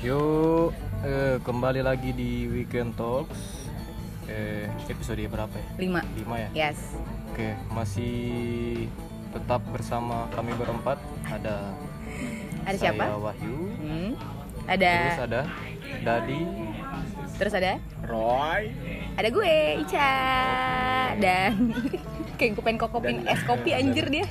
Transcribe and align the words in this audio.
Yuk 0.00 0.72
eh, 1.04 1.36
kembali 1.44 1.84
lagi 1.84 2.16
di 2.16 2.48
Weekend 2.48 2.96
Talks 2.96 3.68
eh, 4.24 4.64
episode 4.88 5.20
berapa 5.28 5.52
ya? 5.52 5.68
Lima. 5.76 6.00
Lima 6.16 6.36
ya? 6.40 6.48
Yes. 6.56 6.96
Oke 7.28 7.52
masih 7.68 8.16
tetap 9.28 9.60
bersama 9.68 10.24
kami 10.32 10.56
berempat 10.56 10.96
ada 11.28 11.76
Ada 12.64 12.76
saya 12.80 12.96
siapa? 12.96 13.12
Wahyu 13.12 13.56
Hmm. 13.76 14.10
terus 14.64 15.20
Ada. 15.20 15.20
ada 15.20 15.40
Dadi 16.00 16.40
Terus 17.36 17.52
ada. 17.52 17.72
Roy 18.08 18.72
Ada 19.20 19.28
gue 19.28 19.52
Ica 19.84 20.12
dan 21.20 21.52
kayak 22.40 22.56
gue 22.56 22.64
pengen 22.64 22.80
kokopin 22.80 23.20
es 23.28 23.44
kopi 23.44 23.76
anjir 23.76 24.08
dia. 24.08 24.24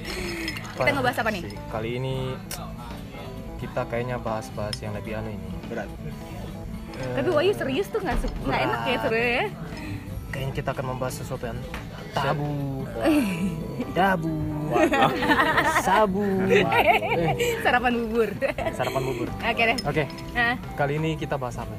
Kita 0.76 0.90
ngebahas 0.90 1.22
apa 1.22 1.30
nih? 1.30 1.46
Kali 1.70 1.90
ini 1.94 2.34
kita 3.56 3.80
kayaknya 3.86 4.16
bahas-bahas 4.16 4.76
yang 4.78 4.92
lebih 4.92 5.16
anu 5.16 5.32
ini. 5.32 5.48
Berat. 5.66 5.88
Eh, 6.96 7.14
Tapi 7.16 7.28
Wahyu 7.28 7.52
serius 7.52 7.88
tuh 7.88 8.00
nggak 8.00 8.16
nggak 8.42 8.60
enak 8.62 8.80
ya 8.84 8.96
seru 9.02 9.16
ya. 9.18 9.46
Kayaknya 10.26 10.52
kita 10.54 10.68
akan 10.70 10.84
membahas 10.92 11.14
sesuatu 11.16 11.44
yang 11.44 11.60
tabu. 12.12 12.84
Tabu 13.92 14.36
Sabu. 15.86 16.24
Sarapan 17.62 17.92
bubur. 17.96 18.28
Sarapan 18.72 19.02
bubur. 19.04 19.28
Oke 19.32 19.62
deh. 19.64 19.76
Oke. 19.84 20.04
Nah, 20.32 20.54
kali 20.74 20.98
ini 20.98 21.16
kita 21.16 21.36
bahas 21.36 21.56
apa? 21.56 21.72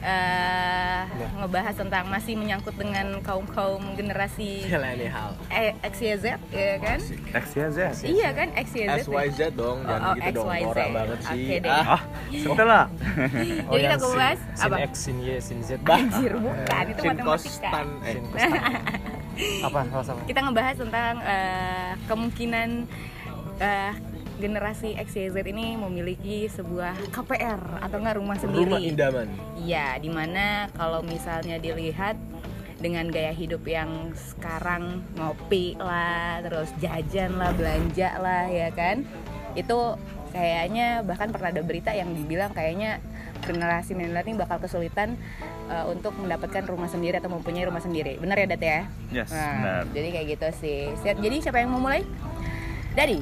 Eh, 0.00 1.02
Ya. 1.08 1.26
ngebahas 1.36 1.74
tentang 1.74 2.04
masih 2.06 2.34
menyangkut 2.34 2.74
dengan 2.74 3.18
kaum 3.20 3.42
kaum 3.48 3.82
generasi 3.94 4.66
hal 4.68 5.30
eh, 5.48 5.72
XYZ 5.82 6.24
ya 6.48 6.74
kan? 6.78 6.98
X 7.32 7.46
ya 7.52 7.66
Z. 7.68 7.78
Iya 8.04 8.28
kan 8.30 8.48
XYZ. 8.52 9.02
SYZ 9.02 9.40
dong 9.52 9.78
Oh, 9.78 9.88
jangan 9.88 10.02
oh, 10.04 10.14
gitu 10.16 10.30
dong 10.32 10.46
norak 10.48 10.88
banget 10.92 11.18
sih 11.24 11.42
Oke 11.44 11.56
deh. 11.58 11.70
ah 11.70 11.86
Ah, 11.88 12.02
setelah. 12.30 12.84
Oh, 13.64 13.72
Jadi 13.72 13.82
kita 13.84 13.96
sin 13.98 14.64
apa? 14.64 14.76
X, 14.80 14.92
sin 15.00 15.16
Y, 15.18 15.28
sin 15.38 15.58
Z 15.60 15.70
Anjir 15.88 16.32
bukan 16.34 16.84
itu 16.84 17.00
sin 17.00 17.08
matematika. 17.08 17.26
kostan 17.26 17.86
eh 18.02 18.12
Sin. 18.12 18.24
Apa? 19.62 19.78
Apa? 19.84 19.98
apa? 20.02 20.20
kita 20.26 20.40
ngebahas 20.42 20.76
tentang 20.76 21.14
eh, 21.22 21.90
kemungkinan 22.04 22.68
eh, 23.60 23.92
generasi 24.38 24.94
XYZ 24.94 25.34
ini 25.44 25.74
memiliki 25.74 26.46
sebuah 26.46 26.94
KPR 27.10 27.82
atau 27.82 27.96
enggak 27.98 28.16
rumah 28.16 28.38
sendiri. 28.38 28.70
rumah 28.70 28.80
indaman 28.80 29.26
Iya, 29.58 29.98
di 29.98 30.08
mana 30.08 30.70
kalau 30.72 31.02
misalnya 31.02 31.58
dilihat 31.58 32.14
dengan 32.78 33.10
gaya 33.10 33.34
hidup 33.34 33.66
yang 33.66 34.14
sekarang 34.14 35.02
ngopi 35.18 35.74
lah, 35.76 36.38
terus 36.40 36.70
jajan 36.78 37.34
lah, 37.34 37.50
belanja 37.50 38.14
lah, 38.16 38.46
ya 38.46 38.70
kan? 38.70 39.02
Itu 39.52 39.98
kayaknya 40.30 41.02
bahkan 41.02 41.34
pernah 41.34 41.50
ada 41.50 41.58
berita 41.60 41.90
yang 41.90 42.14
dibilang 42.14 42.54
kayaknya 42.54 43.02
generasi 43.42 43.96
milenial 43.96 44.22
ini 44.22 44.38
bakal 44.38 44.62
kesulitan 44.62 45.18
eh, 45.66 45.84
untuk 45.90 46.14
mendapatkan 46.14 46.62
rumah 46.64 46.86
sendiri 46.86 47.18
atau 47.18 47.26
mempunyai 47.28 47.66
rumah 47.66 47.82
sendiri. 47.82 48.14
Benar 48.16 48.38
ya, 48.38 48.46
Dat 48.46 48.62
ya? 48.62 48.80
Yes, 49.10 49.34
Nah, 49.34 49.50
benar. 49.50 49.82
jadi 49.90 50.08
kayak 50.14 50.26
gitu 50.38 50.48
sih. 50.54 50.80
Jadi 51.02 51.36
siapa 51.42 51.58
yang 51.58 51.74
mau 51.74 51.82
mulai? 51.82 52.06
Dadi, 52.94 53.18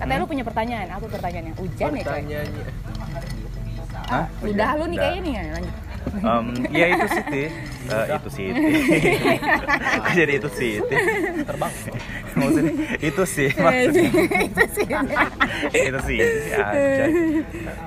katanya 0.00 0.18
lu 0.18 0.26
punya 0.26 0.42
pertanyaan. 0.42 0.88
Apa 0.90 1.06
pertanyaannya? 1.06 1.52
Hujan 1.54 1.90
ya, 1.90 1.92
coy? 1.92 2.00
pertanyaannya 2.02 2.64
Hah? 4.10 4.26
Udah 4.42 4.70
lu 4.74 4.84
nih 4.84 4.96
Udah. 4.96 5.04
kayaknya 5.06 5.20
nih. 5.22 5.34
Lanjut. 5.52 5.74
Em, 6.10 6.46
ya 6.72 6.86
itu 6.88 7.06
Siti. 7.08 7.44
Eh, 7.90 8.06
itu 8.08 8.30
Siti. 8.30 8.70
Kok 9.98 10.12
jadi 10.18 10.32
itu 10.38 10.48
Siti. 10.48 10.94
Terbang. 11.42 11.72
Maksudnya 12.32 12.72
itu 12.98 13.22
sih 13.24 13.50
maksudnya. 13.58 14.10
Itu 14.40 14.64
sih. 14.70 14.86
itu 15.74 15.98
sih 16.06 16.18
aja. 16.54 17.04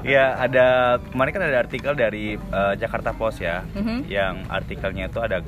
Ya 0.04 0.24
ada 0.38 0.66
kemarin 1.08 1.32
kan 1.32 1.44
ada 1.44 1.58
artikel 1.58 1.94
dari 1.96 2.36
eh, 2.36 2.74
Jakarta 2.76 3.12
Post 3.12 3.40
ya, 3.40 3.64
Mhm. 3.74 3.98
yang 4.06 4.44
artikelnya 4.46 5.08
itu 5.08 5.20
ada 5.20 5.40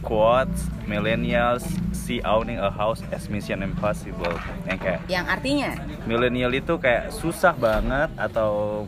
quotes 0.00 0.56
millennials 0.84 1.62
see 2.02 2.18
owning 2.26 2.58
a 2.58 2.66
house 2.68 2.98
as 3.14 3.30
mission 3.30 3.62
impossible. 3.62 4.34
Yang 4.66 4.78
kayak 4.82 5.00
Yang 5.06 5.26
artinya? 5.30 5.70
Milenial 6.02 6.52
itu 6.52 6.74
kayak 6.76 7.14
susah 7.14 7.54
banget 7.54 8.10
atau 8.18 8.82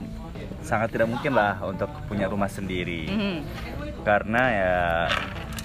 sangat 0.61 0.91
tidak 0.91 1.07
mungkin 1.07 1.33
lah 1.33 1.63
untuk 1.63 1.87
punya 2.11 2.27
rumah 2.27 2.51
sendiri. 2.51 3.07
Mhm, 3.07 3.37
karena 4.03 4.43
ya 4.51 4.75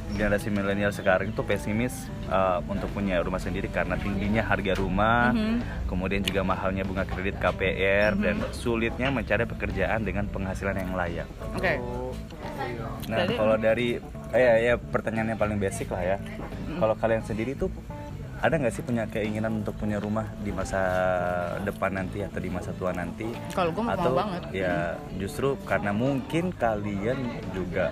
generasi 0.10 0.50
milenial 0.50 0.90
sekarang 0.90 1.30
itu 1.30 1.42
pesimis 1.46 2.10
uh, 2.28 2.58
untuk 2.66 2.90
punya 2.90 3.22
rumah 3.22 3.38
sendiri 3.38 3.70
karena 3.70 3.94
tingginya 3.94 4.42
harga 4.42 4.74
rumah 4.74 5.30
Mhm. 5.30 5.86
kemudian 5.86 6.26
juga 6.26 6.42
mahalnya 6.42 6.82
bunga 6.82 7.06
kredit 7.06 7.38
KPR 7.38 8.18
dan 8.18 8.42
sulitnya 8.50 9.14
mencari 9.14 9.46
pekerjaan 9.46 10.02
dengan 10.02 10.26
penghasilan 10.26 10.76
yang 10.76 10.94
layak. 10.94 11.28
Oke. 11.54 11.78
Nah 13.06 13.18
Jadi- 13.20 13.36
kalau 13.36 13.56
dari 13.56 13.88
eh, 14.30 14.40
ya, 14.40 14.54
ya 14.62 14.74
pertanyaan 14.76 15.34
yang 15.34 15.40
paling 15.40 15.58
basic 15.58 15.88
lah 15.88 16.04
ya 16.06 16.18
kalau 16.76 16.94
kalian 16.96 17.22
sendiri 17.22 17.54
tuh 17.54 17.70
ada 18.40 18.56
nggak 18.56 18.72
sih 18.72 18.82
punya 18.82 19.04
keinginan 19.06 19.60
untuk 19.60 19.76
punya 19.76 19.98
rumah 19.98 20.24
di 20.38 20.50
masa 20.50 20.80
depan 21.60 21.92
nanti 21.94 22.24
atau 22.24 22.40
di 22.40 22.48
masa 22.48 22.72
tua 22.72 22.92
nanti 22.92 23.28
Kalau 23.52 23.68
gue 23.70 23.84
mau 23.84 23.92
atau 23.92 24.16
banget. 24.16 24.42
ya 24.54 24.76
justru 25.16 25.60
karena 25.62 25.92
mungkin 25.92 26.54
kalian 26.54 27.20
juga 27.52 27.92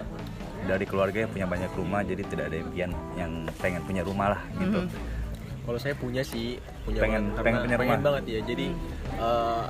dari 0.63 0.83
keluarga 0.83 1.17
yang 1.19 1.31
punya 1.31 1.47
banyak 1.47 1.71
rumah 1.73 1.99
jadi 2.01 2.23
tidak 2.23 2.45
ada 2.47 2.57
impian 2.57 2.89
yang 3.13 3.31
pengen 3.57 3.83
punya 3.83 4.03
rumah 4.03 4.35
lah 4.35 4.41
gitu 4.55 4.79
Mhm. 4.81 4.89
kalau 5.63 5.75
saya 5.77 5.95
punya 5.95 6.23
sih 6.23 6.55
punya 6.81 6.99
Pengen- 7.01 7.27
banget, 7.29 7.43
pengen 7.43 7.59
punya 7.61 7.77
pengen 7.77 7.91
rumah. 7.93 8.05
banget 8.07 8.23
ya 8.25 8.39
jadi 8.45 8.67
eh 9.17 9.63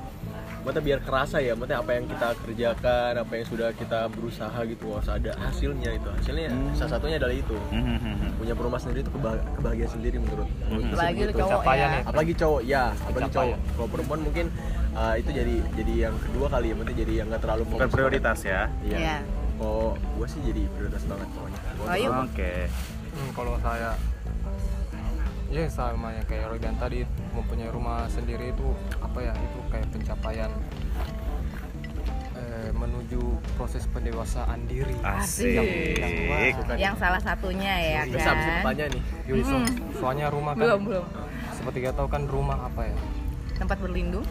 maksudnya 0.67 0.83
biar 0.85 0.99
kerasa 0.99 1.37
ya 1.39 1.53
maksudnya 1.53 1.79
apa 1.79 1.91
yang 1.93 2.05
kita 2.05 2.27
kerjakan 2.37 3.11
apa 3.15 3.31
yang 3.31 3.45
sudah 3.47 3.67
kita 3.71 3.99
berusaha 4.09 4.59
gitu 4.65 4.85
harus 4.91 5.07
ada 5.09 5.31
hasilnya 5.39 5.89
itu 5.93 6.07
hasilnya 6.11 6.49
Hmm. 6.49 6.75
salah 6.75 6.91
satunya 6.93 7.15
adalah 7.15 7.31
itu 7.33 7.55
Mhm. 7.69 8.35
punya 8.35 8.51
rumah 8.53 8.75
sendiri 8.75 8.99
itu 8.99 9.09
keba- 9.09 9.39
kebahagiaan 9.53 9.91
sendiri 9.93 10.17
menurut 10.17 10.47
menurut 10.61 10.83
saya 10.83 10.91
Apalagi 10.91 11.15
lu 11.15 11.23
begitu. 11.25 11.39
cowok 11.41 11.63
ya. 11.63 11.73
ya. 11.73 11.89
apalagi 12.03 12.33
cowok 12.35 12.61
ya 12.65 12.83
apalagi 13.01 13.31
cowok 13.31 13.47
kalau 13.71 13.87
perempuan 13.87 14.19
mungkin 14.21 14.45
uh, 14.93 15.15
itu 15.15 15.29
jadi 15.31 15.55
jadi 15.73 15.93
yang 16.03 16.15
kedua 16.19 16.47
kali 16.49 16.65
ya 16.65 16.75
maksudnya 16.75 16.97
jadi 16.99 17.13
yang 17.15 17.27
nggak 17.27 17.41
terlalu 17.41 17.63
bukan 17.65 17.87
prioritas 17.87 18.39
ya 18.43 18.61
iya 18.83 18.97
Iya. 18.99 19.17
oh 19.57 19.95
gue 19.95 20.27
sih 20.27 20.41
jadi 20.43 20.61
prioritas 20.69 21.03
banget 21.05 21.27
pokoknya 21.31 21.59
Oh, 21.79 21.95
iya. 21.95 22.09
oke 22.19 22.53
Hmm, 23.09 23.29
kalau 23.31 23.55
saya 23.57 23.97
ya 25.49 25.63
sama 25.65 26.11
yang 26.11 26.25
kayak 26.25 26.45
Roy 26.47 26.57
dan 26.57 26.75
tadi 26.75 27.01
mempunyai 27.31 27.69
rumah 27.69 28.03
sendiri 28.07 28.51
itu 28.51 28.67
apa 28.97 29.19
ya 29.21 29.33
itu 29.33 29.59
kayak 29.67 29.87
pencapaian 29.89 30.51
eh, 32.33 32.69
menuju 32.71 33.21
proses 33.55 33.87
pendewasaan 33.87 34.59
diri 34.65 34.93
asik 35.01 35.47
yang, 35.49 35.67
yang 35.97 36.13
wah, 36.27 36.75
Yang 36.77 36.95
salah 36.97 37.21
satunya 37.21 37.73
ya 37.73 38.01
bisa 38.05 38.11
bisa 38.11 38.29
kan. 38.29 38.37
bertanya 38.61 38.85
nih 38.89 39.01
Yui, 39.25 39.41
so- 39.41 39.71
soalnya 39.95 40.27
rumah 40.27 40.53
kan 40.53 40.63
Belum 40.63 40.81
belum. 40.83 41.05
seperti 41.51 41.77
kita 41.81 41.93
tahu 41.95 42.07
kan 42.07 42.23
rumah 42.25 42.57
apa 42.63 42.81
ya 42.85 42.97
Tempat 43.57 43.77
berlindung. 43.79 44.25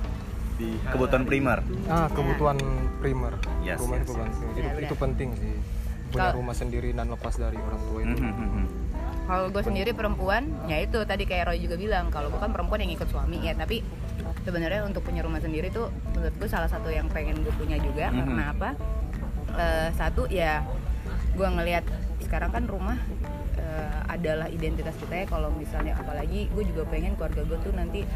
di 0.57 0.73
kebutuhan 0.87 1.25
primer 1.25 1.61
ah 1.87 2.09
kebutuhan 2.09 2.57
primer 2.99 3.37
Yes, 3.61 3.77
rumah 3.77 3.99
yes, 3.99 4.07
itu. 4.07 4.13
Iya, 4.15 4.25
itu, 4.25 4.49
benar. 4.57 4.83
itu 4.83 4.95
penting 4.97 5.29
sih 5.35 5.53
punya 6.07 6.23
Kalau- 6.23 6.37
rumah 6.39 6.55
sendiri 6.55 6.89
dan 6.91 7.07
lepas 7.09 7.35
dari 7.35 7.59
orang 7.59 7.81
tua 7.83 8.01
itu 8.01 8.17
Mhm. 8.17 8.65
Kalau 9.27 9.51
gue 9.51 9.59
sendiri 9.61 9.91
perempuan, 9.91 10.47
ya 10.65 10.79
itu 10.79 11.03
tadi 11.03 11.27
kayak 11.27 11.51
Roy 11.51 11.59
juga 11.59 11.75
bilang, 11.75 12.09
kalau 12.09 12.31
gue 12.31 12.39
kan 12.39 12.55
perempuan 12.55 12.79
yang 12.79 12.95
ikut 12.95 13.11
suami 13.11 13.43
ya, 13.43 13.53
tapi 13.53 13.83
sebenarnya 14.43 14.87
untuk 14.87 15.03
punya 15.03 15.21
rumah 15.21 15.43
sendiri 15.43 15.67
tuh 15.69 15.91
menurut 16.15 16.31
gue 16.33 16.47
salah 16.47 16.71
satu 16.71 16.87
yang 16.89 17.11
pengen 17.11 17.43
gue 17.43 17.51
punya 17.53 17.75
juga 17.77 18.09
Mhm. 18.09 18.17
karena 18.17 18.45
apa? 18.49 18.69
Eh, 19.53 19.89
satu 19.93 20.23
ya 20.29 20.63
gue 21.35 21.49
ngelihat 21.49 21.83
sekarang 22.23 22.51
kan 22.51 22.65
rumah 22.67 22.95
eh, 23.57 23.99
adalah 24.07 24.47
identitas 24.47 24.95
kita 24.95 25.15
ya 25.17 25.27
kalau 25.27 25.51
misalnya 25.51 25.97
apalagi 25.97 26.47
gue 26.47 26.65
juga 26.65 26.87
pengen 26.87 27.19
keluarga 27.19 27.43
gue 27.43 27.59
tuh 27.61 27.75
nanti 27.75 28.07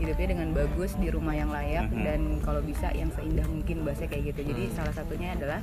hidupnya 0.00 0.26
dengan 0.30 0.48
bagus 0.50 0.96
di 0.96 1.08
rumah 1.08 1.32
yang 1.32 1.48
layak 1.48 1.86
Mhm. 1.86 2.02
dan 2.02 2.20
kalau 2.40 2.60
bisa 2.60 2.88
yang 2.90 3.12
seindah 3.12 3.44
mungkin 3.44 3.84
bahasa 3.84 4.04
kayak 4.04 4.32
gitu. 4.32 4.40
Jadi 4.46 4.72
salah 4.72 4.90
satunya 4.90 5.32
adalah 5.32 5.60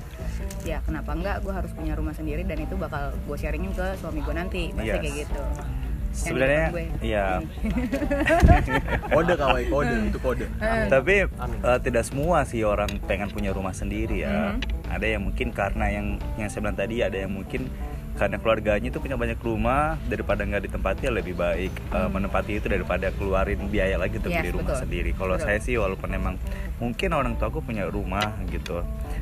ya 0.63 0.77
kenapa 0.79 1.11
enggak 1.11 1.41
gue 1.41 1.51
harus 1.51 1.71
punya 1.71 1.93
rumah 1.93 2.13
sendiri 2.13 2.41
dan 2.43 2.57
itu 2.59 2.75
bakal 2.75 3.09
gue 3.11 3.35
sharingin 3.35 3.73
ke 3.73 3.97
suami 3.97 4.21
gue 4.21 4.35
nanti. 4.35 4.63
Bahasa 4.71 4.87
Yes. 4.87 5.01
kayak 5.01 5.15
gitu 5.19 5.41
sebenarnya 6.09 6.65
iya. 6.99 7.25
Kode 9.07 9.33
kawai 9.35 9.63
kode 9.67 9.95
itu 10.07 10.19
kode. 10.19 10.45
Tapi 10.87 11.15
Amin. 11.35 11.57
eh, 11.61 11.79
tidak 11.79 12.03
semua 12.03 12.41
sih 12.41 12.61
orang 12.63 12.89
pengen 13.03 13.29
punya 13.29 13.51
rumah 13.51 13.71
sendiri 13.71 14.21
ya. 14.21 14.53
Mhm. 14.53 14.77
ada 14.87 15.03
yang 15.05 15.19
mungkin 15.21 15.51
karena 15.51 15.85
yang 15.91 16.07
yang 16.37 16.47
saya 16.47 16.63
bilang 16.63 16.79
tadi 16.79 17.03
ada 17.03 17.17
yang 17.17 17.29
mungkin 17.29 17.67
karena 18.17 18.41
keluarganya 18.41 18.89
itu 18.89 18.97
punya 18.97 19.13
banyak 19.13 19.37
rumah 19.39 19.95
daripada 20.05 20.41
nggak 20.41 20.65
ditempati 20.65 21.05
ya 21.05 21.13
lebih 21.13 21.33
baik 21.33 21.69
eh, 21.69 22.09
menempati 22.09 22.57
itu 22.57 22.65
daripada 22.65 23.13
keluarin 23.13 23.69
biaya 23.69 23.95
lagi 23.95 24.17
untuk 24.17 24.33
Yes, 24.33 24.41
beli 24.41 24.51
rumah 24.51 24.73
betul. 24.73 24.83
sendiri. 24.83 25.09
Kalau 25.13 25.35
saya 25.37 25.59
sih 25.59 25.77
walaupun 25.77 26.09
emang 26.11 26.35
mungkin 26.77 27.09
orang 27.11 27.37
tua 27.37 27.47
aku 27.47 27.61
punya 27.61 27.85
rumah 27.85 28.33
gitu 28.47 28.81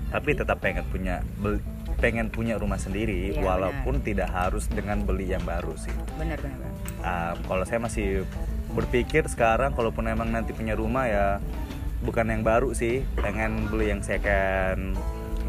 tapi 0.09 0.31
tetap 0.31 0.59
pengen 0.59 0.87
punya 0.87 1.19
bel- 1.37 1.59
pengen 1.95 2.27
punya 2.27 2.55
rumah 2.55 2.75
sendiri 2.75 3.31
Iya, 3.31 3.39
walaupun 3.41 3.99
tidak 3.99 4.27
harus 4.27 4.67
dengan 4.67 5.03
beli 5.03 5.27
yang 5.27 5.43
baru 5.43 5.75
sih. 5.75 5.91
Benar 6.15 6.39
benar 6.39 6.55
benar. 6.55 6.73
Ah, 6.99 7.33
kalau 7.41 7.63
saya 7.63 7.79
masih 7.79 8.23
berpikir 8.71 9.27
sekarang 9.27 9.71
kalaupun 9.71 10.03
emang 10.05 10.27
nanti 10.29 10.51
punya 10.51 10.71
rumah 10.71 11.03
ya 11.03 11.25
bukan 11.99 12.27
yang 12.27 12.43
baru 12.43 12.71
sih 12.71 13.03
pengen 13.15 13.67
beli 13.67 13.91
yang 13.91 13.99
second 13.99 14.95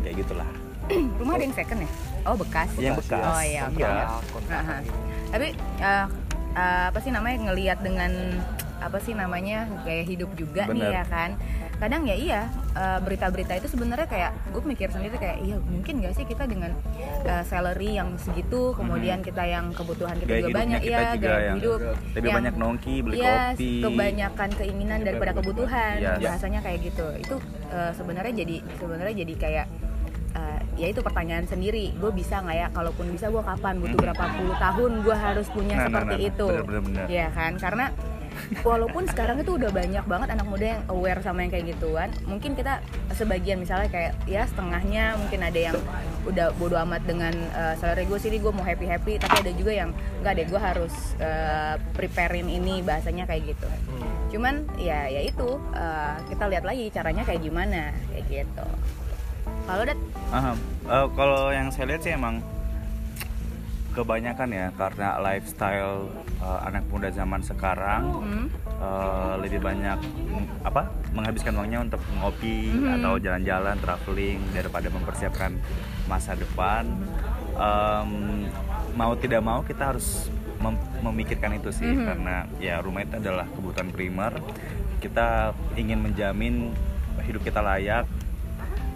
kayak 0.02 0.18
gitulah. 0.18 0.46
Rumah 1.18 1.34
ada 1.34 1.44
yang 1.44 1.54
second 1.54 1.82
ya 1.82 1.90
oh 2.26 2.36
bekas 2.36 2.70
yang 2.76 2.94
bekas 2.94 3.22
oh 3.24 3.40
iya 3.40 3.62
oke 3.64 3.78
Iya. 3.78 3.88
Ya, 3.88 4.06
gini. 4.82 4.90
tapi 5.28 5.46
eh, 5.78 6.06
eh, 6.52 6.84
apa 6.88 6.98
sih 6.98 7.10
namanya 7.10 7.36
ngelihat 7.44 7.78
dengan 7.80 8.12
apa 8.76 9.00
sih 9.00 9.12
namanya 9.12 9.64
gaya 9.82 10.04
hidup 10.04 10.28
juga 10.34 10.68
nih 10.68 10.84
Bener. 10.84 10.92
ya 10.92 11.04
kan 11.06 11.30
kadang 11.76 12.04
ya 12.04 12.12
iya 12.14 12.40
eh, 12.72 12.98
berita-berita 12.98 13.52
itu 13.54 13.68
sebenarnya 13.68 14.04
kayak 14.06 14.32
gue 14.48 14.62
mikir 14.62 14.88
sendiri 14.88 15.12
kayak 15.14 15.40
iya 15.40 15.56
mungkin 15.58 16.00
gak 16.00 16.12
sih 16.12 16.24
kita 16.24 16.44
dengan 16.44 16.72
eh, 17.22 17.42
salary 17.42 17.94
yang 17.94 18.16
segitu 18.16 18.72
kemudian 18.72 19.20
kita 19.20 19.44
yang 19.44 19.72
kebutuhan 19.72 20.16
kita 20.16 20.28
Gaya 20.30 20.42
juga 20.42 20.56
banyak 20.56 20.80
kita 20.82 20.92
ya 20.94 21.08
juga 21.10 21.26
gaya 21.26 21.40
yang 21.42 21.56
hidup 21.58 21.80
lebih 22.12 22.20
yang- 22.22 22.36
banyak 22.38 22.54
nongki 22.54 22.94
beli 23.00 23.16
Iya, 23.18 23.36
kopi 23.50 23.70
kebanyakan 23.82 24.48
keinginan 24.54 24.98
daripada 25.02 25.32
kebutuhan 25.34 25.94
Yes. 25.98 26.20
bahasanya 26.22 26.60
kayak 26.60 26.78
gitu 26.82 27.06
itu 27.18 27.36
eh, 27.70 27.92
sebenarnya 27.92 28.34
jadi 28.38 28.56
sebenarnya 28.76 29.14
jadi 29.18 29.34
kayak 29.38 29.66
ya 30.76 30.86
itu 30.92 31.00
pertanyaan 31.00 31.48
sendiri. 31.48 31.96
Gue 31.96 32.12
bisa 32.12 32.44
nggak 32.44 32.56
ya? 32.56 32.66
Kalaupun 32.70 33.10
bisa 33.10 33.32
gue 33.32 33.42
kapan? 33.42 33.80
Butuh 33.80 33.98
berapa 33.98 34.24
puluh 34.36 34.56
tahun 34.56 34.92
gue 35.02 35.16
harus 35.16 35.46
punya 35.50 35.74
Nah, 35.76 35.82
nah, 35.82 35.86
seperti 35.88 36.14
nah, 36.14 36.20
nah. 36.20 36.30
itu. 36.30 36.46
Bener, 36.46 36.64
bener, 36.64 36.82
bener. 36.84 37.06
ya 37.08 37.26
kan? 37.32 37.52
Karena 37.56 37.86
walaupun 38.62 39.08
sekarang 39.08 39.40
itu 39.40 39.56
udah 39.56 39.70
banyak 39.72 40.04
banget 40.04 40.28
anak 40.32 40.46
muda 40.46 40.66
yang 40.78 40.82
aware 40.92 41.20
sama 41.24 41.44
yang 41.44 41.52
kayak 41.52 41.66
gituan 41.76 42.08
mungkin 42.28 42.52
kita 42.52 42.84
sebagian 43.16 43.58
misalnya 43.60 43.88
kayak 43.88 44.12
ya 44.28 44.44
setengahnya 44.44 45.16
mungkin 45.18 45.40
ada 45.42 45.60
yang 45.72 45.76
udah 46.28 46.52
bodo 46.58 46.76
amat 46.86 47.02
dengan 47.06 47.34
uh, 47.54 47.74
salary 47.78 48.04
gue 48.06 48.18
sini 48.18 48.36
gue 48.42 48.52
mau 48.52 48.62
happy 48.62 48.86
happy 48.86 49.18
tapi 49.18 49.34
ada 49.46 49.52
juga 49.54 49.72
yang 49.72 49.90
nggak 50.22 50.32
deh 50.42 50.46
gue 50.46 50.60
harus 50.60 50.94
uh, 51.22 51.78
preparein 51.94 52.50
ini 52.50 52.82
bahasanya 52.82 53.24
kayak 53.30 53.56
gitu. 53.56 53.68
Cuman 54.34 54.66
ya 54.74 55.06
ya 55.06 55.22
itu 55.22 55.58
uh, 55.72 56.18
kita 56.26 56.50
lihat 56.50 56.64
lagi 56.66 56.90
caranya 56.90 57.22
kayak 57.22 57.40
gimana 57.46 57.94
kayak 58.10 58.24
gitu 58.26 58.66
kalau 59.66 59.82
dat 59.84 59.98
Aha. 60.28 60.52
Eh, 60.86 61.06
kalau 61.12 61.50
yang 61.50 61.68
saya 61.68 61.86
lihat 61.88 62.02
sih 62.02 62.12
emang 62.12 62.38
kebanyakan 63.92 64.48
ya 64.50 64.66
karena 64.72 65.16
lifestyle 65.18 66.06
eh, 66.38 66.60
anak 66.62 66.84
muda 66.86 67.08
zaman 67.08 67.40
sekarang 67.40 68.02
hmm, 68.12 68.46
eh, 68.76 69.34
lebih 69.40 69.58
banyak 69.58 69.98
apa 70.62 70.86
menghabiskan 71.10 71.56
uangnya 71.56 71.80
untuk 71.82 72.00
ngopi 72.14 72.68
Hmm. 72.68 73.00
atau 73.00 73.16
jalan-jalan 73.16 73.76
traveling 73.78 74.38
daripada 74.52 74.88
mempersiapkan 74.88 75.56
masa 76.06 76.32
depan 76.34 76.86
Em, 77.56 78.44
mau 78.92 79.16
tidak 79.16 79.40
mau 79.40 79.64
kita 79.64 79.88
harus 79.88 80.28
mem- 80.60 80.76
memikirkan 81.00 81.56
itu 81.56 81.72
sih 81.72 81.88
Mhm. 81.88 82.04
karena 82.04 82.36
ya 82.60 82.84
rumah 82.84 83.00
itu 83.00 83.16
adalah 83.16 83.48
kebutuhan 83.48 83.88
primer 83.88 84.44
kita 85.00 85.56
ingin 85.72 86.04
menjamin 86.04 86.76
hidup 87.24 87.40
kita 87.40 87.64
layak 87.64 88.04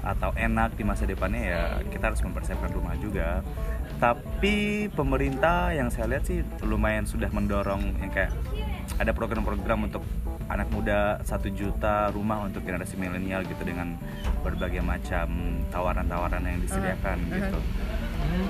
atau 0.01 0.33
enak 0.33 0.75
di 0.77 0.85
masa 0.85 1.05
depannya 1.05 1.43
ya 1.45 1.63
kita 1.89 2.13
harus 2.13 2.21
mempersiapkan 2.25 2.73
rumah 2.73 2.97
juga. 2.97 3.45
Tapi 4.01 4.89
pemerintah 4.97 5.77
yang 5.77 5.93
saya 5.93 6.09
lihat 6.17 6.25
sih 6.25 6.41
lumayan 6.65 7.05
sudah 7.05 7.29
mendorong 7.29 8.01
yang 8.01 8.09
kayak 8.09 8.33
ada 8.97 9.13
program-program 9.13 9.93
untuk 9.93 10.01
anak 10.49 10.67
muda 10.73 11.21
satu 11.23 11.53
juta 11.53 12.09
rumah 12.11 12.43
untuk 12.43 12.65
generasi 12.65 12.97
milenial 12.97 13.45
gitu 13.45 13.61
dengan 13.63 13.95
berbagai 14.43 14.81
macam 14.83 15.61
tawaran-tawaran 15.69 16.43
yang 16.43 16.59
disediakan 16.65 17.17
Uh-huh. 17.21 17.37
gitu. 17.37 17.59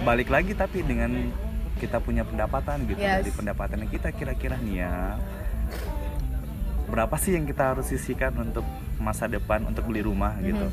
Balik 0.07 0.31
lagi 0.31 0.55
tapi 0.55 0.87
dengan 0.87 1.35
kita 1.83 1.99
punya 1.99 2.23
pendapatan 2.23 2.87
gitu. 2.87 3.01
Yes. 3.01 3.25
dari 3.27 3.33
pendapatan 3.35 3.89
kita 3.91 4.13
kira-kira 4.15 4.55
nih 4.61 4.85
ya 4.87 5.17
berapa 6.91 7.15
sih 7.17 7.39
yang 7.39 7.47
kita 7.47 7.75
harus 7.75 7.87
sisihkan 7.87 8.35
untuk 8.35 8.67
masa 8.99 9.31
depan 9.31 9.63
untuk 9.65 9.87
beli 9.87 10.03
rumah 10.03 10.35
gitu 10.43 10.69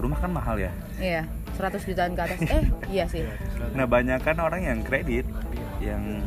rumah 0.00 0.18
kan 0.18 0.30
mahal 0.30 0.56
ya? 0.56 0.72
Iya 0.96 1.22
100 1.52 1.76
jutaan 1.84 2.12
ke 2.12 2.22
atas. 2.22 2.40
Eh 2.42 2.64
iya 2.94 3.04
sih. 3.04 3.22
Nah 3.72 3.84
banyak 3.84 4.18
kan 4.18 4.36
orang 4.36 4.60
yang 4.62 4.78
kredit 4.80 5.28
yang 5.78 6.24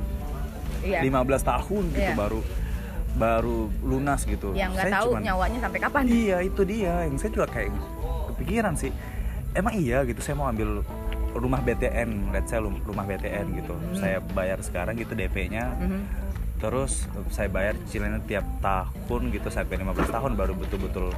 iya. 0.82 1.02
15 1.02 1.10
tahun 1.42 1.84
gitu 1.90 2.02
Iya. 2.04 2.16
baru 2.16 2.40
baru 3.14 3.58
lunas 3.82 4.24
gitu. 4.24 4.54
Yang 4.54 4.74
nggak 4.74 4.90
tahu 4.92 5.10
cuman- 5.12 5.24
nyawanya 5.24 5.60
sampai 5.60 5.80
kapan. 5.80 6.04
Iya 6.06 6.38
itu 6.42 6.62
dia. 6.64 6.94
Yang 7.04 7.18
saya 7.20 7.32
juga 7.32 7.48
kayak 7.50 7.70
kepikiran 8.32 8.74
sih. 8.74 8.92
Emang 9.54 9.74
iya 9.74 10.02
gitu 10.02 10.18
saya 10.18 10.34
mau 10.34 10.48
ambil 10.48 10.82
rumah 11.34 11.60
BTN 11.60 12.30
let's 12.30 12.48
say 12.48 12.58
rum- 12.58 12.82
rumah 12.84 13.04
BTN 13.04 13.54
gitu. 13.56 13.74
Saya 13.96 14.22
bayar 14.32 14.62
sekarang 14.62 14.94
gitu 14.96 15.14
DP-nya 15.14 15.74
Mhm. 15.76 16.02
terus 16.58 17.06
saya 17.28 17.50
bayar 17.50 17.76
cicilannya 17.84 18.24
tiap 18.24 18.46
tahun 18.60 19.30
gitu 19.30 19.50
sampai 19.50 19.76
15 19.78 20.08
tahun 20.08 20.32
baru 20.34 20.54
betul-betul 20.56 21.12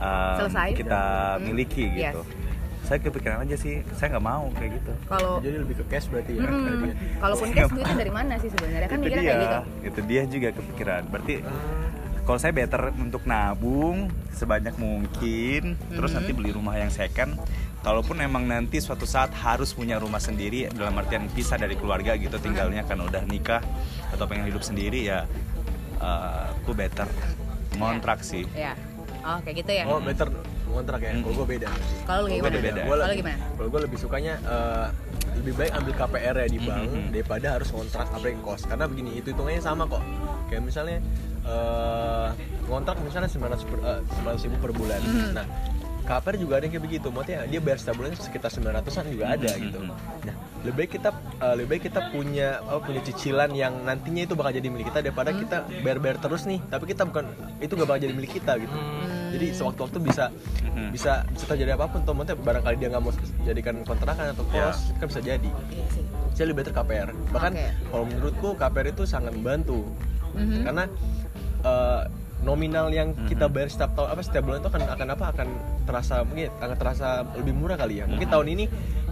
um, 0.00 0.36
Selesai. 0.40 0.68
kita 0.74 1.02
Hmm. 1.36 1.42
miliki 1.44 1.86
Yes. 1.92 2.10
gitu 2.10 2.22
saya 2.80 2.98
kepikiran 2.98 3.46
aja 3.46 3.54
sih 3.54 3.86
saya 3.94 4.08
nggak 4.10 4.26
mau 4.26 4.50
kayak 4.50 4.82
gitu. 4.82 4.92
Kalau 5.06 5.38
jadi 5.38 5.62
lebih 5.62 5.78
ke 5.78 5.84
cash 5.86 6.10
berarti 6.10 6.34
ya 6.34 6.42
dia. 6.42 6.94
kalaupun 7.22 7.48
cash 7.54 7.70
duitnya 7.70 7.94
dari 7.94 8.10
mana 8.10 8.34
sih 8.34 8.50
sebenarnya? 8.50 8.88
Kan 8.88 8.98
itu 8.98 9.04
mikirnya 9.06 9.22
dia 9.22 9.30
kayak 9.30 9.44
gitu. 9.46 9.58
itu 9.86 10.00
dia 10.10 10.22
juga 10.26 10.48
kepikiran. 10.50 11.02
Berarti 11.06 11.34
kalau 12.20 12.38
saya 12.38 12.50
better 12.50 12.82
untuk 12.92 13.22
nabung 13.24 14.10
sebanyak 14.32 14.74
mungkin 14.74 15.62
terus 15.88 16.10
Mhm. 16.10 16.16
nanti 16.18 16.30
beli 16.34 16.50
rumah 16.50 16.74
yang 16.74 16.90
second. 16.90 17.38
Kalaupun 17.80 18.18
emang 18.18 18.44
nanti 18.44 18.76
suatu 18.76 19.06
saat 19.06 19.30
harus 19.38 19.70
punya 19.70 19.94
rumah 19.96 20.18
sendiri 20.18 20.66
dalam 20.68 20.92
artian 20.92 21.30
pisah 21.30 21.56
dari 21.56 21.78
keluarga 21.78 22.12
gitu 22.12 22.36
tinggalnya 22.36 22.82
kan 22.82 22.98
udah 22.98 23.22
nikah 23.22 23.62
atau 24.10 24.26
pengen 24.26 24.44
hidup 24.44 24.60
sendiri 24.60 25.06
ya 25.06 25.30
eh, 25.96 26.44
aku 26.58 26.74
better. 26.74 27.06
Ngontrak 27.70 28.20
sih. 28.20 28.42
Ya 28.52 28.74
oh 29.22 29.38
kayak 29.40 29.56
gitu 29.58 29.70
ya? 29.72 29.84
Oh 29.84 29.98
better 29.98 30.28
ngontrak 30.66 31.00
ya. 31.00 31.12
Kalau 31.16 31.34
gue 31.34 31.46
beda. 31.48 31.68
Kalau 32.04 32.20
lu 32.22 32.28
Kalau 32.30 32.30
gimana. 32.30 32.56
Gua 32.80 32.94
kalau 32.94 33.04
lebih- 33.04 33.20
gimana? 33.20 33.44
kalau 33.50 33.68
gue 33.68 33.80
lebih 33.82 33.98
sukanya 33.98 34.34
eh, 34.40 34.86
lebih 35.32 35.52
baik 35.56 35.72
ambil 35.72 35.92
KPR 35.94 36.34
ya 36.36 36.48
di 36.48 36.58
bank 36.60 36.82
Mhm. 36.86 37.02
daripada 37.10 37.46
harus 37.52 37.68
ngontrak 37.70 38.06
apa 38.08 38.26
yang 38.26 38.40
kos. 38.40 38.62
Karena 38.64 38.84
begini 38.84 39.10
itu 39.14 39.26
hitungannya 39.30 39.60
sama 39.60 39.82
kok. 39.84 40.02
Kayak 40.46 40.62
misalnya 40.64 40.98
eh, 41.42 42.28
ngontrak 42.64 42.96
misalnya 43.00 43.26
900 43.26 43.64
per, 43.64 43.78
eh, 43.80 44.00
900 44.14 44.44
ribu 44.44 44.56
per 44.58 44.72
bulan. 44.72 45.00
Mhm. 45.00 45.30
nah 45.32 45.46
KPR 46.10 46.36
juga 46.36 46.52
ada 46.58 46.64
yang 46.66 46.74
kayak 46.74 46.84
begitu. 46.84 47.06
Maksudnya 47.08 47.38
dia 47.46 47.60
bayar 47.60 47.78
setiap 47.78 47.94
bulan 47.96 48.10
sekitar 48.12 48.50
900an 48.50 49.04
juga 49.06 49.24
ada 49.30 49.50
Mhm. 49.54 49.62
gitu. 49.62 49.78
nah 50.20 50.34
lebih 50.60 50.76
baik 50.76 50.90
kita 50.92 51.08
eh, 51.40 51.54
lebih 51.54 51.68
baik 51.70 51.82
kita 51.86 52.00
punya 52.10 52.48
apa, 52.60 52.78
punya 52.82 53.00
cicilan 53.00 53.50
yang 53.54 53.72
nantinya 53.80 54.22
itu 54.22 54.34
bakal 54.34 54.52
jadi 54.52 54.68
milik 54.68 54.90
kita 54.90 55.00
daripada 55.00 55.30
kita 55.32 55.56
bayar-bayar 55.80 56.18
terus 56.18 56.42
nih. 56.44 56.58
Tapi 56.66 56.84
kita 56.84 57.06
bukan 57.06 57.24
itu 57.58 57.72
gak 57.72 57.86
bakal 57.86 58.00
jadi 58.00 58.12
milik 58.12 58.32
kita 58.34 58.52
gitu. 58.58 58.76
Jadi 59.30 59.46
sewaktu-waktu 59.54 59.98
bisa 60.02 60.24
bisa 60.90 61.12
bisa 61.24 61.44
terjadi 61.46 61.72
apa 61.72 61.86
pun 61.86 62.02
tuh. 62.02 62.12
Maksudnya 62.12 62.36
barangkali 62.36 62.76
dia 62.76 62.88
nggak 62.90 63.00
mau 63.00 63.12
jadikan 63.40 63.74
kontrakan 63.84 64.34
atau 64.34 64.44
Ya. 64.50 64.68
kos 64.68 64.90
kan 64.98 65.06
bisa 65.06 65.20
jadi. 65.22 65.50
Iya 65.70 65.84
sih. 65.88 66.04
Saya 66.34 66.44
lebih 66.46 66.60
better 66.60 66.74
KPR 66.74 67.08
bahkan 67.30 67.52
Oke. 67.54 67.66
kalau 67.86 68.04
menurutku 68.04 68.48
KPR 68.54 68.86
itu 68.90 69.02
sangat 69.06 69.30
membantu. 69.30 69.86
Mhm. 70.30 70.62
karena 70.62 70.84
eh, 71.60 72.02
nominal 72.40 72.88
yang 72.88 73.12
kita 73.28 73.46
bayar 73.52 73.68
setiap 73.68 73.92
tahun 73.92 74.08
apa 74.16 74.20
setiap 74.24 74.42
bulan 74.48 74.58
itu 74.64 74.68
akan 74.72 74.82
akan 74.96 75.08
apa 75.12 75.24
akan 75.36 75.48
terasa 75.84 76.14
mungkin 76.24 76.48
akan 76.56 76.76
terasa 76.76 77.08
lebih 77.36 77.52
murah 77.52 77.76
kali 77.76 78.00
ya. 78.00 78.04
Mungkin 78.08 78.28
tahun 78.28 78.46
ini 78.56 78.64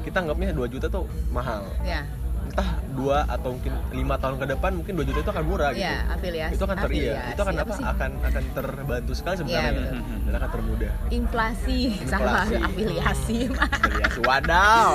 kita 0.05 0.25
anggapnya 0.25 0.57
2 0.57 0.73
juta 0.73 0.87
tuh 0.89 1.05
mahal. 1.29 1.69
Ya. 1.85 2.09
Entah 2.49 2.81
dua 2.97 3.29
atau 3.29 3.53
mungkin 3.53 3.77
lima 3.93 4.17
tahun 4.17 4.41
ke 4.41 4.47
depan 4.57 4.71
mungkin 4.81 4.93
2 4.97 5.09
juta 5.13 5.19
itu 5.21 5.31
akan 5.31 5.45
murah 5.45 5.71
gitu. 5.77 5.85
ya 5.85 5.97
afiliasi 6.09 6.53
itu 6.57 6.65
akan 6.65 6.77
ter 6.81 6.91
iya, 6.91 6.97
Afiliasi, 6.97 7.29
itu 7.29 7.43
akan 7.45 7.55
apa 7.61 7.73
sih? 7.77 7.85
akan 7.85 8.11
akan 8.25 8.43
terbantu 8.57 9.13
sekali 9.13 9.35
sebenarnya. 9.37 9.71
Betul. 9.77 10.01
dan 10.25 10.33
akan 10.41 10.49
termudah. 10.57 10.93
Inflasi 11.13 11.79
salah 12.09 12.49
Inflasi. 12.49 12.55
afiliasi 12.65 13.39
Afiliasi 13.77 14.19
wadaw. 14.25 14.93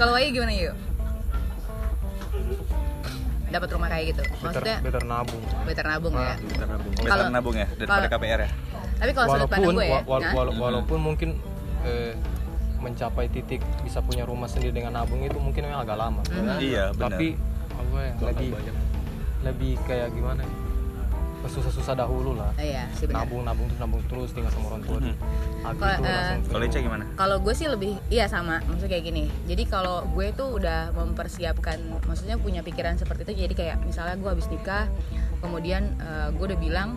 Kalau 0.00 0.12
Wahyu 0.16 0.28
gimana 0.32 0.54
yuk 0.56 0.74
dapat 3.54 3.68
rumah 3.70 3.88
kayak 3.88 4.04
gitu. 4.10 4.22
Better, 4.24 4.42
maksudnya 4.42 4.76
better 4.82 5.02
nabung. 5.04 5.42
Better 5.62 5.84
nabung 5.86 6.14
ya. 6.14 6.34
Kita 6.36 6.66
nabung. 6.66 6.92
Better 6.92 7.08
Kalau- 7.08 7.30
nabung 7.30 7.54
ya 7.54 7.66
daripada 7.70 8.06
KPR 8.08 8.40
ya. 8.40 8.50
Tapi 8.94 9.10
kalau 9.10 9.26
sudut 9.28 9.48
pandang 9.48 9.62
walaupun 9.64 9.74
gue 9.74 9.86
ya 9.86 10.00
wa- 10.04 10.32
wal- 10.32 10.54
walaupun 10.56 10.98
mungkin 11.00 11.28
eh, 11.82 12.12
mencapai 12.76 13.26
titik 13.28 13.60
bisa 13.80 14.00
punya 14.00 14.24
rumah 14.24 14.44
sendiri 14.44 14.72
dengan 14.72 14.92
nabung 14.94 15.20
itu 15.20 15.36
mungkin 15.36 15.64
memang 15.64 15.82
agak 15.82 15.96
lama. 15.96 16.20
Mhm. 16.26 16.56
iya 16.58 16.84
benar. 16.90 17.14
Tapi 17.14 17.28
apa 17.70 17.96
ya 17.98 18.12
lebih 18.22 18.48
banyak. 18.50 18.74
lebih 19.42 19.72
kayak 19.84 20.08
gimana 20.10 20.40
ya 20.40 20.52
susah-susah 21.48 21.94
dahulu 21.96 22.36
lah. 22.36 22.50
Iya 22.56 22.88
sih 22.96 23.08
benar. 23.08 23.24
Nabung 23.24 23.42
nabung 23.44 23.66
terus 23.68 23.80
nabung 23.80 24.02
terus 24.08 24.30
tinggal 24.32 24.52
sama 24.52 24.66
orang 24.74 24.82
tua 24.84 24.98
Kalau, 25.64 25.94
eh, 26.04 26.32
kalau 26.48 26.64
gimana? 26.68 27.04
kalau 27.16 27.36
gue 27.40 27.54
sih 27.56 27.66
lebih 27.68 27.96
iya 28.12 28.28
sama 28.28 28.60
maksudnya 28.68 28.96
kayak 28.96 29.04
gini. 29.08 29.24
Jadi 29.48 29.62
kalau 29.68 30.04
gue 30.12 30.32
tuh 30.36 30.60
udah 30.60 30.92
mempersiapkan 30.92 31.78
maksudnya 32.04 32.36
punya 32.36 32.60
pikiran 32.64 32.96
seperti 32.96 33.28
itu 33.28 33.48
jadi 33.48 33.54
kayak 33.54 33.76
misalnya 33.84 34.16
gue 34.20 34.30
habis 34.30 34.48
nikah 34.52 34.88
kemudian 35.40 35.96
eh, 36.00 36.28
gue 36.32 36.44
udah 36.52 36.60
bilang 36.60 36.96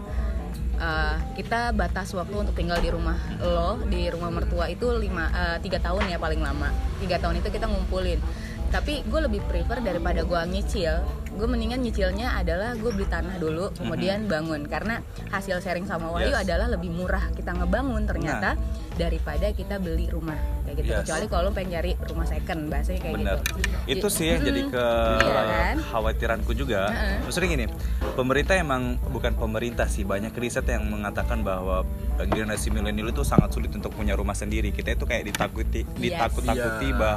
eh, 0.80 1.16
kita 1.36 1.75
batas 1.75 2.12
waktu 2.16 2.36
untuk 2.36 2.56
tinggal 2.56 2.80
di 2.80 2.89
rumah 2.92 3.18
lo 3.44 3.82
di 3.88 4.08
rumah 4.08 4.32
mertua 4.32 4.72
itu 4.72 4.88
lima 4.96 5.27
eh, 5.32 5.58
tiga 5.63 5.80
tahun 5.84 6.08
ya 6.12 6.18
paling 6.20 6.39
lama. 6.39 6.72
Tiga 7.04 7.20
tahun 7.20 7.39
itu 7.44 7.50
kita 7.51 7.68
ngumpulin. 7.68 8.20
Tapi 8.68 9.00
gue 9.08 9.20
lebih 9.24 9.39
prefer 9.48 9.80
daripada 9.80 10.27
gue 10.27 10.42
nyicil 10.51 11.00
gue 11.38 11.46
mendingan 11.48 11.79
nyicilnya 11.79 12.34
adalah 12.36 12.74
gue 12.74 12.89
beli 12.89 13.06
tanah 13.06 13.38
dulu 13.38 13.70
kemudian 13.72 14.25
bangun 14.25 14.65
karena 14.65 15.00
hasil 15.29 15.62
sharing 15.62 15.86
sama 15.86 16.10
Wahyu 16.10 16.25
Yes. 16.27 16.44
adalah 16.44 16.67
lebih 16.67 16.89
murah 16.89 17.29
kita 17.32 17.53
ngebangun 17.53 18.03
ternyata 18.03 18.58
daripada 18.94 19.53
kita 19.53 19.77
beli 19.77 20.10
rumah 20.10 20.36
kayak 20.65 20.75
gitu 20.75 20.89
Yes. 20.89 21.00
kecuali 21.06 21.25
kalau 21.27 21.44
lo 21.44 21.51
pengen 21.51 21.72
cari 21.72 21.91
rumah 22.01 22.25
second 22.25 22.60
bahasanya 22.67 23.00
kayak 23.00 23.15
Bener. 23.15 23.38
gitu 23.38 23.53
Itu 23.88 24.08
sih 24.10 24.27
yang 24.27 24.41
jadi 24.41 24.62
ke 24.65 24.86
Iya 25.17 25.41
kan? 25.46 25.75
khawatiranku 25.79 26.51
juga. 26.51 26.91
Maksudnya 27.24 27.48
gini, 27.50 27.65
pemerintah 28.13 28.58
emang 28.58 29.00
bukan 29.08 29.32
pemerintah 29.34 29.86
sih, 29.86 30.03
banyak 30.03 30.34
riset 30.34 30.65
yang 30.65 30.84
mengatakan 30.84 31.39
bahwa 31.39 31.88
generasi 32.20 32.67
milenial 32.67 33.08
itu 33.08 33.24
sangat 33.24 33.53
sulit 33.53 33.72
untuk 33.72 33.94
punya 33.94 34.12
rumah 34.12 34.34
sendiri. 34.34 34.72
Kita 34.72 34.91
itu 34.91 35.06
kayak 35.06 35.24
ditakuti, 35.25 35.88
Yes. 35.88 35.96
ditakut-takuti 35.96 36.88
Iya. 36.89 36.98
bah 36.98 37.15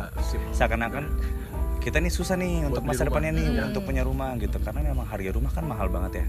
seakan-akan 0.52 1.04
kita 1.80 1.96
nih 1.96 2.08
susah 2.08 2.36
nih 2.36 2.62
untuk 2.62 2.80
beli 2.80 2.90
masa 2.90 3.00
rumah. 3.00 3.08
depannya 3.10 3.30
nih 3.34 3.46
Hmm. 3.50 3.66
untuk 3.66 3.82
punya 3.82 4.02
rumah 4.02 4.36
gitu 4.36 4.56
karena 4.58 4.80
memang 4.84 5.04
harga 5.04 5.30
rumah 5.30 5.50
kan 5.50 5.64
mahal 5.64 5.88
banget 5.88 6.12
ya 6.14 6.26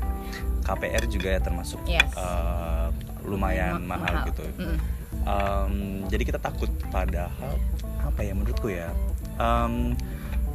KPR 0.64 1.04
juga 1.06 1.30
ya 1.30 1.40
termasuk 1.40 1.80
Yes. 1.86 2.08
eh, 2.14 2.88
lumayan 3.24 3.80
Ma- 3.82 3.96
mahal, 3.96 4.26
gitu 4.26 4.44
Mm-mm. 4.56 4.78
Em, 5.22 5.74
jadi 6.08 6.24
kita 6.26 6.40
takut 6.40 6.66
padahal 6.88 7.54
apa 8.02 8.20
ya 8.20 8.34
menurutku 8.34 8.68
ya 8.68 8.90
em, 9.36 9.94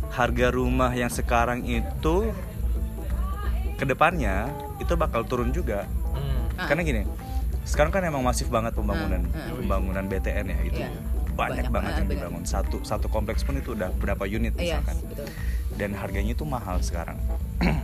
harga 0.08 0.48
rumah 0.50 0.90
yang 0.90 1.06
sekarang 1.08 1.62
itu 1.62 2.32
ke 3.74 3.84
depannya 3.84 4.48
itu 4.78 4.92
bakal 4.94 5.22
turun 5.22 5.50
juga 5.50 5.84
Hmm. 6.08 6.48
Ah. 6.56 6.66
karena 6.66 6.82
gini 6.82 7.02
sekarang 7.62 7.90
kan 7.90 8.02
emang 8.02 8.22
masif 8.22 8.48
banget 8.48 8.72
pembangunan 8.72 9.28
ah. 9.28 9.52
pembangunan 9.52 10.04
BTN 10.04 10.46
ya 10.48 10.58
itu 10.64 10.80
Iya. 10.80 10.90
Banyak, 11.36 11.62
Banyak 11.62 11.70
banget 11.70 11.92
yang 11.94 12.08
bener. 12.08 12.18
dibangun 12.24 12.44
satu 12.44 12.80
satu 12.80 13.06
kompleks 13.06 13.44
pun 13.44 13.54
itu 13.54 13.72
udah 13.72 13.92
berapa 13.94 14.24
unit 14.24 14.56
Iya, 14.56 14.80
misalkan 14.80 14.96
betul. 15.06 15.28
dan 15.76 15.90
harganya 15.92 16.32
itu 16.32 16.42
mahal 16.42 16.80
sekarang 16.80 17.20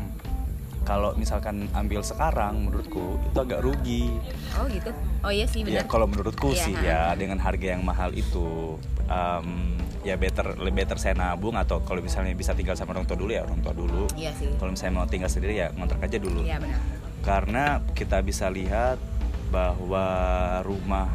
kalau 0.83 1.15
misalkan 1.15 1.71
ambil 1.73 2.03
sekarang 2.03 2.65
menurutku 2.65 3.21
itu 3.23 3.39
agak 3.39 3.61
rugi 3.61 4.11
Oh 4.53 4.67
gitu. 4.67 4.91
Oh 5.23 5.31
iya 5.31 5.47
sih 5.47 5.63
Ya 5.63 5.81
benar. 5.81 5.87
kalau 5.87 6.07
menurutku 6.07 6.51
Iya, 6.51 6.65
sih 6.65 6.75
ha. 6.75 6.83
ya 6.83 7.01
dengan 7.15 7.39
harga 7.39 7.67
yang 7.71 7.83
mahal 7.83 8.11
itu 8.11 8.77
em, 9.07 9.79
ya 10.03 10.17
better 10.17 10.59
lebih 10.59 10.83
better 10.83 10.99
saya 10.99 11.15
nabung 11.15 11.55
atau 11.55 11.79
kalau 11.81 12.01
misalnya 12.01 12.33
bisa 12.33 12.51
tinggal 12.51 12.75
sama 12.75 12.91
orang 12.93 13.07
tua 13.07 13.15
dulu 13.15 13.31
ya 13.31 13.47
orang 13.47 13.63
tua 13.63 13.71
dulu. 13.71 14.11
Iya 14.13 14.35
sih. 14.35 14.51
Kalau 14.57 14.75
misalnya 14.75 14.95
mau 14.97 15.07
tinggal 15.07 15.31
sendiri 15.31 15.55
ya 15.55 15.71
ngontrak 15.71 16.03
aja 16.03 16.19
dulu. 16.19 16.43
Iya 16.43 16.59
benar. 16.59 16.81
Karena 17.23 17.65
kita 17.95 18.19
bisa 18.21 18.51
lihat 18.51 18.99
bahwa 19.49 20.03
rumah 20.63 21.07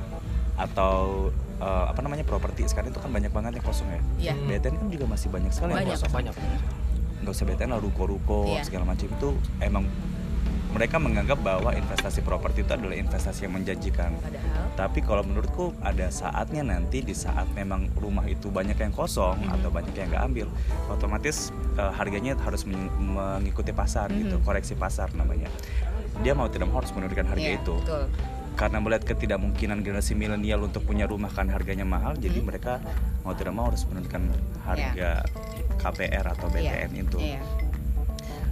atau 0.55 1.27
eh, 1.57 1.85
apa 1.87 1.99
namanya 1.99 2.23
properti 2.23 2.65
sekarang 2.65 2.89
itu 2.89 2.99
kan 2.99 3.09
banyak 3.09 3.29
banget 3.29 3.51
yang 3.55 3.65
kosong 3.65 3.87
ya. 3.87 4.01
Iya. 4.19 4.33
BTN 4.39 4.75
kan 4.75 4.87
juga 4.87 5.05
masih 5.05 5.27
banyak 5.27 5.51
sekali 5.51 5.71
yang 5.71 5.79
Banyak. 5.83 5.97
kosong. 5.97 6.11
banyak 6.11 6.35
Nggak 7.17 7.33
usah 7.33 7.45
BTN 7.45 7.69
lah 7.69 7.79
ruko-ruko 7.79 8.39
Iya. 8.47 8.61
segala 8.63 8.85
macam 8.85 9.07
itu 9.07 9.29
emang 9.59 9.83
mereka 10.67 10.99
menganggap 10.99 11.39
bahwa 11.39 11.71
investasi 11.71 12.21
properti 12.21 12.61
itu 12.61 12.69
adalah 12.69 12.93
investasi 12.93 13.47
yang 13.47 13.55
menjanjikan. 13.55 14.13
Padahal 14.15 14.65
Tapi 14.77 14.99
kalau 15.01 15.25
menurutku 15.25 15.73
ada 15.81 16.05
saatnya 16.07 16.61
nanti 16.61 17.01
di 17.01 17.17
saat 17.17 17.49
memang 17.51 17.89
rumah 17.95 18.21
itu 18.23 18.47
banyak 18.47 18.77
yang 18.77 18.93
kosong 18.93 19.41
Mhm. 19.41 19.55
atau 19.57 19.69
banyak 19.71 19.89
yang 19.91 20.07
nggak 20.07 20.23
ambil, 20.23 20.47
otomatis 20.87 21.49
eh, 21.73 21.91
harganya 21.91 22.37
harus 22.37 22.61
men- 22.63 22.93
mengikuti 22.93 23.71
pasar 23.71 24.11
gitu, 24.11 24.37
Mhm. 24.37 24.43
koreksi 24.43 24.73
pasar 24.73 25.09
namanya. 25.13 25.49
Dia 26.21 26.33
mau 26.33 26.45
tidak 26.45 26.69
mau 26.69 26.77
harus 26.77 26.89
menurunkan 26.91 27.25
harga 27.27 27.41
Iya, 27.43 27.57
itu. 27.57 27.73
Betul. 27.81 28.05
Karena 28.57 28.81
melihat 28.81 29.05
ketidakmungkinan 29.05 29.85
generasi 29.85 30.17
milenial 30.17 30.65
untuk 30.65 30.81
punya 30.81 31.05
rumah 31.05 31.29
kan 31.29 31.45
harganya 31.47 31.85
mahal, 31.85 32.17
jadi 32.17 32.41
Mhm. 32.41 32.45
mereka 32.45 32.81
mau 33.21 33.31
tidak 33.31 33.53
mau 33.53 33.69
harus 33.69 33.85
menurunkan 33.85 34.33
harga 34.65 35.21
KPR 35.77 36.25
atau 36.27 36.49
BTN 36.49 36.89
Iya. 36.91 37.03
itu. 37.05 37.17
Iya. 37.21 37.41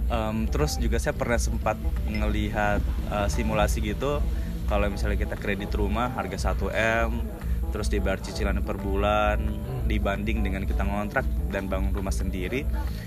Em, 0.06 0.46
terus 0.46 0.78
juga 0.78 1.02
saya 1.02 1.10
pernah 1.12 1.34
sempat 1.36 1.74
ngelihat 2.06 2.78
eh, 3.06 3.26
simulasi 3.26 3.82
gitu 3.82 4.22
kalau 4.66 4.86
misalnya 4.86 5.14
kita 5.16 5.34
kredit 5.34 5.74
rumah 5.74 6.10
harga 6.10 6.50
1 6.50 6.70
m 6.70 7.26
terus 7.70 7.90
dibayar 7.90 8.18
cicilan 8.18 8.62
per 8.62 8.78
bulan 8.78 9.42
dibanding 9.84 10.42
dengan 10.42 10.62
kita 10.62 10.82
ngontrak 10.82 11.22
dan 11.50 11.66
bangun 11.66 11.90
rumah 11.90 12.10
sendiri 12.10 12.62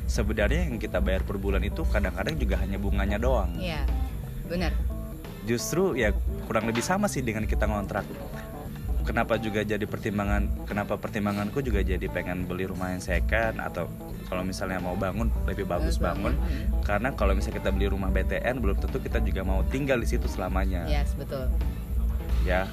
sebenarnya 0.06 0.68
yang 0.68 0.76
kita 0.76 1.00
bayar 1.00 1.24
per 1.24 1.36
bulan 1.36 1.64
itu 1.64 1.84
kadang-kadang 1.84 2.36
juga 2.36 2.60
hanya 2.60 2.76
bunganya 2.76 3.16
doang 3.16 3.56
Iya. 3.56 3.88
Benar. 4.48 4.72
Justru 5.50 5.98
ya 5.98 6.14
kurang 6.46 6.70
lebih 6.70 6.80
sama 6.80 7.10
sih 7.10 7.20
dengan 7.20 7.44
kita 7.44 7.66
ngontrak 7.66 8.06
kenapa 9.02 9.36
juga 9.36 9.66
jadi 9.66 9.82
pertimbangan 9.82 10.46
kenapa 10.64 10.94
pertimbanganku 10.96 11.60
juga 11.60 11.82
jadi 11.82 12.06
pengen 12.06 12.46
beli 12.46 12.70
rumah 12.70 12.94
yang 12.94 13.02
second 13.02 13.58
atau 13.58 13.90
kalau 14.30 14.46
misalnya 14.46 14.78
mau 14.78 14.94
bangun 14.94 15.34
lebih 15.44 15.66
bagus 15.66 15.98
bangun 15.98 16.38
Hmm. 16.38 16.86
karena 16.86 17.10
kalau 17.12 17.34
misalnya 17.34 17.58
kita 17.58 17.70
beli 17.72 17.90
rumah 17.90 18.08
BTN 18.08 18.62
belum 18.62 18.78
tentu 18.78 19.02
kita 19.02 19.18
juga 19.20 19.42
mau 19.42 19.66
tinggal 19.66 19.98
di 19.98 20.06
situ 20.06 20.30
selamanya 20.30 20.86
Yes, 20.86 21.18
betul. 21.18 21.50
ya 22.46 22.70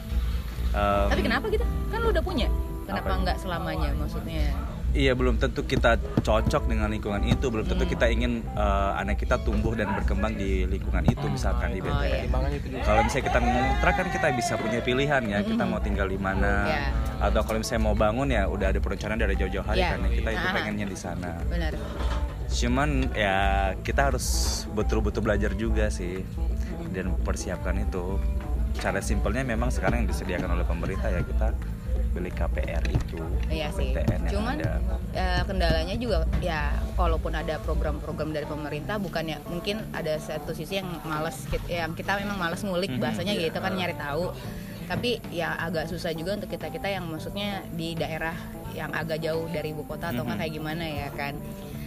Em, 0.69 1.09
Tapi 1.09 1.23
kenapa 1.25 1.49
gitu? 1.49 1.65
Kan 1.89 2.05
lu 2.05 2.13
udah 2.13 2.21
punya. 2.21 2.53
Kenapa 2.85 3.09
Apa? 3.09 3.23
nggak 3.25 3.37
selamanya 3.41 3.97
maksudnya? 3.97 4.53
Iya 4.97 5.13
belum 5.13 5.37
tentu 5.37 5.61
kita 5.63 5.95
cocok 6.19 6.67
dengan 6.67 6.89
lingkungan 6.89 7.21
itu 7.23 7.47
belum 7.47 7.65
tentu 7.65 7.85
Hmm. 7.85 7.93
kita 7.93 8.07
ingin 8.09 8.33
eh, 8.49 8.93
anak 8.97 9.21
kita 9.21 9.37
tumbuh 9.39 9.77
dan 9.77 9.93
berkembang 9.93 10.35
di 10.35 10.65
lingkungan 10.65 11.05
itu 11.05 11.21
misalkan 11.29 11.71
di 11.71 11.79
Oh, 11.79 11.87
BTN 11.87 12.01
iya. 12.03 12.25
itu 12.51 12.67
juga 12.67 12.83
kalau 12.83 13.01
misalnya 13.05 13.25
kita 13.27 13.39
ngontrak 13.39 13.95
kan 13.95 14.07
kita 14.09 14.27
bisa 14.33 14.53
punya 14.57 14.81
pilihan 14.81 15.23
ya 15.23 15.39
kita 15.43 15.63
mau 15.63 15.79
tinggal 15.79 16.09
di 16.09 16.17
mana 16.17 16.53
Iya. 16.65 16.85
atau 17.23 17.41
kalau 17.43 17.59
misalnya 17.61 17.83
mau 17.85 17.95
bangun 17.95 18.29
ya 18.29 18.43
udah 18.47 18.73
ada 18.73 18.81
perencanaan 18.81 19.21
dari 19.21 19.37
jauh-jauh 19.37 19.63
hari 19.63 19.79
Iya. 19.79 19.91
kan 19.93 19.99
ya 20.01 20.11
kita 20.11 20.31
itu 20.33 20.43
Ah. 20.43 20.55
pengennya 20.55 20.87
di 20.87 20.99
sana 20.99 21.31
Benar. 21.45 21.73
cuman 22.49 22.89
ya 23.13 23.37
kita 23.79 24.01
harus 24.09 24.27
betul-betul 24.73 25.21
belajar 25.21 25.53
juga 25.53 25.87
sih 25.89 26.25
dan 26.91 27.13
persiapkan 27.21 27.77
itu 27.79 28.17
cara 28.75 29.01
simpelnya 29.01 29.41
memang 29.43 29.69
sekarang 29.69 30.05
yang 30.05 30.09
disediakan 30.09 30.53
oleh 30.53 30.65
pemerintah 30.65 31.09
ya 31.09 31.21
kita 31.21 31.53
beli 32.17 32.33
KPR 32.33 32.81
itu 32.89 33.21
Iya 33.47 33.69
sih. 33.71 33.93
Cuman 34.27 34.57
ada. 34.57 34.81
eh, 35.13 35.43
kendalanya 35.45 35.93
juga 35.95 36.25
ya 36.41 36.73
walaupun 36.97 37.37
ada 37.37 37.61
program-program 37.61 38.33
dari 38.33 38.49
pemerintah 38.49 38.97
bukan 38.97 39.25
ya 39.27 39.39
mungkin 39.45 39.85
ada 39.93 40.17
satu 40.17 40.57
sisi 40.57 40.81
yang 40.81 40.89
males 41.05 41.45
yang 41.69 41.93
kita 41.93 42.17
memang 42.17 42.41
males 42.41 42.65
ngulik 42.65 42.89
Mhm, 42.91 42.99
bahasanya 42.99 43.35
iya. 43.37 43.47
gitu 43.47 43.61
kan 43.61 43.77
nyari 43.77 43.93
tahu. 43.95 44.33
Tapi 44.87 45.19
ya 45.29 45.59
agak 45.59 45.91
susah 45.91 46.15
juga 46.15 46.35
untuk 46.35 46.49
kita-kita 46.49 46.87
yang 46.87 47.05
maksudnya 47.05 47.61
di 47.69 47.93
daerah 47.93 48.33
yang 48.71 48.95
agak 48.95 49.19
jauh 49.19 49.45
dari 49.51 49.75
ibu 49.75 49.83
kota 49.83 50.09
atau 50.09 50.23
nggak 50.23 50.33
Mhm. 50.33 50.43
kayak 50.43 50.55
gimana 50.55 50.85
ya 50.87 51.09
kan. 51.13 51.35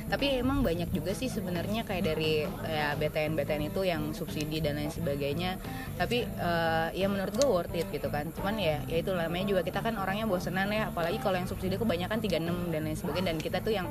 Tapi 0.10 0.42
emang 0.42 0.66
banyak 0.66 0.90
juga 0.90 1.14
sih 1.14 1.30
sebenarnya 1.30 1.86
kayak 1.86 2.04
dari 2.04 2.44
ya 2.66 2.98
BTN 2.98 3.38
BTN 3.38 3.64
itu 3.70 3.82
yang 3.86 4.12
subsidi 4.18 4.58
dan 4.58 4.82
lain 4.82 4.90
sebagainya. 4.90 5.62
Tapi 5.96 6.26
eh, 6.26 6.88
ya 6.98 7.06
menurut 7.06 7.34
gue 7.38 7.48
worth 7.48 7.76
it 7.78 7.88
gitu 7.94 8.10
kan. 8.10 8.26
Cuman 8.34 8.58
ya 8.58 8.82
ya 8.90 8.98
itu 9.00 9.14
namanya 9.14 9.46
juga 9.46 9.62
kita 9.62 9.86
kan 9.86 9.94
orangnya 10.02 10.26
bosenan 10.26 10.74
ya 10.74 10.90
apalagi 10.90 11.22
kalau 11.22 11.38
yang 11.38 11.46
subsidi 11.46 11.78
kebanyakan 11.78 12.18
36 12.20 12.74
dan 12.74 12.82
lain 12.82 12.98
sebagainya 12.98 13.28
dan 13.32 13.38
kita 13.38 13.58
tuh 13.62 13.74
yang 13.78 13.88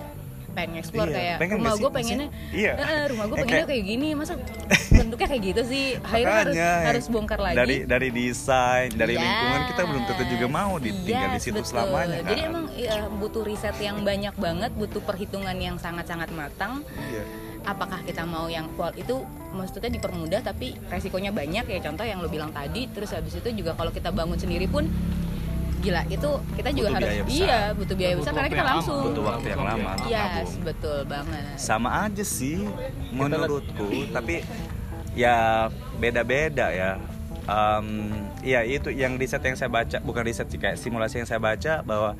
pengen 0.49 0.75
explore 0.76 1.07
Iya, 1.07 1.17
kayak 1.17 1.37
pengen 1.38 1.57
rumah 1.59 1.75
gue 1.75 1.90
pengennya 1.90 2.28
iya. 2.50 2.73
"Eh, 2.75 3.05
rumah 3.09 3.25
gue 3.26 3.37
Ya, 3.37 3.43
pengennya 3.45 3.59
kayak- 3.62 3.71
kayak 3.71 3.85
gini 3.87 4.09
masa 4.12 4.33
bentuknya 4.99 5.26
kayak 5.28 5.43
gitu 5.45 5.62
sih 5.64 5.85
akhirnya 5.99 6.37
harus 6.38 6.57
Makanya, 6.57 6.87
harus 6.88 7.05
bongkar 7.07 7.38
lagi 7.38 7.57
dari 7.57 7.76
dari 7.85 8.09
desain 8.09 8.88
dari 8.90 9.14
Yes, 9.14 9.23
lingkungan 9.23 9.61
kita 9.69 9.83
belum 9.85 10.02
tentu 10.05 10.25
juga 10.26 10.47
mau 10.47 10.73
ditinggal 10.76 11.28
di 11.28 11.38
yes, 11.38 11.45
situ 11.45 11.61
betul. 11.61 11.71
selamanya 11.71 12.19
kan 12.19 12.28
Jadi 12.28 12.40
emang 12.43 12.64
ya, 12.75 12.93
butuh 13.11 13.43
riset 13.43 13.76
yang 13.78 13.97
banyak 14.02 14.35
banget, 14.35 14.71
butuh 14.73 15.00
perhitungan 15.00 15.57
yang 15.57 15.76
sangat-sangat 15.76 16.28
matang. 16.31 16.83
Iya. 17.09 17.23
Apakah 17.64 18.00
kita 18.00 18.25
mau 18.25 18.49
yang 18.49 18.64
kual 18.73 18.95
itu 18.95 19.21
maksudnya 19.50 19.90
dipermudah 19.90 20.40
tapi 20.40 20.73
resikonya 20.88 21.31
banyak 21.31 21.64
ya 21.64 21.78
contoh 21.83 22.02
yang 22.02 22.19
lo 22.19 22.26
bilang 22.26 22.49
tadi. 22.49 22.88
Terus 22.88 23.12
habis 23.12 23.35
itu 23.35 23.49
juga 23.52 23.75
kalau 23.75 23.90
kita 23.90 24.09
bangun 24.09 24.37
sendiri 24.37 24.64
pun 24.64 24.88
gila 25.78 26.02
itu 26.06 26.30
kita 26.54 26.68
juga 26.70 26.88
Butuh 26.88 26.94
harus 26.94 27.08
biaya 27.08 27.23
besar. 27.23 27.38
iya 27.38 27.61
butuh 27.73 27.94
biaya 27.94 28.14
Butuh 28.14 28.20
besar 28.20 28.32
karena 28.35 28.50
kita 28.50 28.64
langsung. 28.66 29.02
Butuh 29.04 29.23
waktu 29.25 29.47
yang 29.49 29.62
lama 29.62 29.90
untuk 29.94 30.11
yes 30.11 30.50
betul 30.61 30.99
banget. 31.04 31.42
Sama 31.56 31.88
aja 32.02 32.25
sih 32.25 32.58
menurutku 33.11 33.87
tapi 34.11 34.42
ya 35.14 35.68
beda-beda 35.97 36.70
ya. 36.70 36.90
Em, 37.49 38.12
ya 38.44 38.61
itu 38.61 38.92
yang 38.92 39.16
riset 39.16 39.40
yang 39.40 39.56
saya 39.56 39.73
baca 39.73 40.04
bukan 40.04 40.20
riset 40.20 40.47
sih 40.47 40.61
kayak 40.61 40.76
simulasi 40.76 41.25
yang 41.25 41.28
saya 41.28 41.40
baca 41.40 41.80
bahwa 41.80 42.12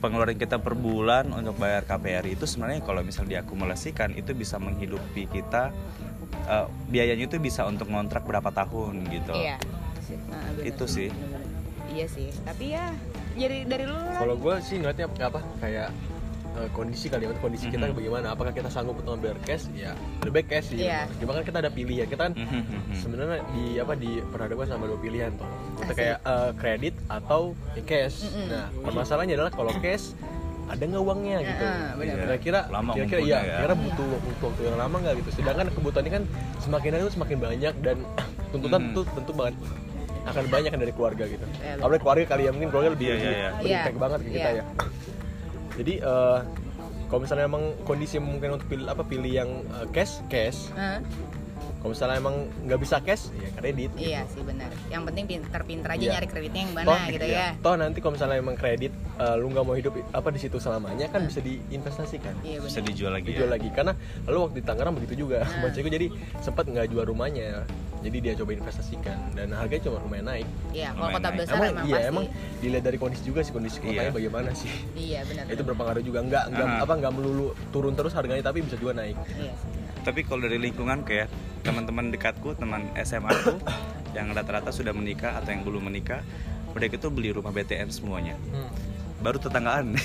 pengeluaran 0.00 0.32
kita 0.34 0.56
per 0.56 0.72
bulan 0.72 1.28
untuk 1.30 1.60
bayar 1.60 1.84
KPR 1.84 2.24
itu 2.24 2.48
sebenarnya 2.48 2.80
kalau 2.80 3.04
misal 3.04 3.28
diakumulasikan 3.28 4.16
itu 4.16 4.32
bisa 4.32 4.56
menghidupi 4.56 5.28
kita 5.28 5.68
eh, 6.48 6.66
biayanya 6.88 7.28
itu 7.28 7.36
bisa 7.36 7.68
untuk 7.68 7.92
ngontrak 7.92 8.24
berapa 8.24 8.48
tahun 8.48 9.04
gitu. 9.12 9.36
Iya 9.36 9.60
Nah, 10.26 10.42
bener. 10.54 10.74
Itu 10.74 10.90
sih. 10.90 11.06
Iya 11.90 12.06
sih 12.06 12.28
tapi 12.40 12.72
ya 12.72 12.94
dari 13.32 13.62
dari 13.64 13.84
lu 13.84 13.92
lah 13.92 14.16
Kalau 14.16 14.34
gue 14.36 14.54
sih 14.60 14.76
ngeliatnya 14.76 15.06
apa 15.20 15.40
kayak 15.58 15.88
eh, 16.52 16.68
kondisi 16.70 17.06
kali 17.06 17.24
ya 17.24 17.34
kondisi 17.36 17.66
kita 17.66 17.84
Mhm. 17.84 17.94
bagaimana 17.94 18.26
apakah 18.28 18.50
kita 18.50 18.66
sanggup 18.66 18.94
untuk 18.96 19.14
ambil 19.16 19.34
cash 19.40 19.70
ya 19.72 19.94
lebih 20.20 20.32
baik 20.36 20.46
cash 20.48 20.66
sih 20.68 20.82
Iya. 20.82 21.06
cuma 21.16 21.30
kan 21.32 21.42
kita 21.42 21.58
ada 21.58 21.70
pilihan 21.70 22.06
kita 22.06 22.22
kan 22.24 22.32
Mhm. 22.32 22.90
sebenarnya 22.92 23.38
di 23.48 23.64
apa 23.76 23.92
di 23.94 24.10
perhadapkan 24.24 24.66
sama 24.68 24.84
dua 24.84 24.98
pilihan 24.98 25.30
tuh 25.32 25.46
kita 25.78 25.92
kayak 25.92 26.18
eh, 26.20 26.50
kredit 26.56 26.94
atau 27.06 27.54
cash 27.80 28.22
Mm-mm. 28.24 28.46
nah 28.48 28.66
permasalahannya 28.82 29.34
adalah 29.36 29.52
kalau 29.52 29.72
cash 29.76 30.14
ada 30.66 30.82
nggak 30.84 31.02
uangnya 31.02 31.38
gitu 31.44 31.64
kira-kira 32.00 32.60
Lama 32.68 32.90
kira-kira 32.94 33.20
iya 33.20 33.38
ya. 33.40 33.56
kira 33.60 33.74
butuh 33.76 34.06
butuh 34.20 34.46
waktu 34.48 34.62
yang 34.64 34.78
lama 34.78 34.96
nggak 35.00 35.14
gitu 35.18 35.30
sedangkan 35.32 35.66
kebutuhan 35.68 36.02
ini 36.02 36.12
kan 36.12 36.24
semakin 36.60 36.88
hari 36.92 37.02
tuh 37.04 37.14
semakin 37.14 37.38
banyak 37.40 37.74
dan 37.80 37.96
tuntutan 38.52 38.80
Mhm. 38.80 38.94
tuh 38.94 39.04
tentu 39.08 39.32
banget 39.32 39.54
akan 40.22 40.44
banyak 40.46 40.70
kan 40.70 40.78
dari 40.78 40.92
keluarga 40.92 41.24
gitu 41.24 41.44
Iya, 41.56 41.74
benar. 41.74 41.82
apalagi 41.82 42.00
keluarga 42.00 42.24
kali 42.26 42.42
ya 42.42 42.50
mungkin 42.50 42.68
keluarga 42.68 42.90
lebih 42.90 43.06
Iya, 43.06 43.14
lebih, 43.14 43.24
iya, 43.24 43.32
iya. 43.32 43.48
lebih 43.50 43.64
Iya. 43.64 43.78
impact 43.78 43.98
banget 43.98 44.18
ke 44.20 44.28
kita 44.30 44.48
Iya. 44.48 44.56
ya 44.56 44.64
jadi 45.76 45.94
eh, 46.02 46.38
kalau 47.06 47.20
misalnya 47.20 47.44
emang 47.44 47.64
kondisi 47.82 48.16
mungkin 48.18 48.48
untuk 48.54 48.66
pilih 48.68 48.86
apa 48.86 49.02
pilih 49.02 49.32
yang 49.32 49.50
eh, 49.72 49.86
cash 49.90 50.20
cash 50.26 50.70
Hah? 50.72 51.00
Kalau 51.80 51.90
misalnya 51.90 52.16
emang 52.18 52.36
nggak 52.62 52.76
bisa 52.78 52.96
cash 53.00 53.32
ya 53.32 53.48
kredit 53.52 53.90
gitu. 53.90 54.04
Iya 54.06 54.20
sih 54.26 54.40
benar. 54.40 54.68
Yang 54.86 55.02
penting 55.02 55.24
pinter-pinter 55.26 55.88
aja 55.90 55.98
Iya. 55.98 56.12
nyari 56.14 56.28
kreditnya 56.28 56.60
yang 56.60 56.72
mana 56.74 56.86
toh, 56.86 56.98
gitu 57.08 57.24
iya. 57.24 57.40
ya. 57.40 57.48
toh 57.58 57.74
nanti 57.74 57.98
kalau 57.98 58.12
misalnya 58.14 58.36
emang 58.36 58.54
kredit 58.54 58.92
eh, 59.16 59.34
lu 59.34 59.46
nggak 59.48 59.64
mau 59.64 59.72
hidup 59.72 59.92
apa 60.10 60.28
di 60.28 60.38
situ 60.38 60.56
selamanya 60.56 61.06
kan 61.06 61.20
bisa 61.22 61.40
diinvestasikan 61.40 62.34
Iya 62.40 62.58
bisa 62.60 62.78
dijual 62.78 63.12
lagi 63.12 63.26
dijual 63.26 63.46
ya 63.46 63.52
lagi 63.52 63.68
karena 63.70 63.92
lalu 64.24 64.38
waktu 64.42 64.56
di 64.56 64.64
Tangerang 64.64 64.94
begitu 64.94 65.14
juga 65.18 65.38
Nah. 65.40 65.60
bocahku 65.62 65.88
jadi 65.88 66.06
sempat 66.38 66.64
nggak 66.66 66.86
jual 66.86 67.04
rumahnya 67.06 67.64
jadi 68.00 68.16
dia 68.18 68.32
coba 68.34 68.50
investasikan 68.54 69.16
dan 69.30 69.48
harganya 69.50 69.82
cuma 69.86 70.00
lumayan 70.00 70.24
naik 70.26 70.48
Iya, 70.70 70.88
kalau 70.90 71.08
kota 71.10 71.28
naik. 71.28 71.38
besar 71.38 71.54
emang, 71.54 71.68
emang 71.70 71.84
iya 71.84 71.96
pasti. 71.96 72.08
emang 72.08 72.24
dilihat 72.58 72.84
dari 72.86 72.98
kondisi 72.98 73.22
juga 73.22 73.40
sih 73.40 73.52
kondisi 73.52 73.76
kotanya 73.78 74.02
Iya. 74.02 74.12
bagaimana 74.14 74.50
sih 74.52 74.72
Iya 74.94 75.20
benar. 75.22 75.44
itu 75.46 75.62
berpengaruh 75.62 76.02
juga 76.02 76.20
nggak 76.22 76.44
nggak 76.50 76.66
Ah. 76.66 76.80
apa 76.80 76.92
nggak 76.94 77.12
melulu 77.12 77.48
turun 77.68 77.92
terus 77.92 78.12
harganya 78.12 78.40
tapi 78.42 78.60
bisa 78.60 78.76
juga 78.76 78.92
naik 78.94 79.16
Iya. 79.34 79.52
sih. 79.54 79.68
tapi 80.00 80.20
kalau 80.22 80.40
dari 80.40 80.56
lingkungan 80.58 81.00
kayak 81.02 81.28
teman-teman 81.60 82.08
dekatku 82.10 82.56
teman 82.56 82.88
SMA 83.00 83.30
aku 83.30 83.56
yang 84.16 84.32
rata-rata 84.32 84.72
sudah 84.72 84.90
menikah 84.90 85.38
atau 85.38 85.52
yang 85.54 85.62
belum 85.62 85.86
menikah 85.86 86.24
mereka 86.70 86.96
itu 86.98 87.08
beli 87.10 87.34
rumah 87.34 87.50
BTN 87.50 87.90
semuanya. 87.90 88.34
Baru 89.20 89.36
tetanggaan. 89.36 89.94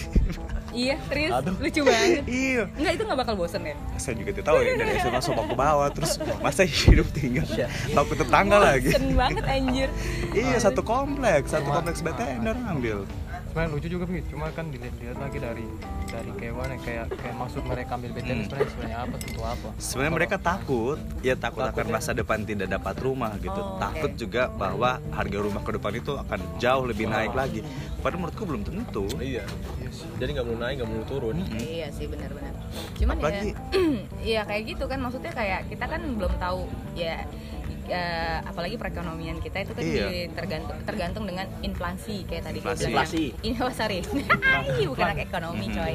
Iya, 0.75 0.99
serius? 1.07 1.31
Aduh. 1.31 1.55
lucu 1.55 1.81
banget. 1.87 2.27
iya. 2.43 2.67
Enggak 2.75 2.93
itu 2.99 3.03
nggak 3.07 3.19
bakal 3.23 3.33
bosen 3.39 3.63
ya? 3.63 3.75
saya 3.95 4.19
juga 4.19 4.35
tidak 4.35 4.47
tahu 4.51 4.59
ya 4.59 4.71
dari 4.75 4.91
SMA 4.99 5.21
sopak 5.31 5.45
ke 5.47 5.55
bawah 5.55 5.87
terus 5.87 6.19
masa 6.43 6.67
hidup 6.67 7.07
tinggal 7.15 7.47
takut 7.95 8.17
tetangga 8.19 8.59
lagi. 8.59 8.91
Bosen 8.91 9.15
banget 9.15 9.43
anjir. 9.47 9.89
iya 10.35 10.59
satu 10.59 10.83
kompleks 10.83 11.55
satu 11.55 11.71
Cuma- 11.71 11.79
kompleks 11.79 12.03
BTN 12.03 12.43
dan 12.43 12.57
ambil 12.67 13.07
sebenarnya 13.55 13.71
lucu 13.71 13.87
juga 13.87 14.03
Pi. 14.03 14.19
cuma 14.27 14.51
kan 14.51 14.67
dilihat 14.67 15.15
lagi 15.15 15.39
dari 15.39 15.63
dari 16.05 16.31
kayak 16.35 16.53
mana 16.53 16.75
kayak 16.75 17.07
kayak 17.07 17.35
maksud 17.39 17.63
mereka 17.63 17.95
ambil 17.95 18.11
BTN 18.11 18.27
Hmm. 18.27 18.43
sebenarnya 18.43 18.67
sebenarnya 18.67 18.97
apa 18.99 19.15
tentu 19.15 19.41
apa. 19.41 19.69
Sebenarnya 19.79 20.13
mereka 20.13 20.35
takut. 20.37 20.97
Ya 21.23 21.35
takut 21.37 21.63
akan 21.63 21.71
Takutnya- 21.71 21.95
masa 21.95 22.11
depan 22.11 22.43
tidak 22.43 22.67
dapat 22.67 22.95
rumah 22.99 23.31
gitu. 23.39 23.55
Oh, 23.55 23.79
takut 23.79 24.11
oke. 24.11 24.19
juga 24.19 24.51
bahwa 24.51 24.99
harga 25.09 25.37
rumah 25.39 25.63
ke 25.63 25.71
depan 25.71 25.91
itu 25.93 26.11
akan 26.13 26.39
jauh 26.59 26.83
lebih 26.83 27.07
naik 27.07 27.31
lagi. 27.31 27.63
Padahal 27.97 28.19
menurutku 28.19 28.43
belum 28.43 28.61
tentu. 28.61 29.07
Iya. 29.15 29.47
Jadi 30.19 30.29
nggak 30.35 30.45
mau 30.45 30.57
naik 30.57 30.75
nggak 30.75 30.89
mau 30.89 31.03
turun. 31.05 31.35
Iya 31.55 31.87
sih 31.89 32.05
benar-benar. 32.05 32.51
Cuman 32.93 33.15
Apalagi- 33.17 33.55
ya, 34.19 34.35
ya 34.35 34.41
kayak 34.43 34.63
gitu 34.67 34.83
kan. 34.83 34.99
Maksudnya 34.99 35.31
kayak 35.31 35.71
kita 35.71 35.85
kan 35.87 36.01
belum 36.03 36.33
tahu. 36.35 36.67
Ya 36.93 37.23
ya, 37.85 38.41
apalagi 38.41 38.75
perekonomian 38.75 39.37
kita 39.39 39.61
itu 39.61 39.71
kan 39.73 39.83
Iya. 39.85 40.29
tergantung 40.33 40.77
tergantung 40.83 41.23
dengan 41.29 41.45
inflasi 41.61 42.25
kayak 42.25 42.49
tadi 42.49 42.59
Inflasi. 42.59 42.83
Inflasi. 42.89 43.23
Ini 43.45 43.55
oh, 43.61 43.73
sorry. 43.73 43.99
Ih, 44.81 44.87
bukan 44.91 45.05
anak 45.05 45.29
ekonomi 45.29 45.69
coy. 45.69 45.93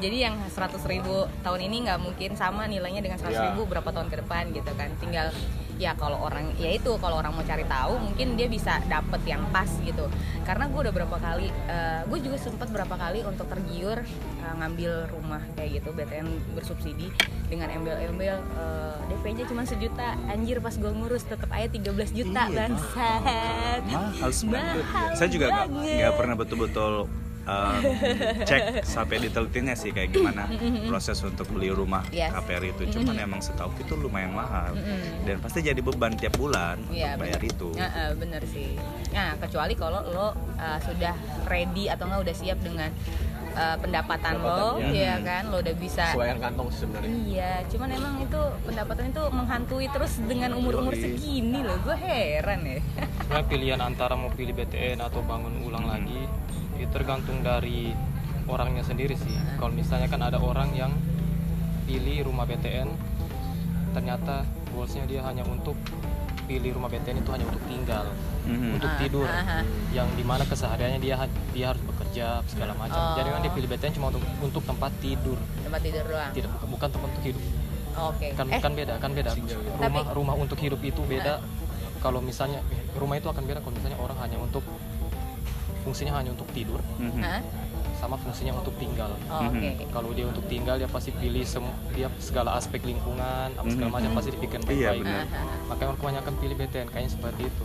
Jadi 0.00 0.16
yang 0.16 0.36
100.000 0.48 0.84
ribu 0.88 1.24
tahun 1.40 1.60
ini 1.64 1.76
nggak 1.88 2.00
mungkin 2.00 2.30
sama 2.36 2.68
nilainya 2.68 3.00
dengan 3.00 3.18
100.000 3.18 3.32
Iya. 3.32 3.42
ribu 3.52 3.64
berapa 3.66 3.88
tahun 3.88 4.08
ke 4.12 4.16
depan 4.24 4.52
gitu 4.52 4.70
kan. 4.76 4.88
Tinggal 5.00 5.32
ya 5.74 5.90
kalau 5.98 6.22
orang 6.22 6.54
ya 6.54 6.70
itu 6.70 6.94
kalau 7.02 7.18
orang 7.18 7.34
mau 7.34 7.42
cari 7.42 7.66
tahu 7.66 7.98
mungkin 7.98 8.38
dia 8.38 8.46
bisa 8.46 8.78
dapet 8.86 9.18
yang 9.26 9.42
pas 9.50 9.66
gitu 9.82 10.06
karena 10.46 10.70
gue 10.70 10.80
udah 10.86 10.94
berapa 10.94 11.16
kali 11.18 11.50
gue 12.06 12.18
juga 12.22 12.38
sempat 12.38 12.70
berapa 12.70 12.94
kali 12.94 13.26
untuk 13.26 13.50
tergiur 13.50 13.98
eh, 14.44 14.54
ngambil 14.54 14.92
rumah 15.10 15.40
kayak 15.54 15.80
gitu 15.80 15.88
BTN 15.90 16.26
bersubsidi 16.52 17.08
dengan 17.44 17.68
embel-embel 17.70 18.36
eh, 18.36 18.96
DP-nya 19.06 19.44
cuma 19.44 19.64
sejuta 19.64 20.20
anjir 20.26 20.58
pas 20.58 20.72
gue 20.72 20.90
ngurus 20.90 21.24
tetap 21.24 21.48
aja 21.48 21.66
13 21.66 21.80
juta 22.14 22.42
Iya. 22.44 22.56
bangsat 22.68 23.22
mahal 23.86 24.30
sebenarnya 24.30 24.74
Mahal 24.82 25.08
saya 25.14 25.28
juga 25.28 25.46
nggak 25.48 25.68
banget. 25.70 26.12
pernah 26.14 26.34
betul-betul 26.34 26.92
um, 27.44 27.80
cek 28.42 28.62
sampai 28.82 29.16
detail-detailnya 29.18 29.74
sih 29.74 29.90
kayak 29.90 30.10
gimana 30.10 30.48
proses 30.86 31.20
untuk 31.20 31.48
beli 31.50 31.68
rumah 31.70 32.04
Yes. 32.10 32.32
KPR 32.32 32.64
itu 32.66 32.82
cuman 32.90 33.16
emang 33.18 33.40
setahu 33.40 33.72
itu 33.76 33.92
lumayan 33.94 34.32
mahal 34.32 34.72
dan 35.22 35.36
pasti 35.38 35.60
jadi 35.60 35.78
beban 35.78 36.14
tiap 36.14 36.34
bulan 36.34 36.80
Iya 36.88 37.14
untuk 37.14 37.20
bayar 37.22 37.38
bener. 37.38 37.50
itu 37.50 37.68
eh, 37.76 38.10
bener 38.14 38.42
sih. 38.46 38.70
Nah 39.10 39.36
kecuali 39.36 39.74
kalau 39.74 40.00
lo 40.04 40.28
uh, 40.54 40.78
sudah 40.80 41.14
ready 41.44 41.86
atau 41.86 42.04
nggak 42.04 42.22
udah 42.22 42.34
siap 42.34 42.58
dengan 42.60 42.90
uh, 43.54 43.76
pendapatan 43.78 44.34
lo, 44.36 44.78
Pendapatan, 44.78 44.94
ya 44.94 45.02
ya. 45.02 45.14
kan, 45.22 45.42
lo 45.48 45.56
udah 45.58 45.74
bisa. 45.78 46.04
sesuaikan 46.10 46.38
kantong 46.38 46.68
sebenarnya 46.70 47.10
Iya, 47.24 47.52
cuman 47.70 47.88
emang 47.90 48.14
itu 48.20 48.40
pendapatan 48.62 49.04
itu 49.10 49.22
menghantui 49.30 49.86
terus 49.88 50.12
dengan 50.20 50.50
umur-umur 50.54 50.94
Yoi. 50.94 51.02
segini 51.02 51.60
loh, 51.62 51.78
gue 51.80 51.96
heran 51.96 52.60
ya. 52.62 52.78
sebenarnya 53.24 53.46
pilihan 53.48 53.80
antara 53.80 54.14
mau 54.14 54.30
pilih 54.30 54.52
BTN 54.52 54.98
atau 55.00 55.22
bangun 55.22 55.64
ulang 55.64 55.86
lagi 55.86 56.26
itu 56.74 56.90
tergantung 56.90 57.40
dari 57.40 57.94
orangnya 58.44 58.84
sendiri 58.84 59.16
sih 59.16 59.32
kalau 59.56 59.72
misalnya 59.72 60.10
kan 60.10 60.20
ada 60.20 60.36
orang 60.36 60.68
yang 60.76 60.92
pilih 61.86 62.28
rumah 62.28 62.44
BTN 62.44 62.90
ternyata 63.94 64.42
goalsnya 64.74 65.06
dia 65.06 65.22
hanya 65.22 65.46
untuk 65.46 65.78
pilih 66.44 66.76
rumah 66.76 66.90
BTN 66.90 67.24
itu 67.24 67.30
hanya 67.32 67.46
untuk 67.48 67.62
tinggal 67.64 68.04
Mhm. 68.44 68.74
untuk 68.74 68.86
Ah, 68.86 68.98
tidur 68.98 69.26
ah, 69.26 69.40
ah. 69.56 69.62
yang 69.90 70.08
di 70.10 70.22
mana 70.22 70.44
kesehariannya 70.44 70.98
dia 70.98 71.16
dia 71.50 71.66
harus 71.66 71.82
bekerja 71.82 72.26
segala 72.44 72.72
macam 72.74 72.94
Oh. 72.94 73.14
jadi 73.14 73.28
kan 73.28 73.40
dia 73.40 73.52
pilih 73.52 73.68
BTN 73.68 73.92
cuma 73.94 74.06
untuk 74.08 74.22
untuk 74.38 74.62
tempat 74.62 74.92
tidur 74.98 75.38
Tempat 75.58 75.80
tidur 75.80 76.04
doang. 76.04 76.30
tidak 76.30 76.48
bukan, 76.50 76.68
bukan 76.70 76.88
tempat 76.90 77.08
untuk 77.10 77.24
hidup 77.24 77.42
Oke. 77.96 78.26
kan 78.32 78.46
Eh, 78.46 78.60
kan 78.60 78.72
beda 78.72 78.94
kan 78.98 79.10
beda 79.10 79.30
Single. 79.32 79.60
rumah 79.74 80.02
Tapi- 80.02 80.14
rumah 80.14 80.34
untuk 80.36 80.58
hidup 80.58 80.80
itu 80.80 81.00
beda 81.02 81.40
kalau 81.98 82.20
misalnya 82.20 82.60
rumah 82.94 83.16
itu 83.16 83.26
akan 83.26 83.42
beda 83.42 83.58
kalau 83.58 83.72
misalnya 83.72 83.96
orang 83.96 84.18
hanya 84.18 84.36
untuk 84.38 84.60
fungsinya 85.80 86.12
hanya 86.14 86.32
untuk 86.32 86.48
tidur 86.50 86.80
Mhm. 86.98 87.20
hah? 87.20 87.40
sama 87.94 88.16
fungsinya 88.16 88.52
untuk 88.52 88.74
tinggal 88.74 89.08
Oh, 89.26 89.48
Oke. 89.48 89.56
Mhm. 89.72 89.88
kalau 89.88 90.12
dia 90.12 90.26
untuk 90.26 90.44
tinggal 90.44 90.76
dia 90.76 90.84
pasti 90.86 91.08
pilih 91.10 91.40
sem- 91.42 91.64
dia 91.90 92.12
segala 92.18 92.52
aspek 92.54 92.82
lingkungan 92.82 93.48
apa 93.50 93.64
segala 93.66 93.90
macam 93.90 94.12
pasti 94.12 94.28
dipikirkan 94.30 94.66
Iya, 94.66 94.92
baik-baik 94.92 95.04
benar. 95.24 95.24
Ah. 95.30 95.56
makanya 95.64 95.88
orang 95.88 96.00
kebanyakan 96.02 96.32
pilih 96.36 96.56
BTN 96.58 96.86
kayaknya 96.86 97.10
seperti 97.10 97.42
itu 97.46 97.64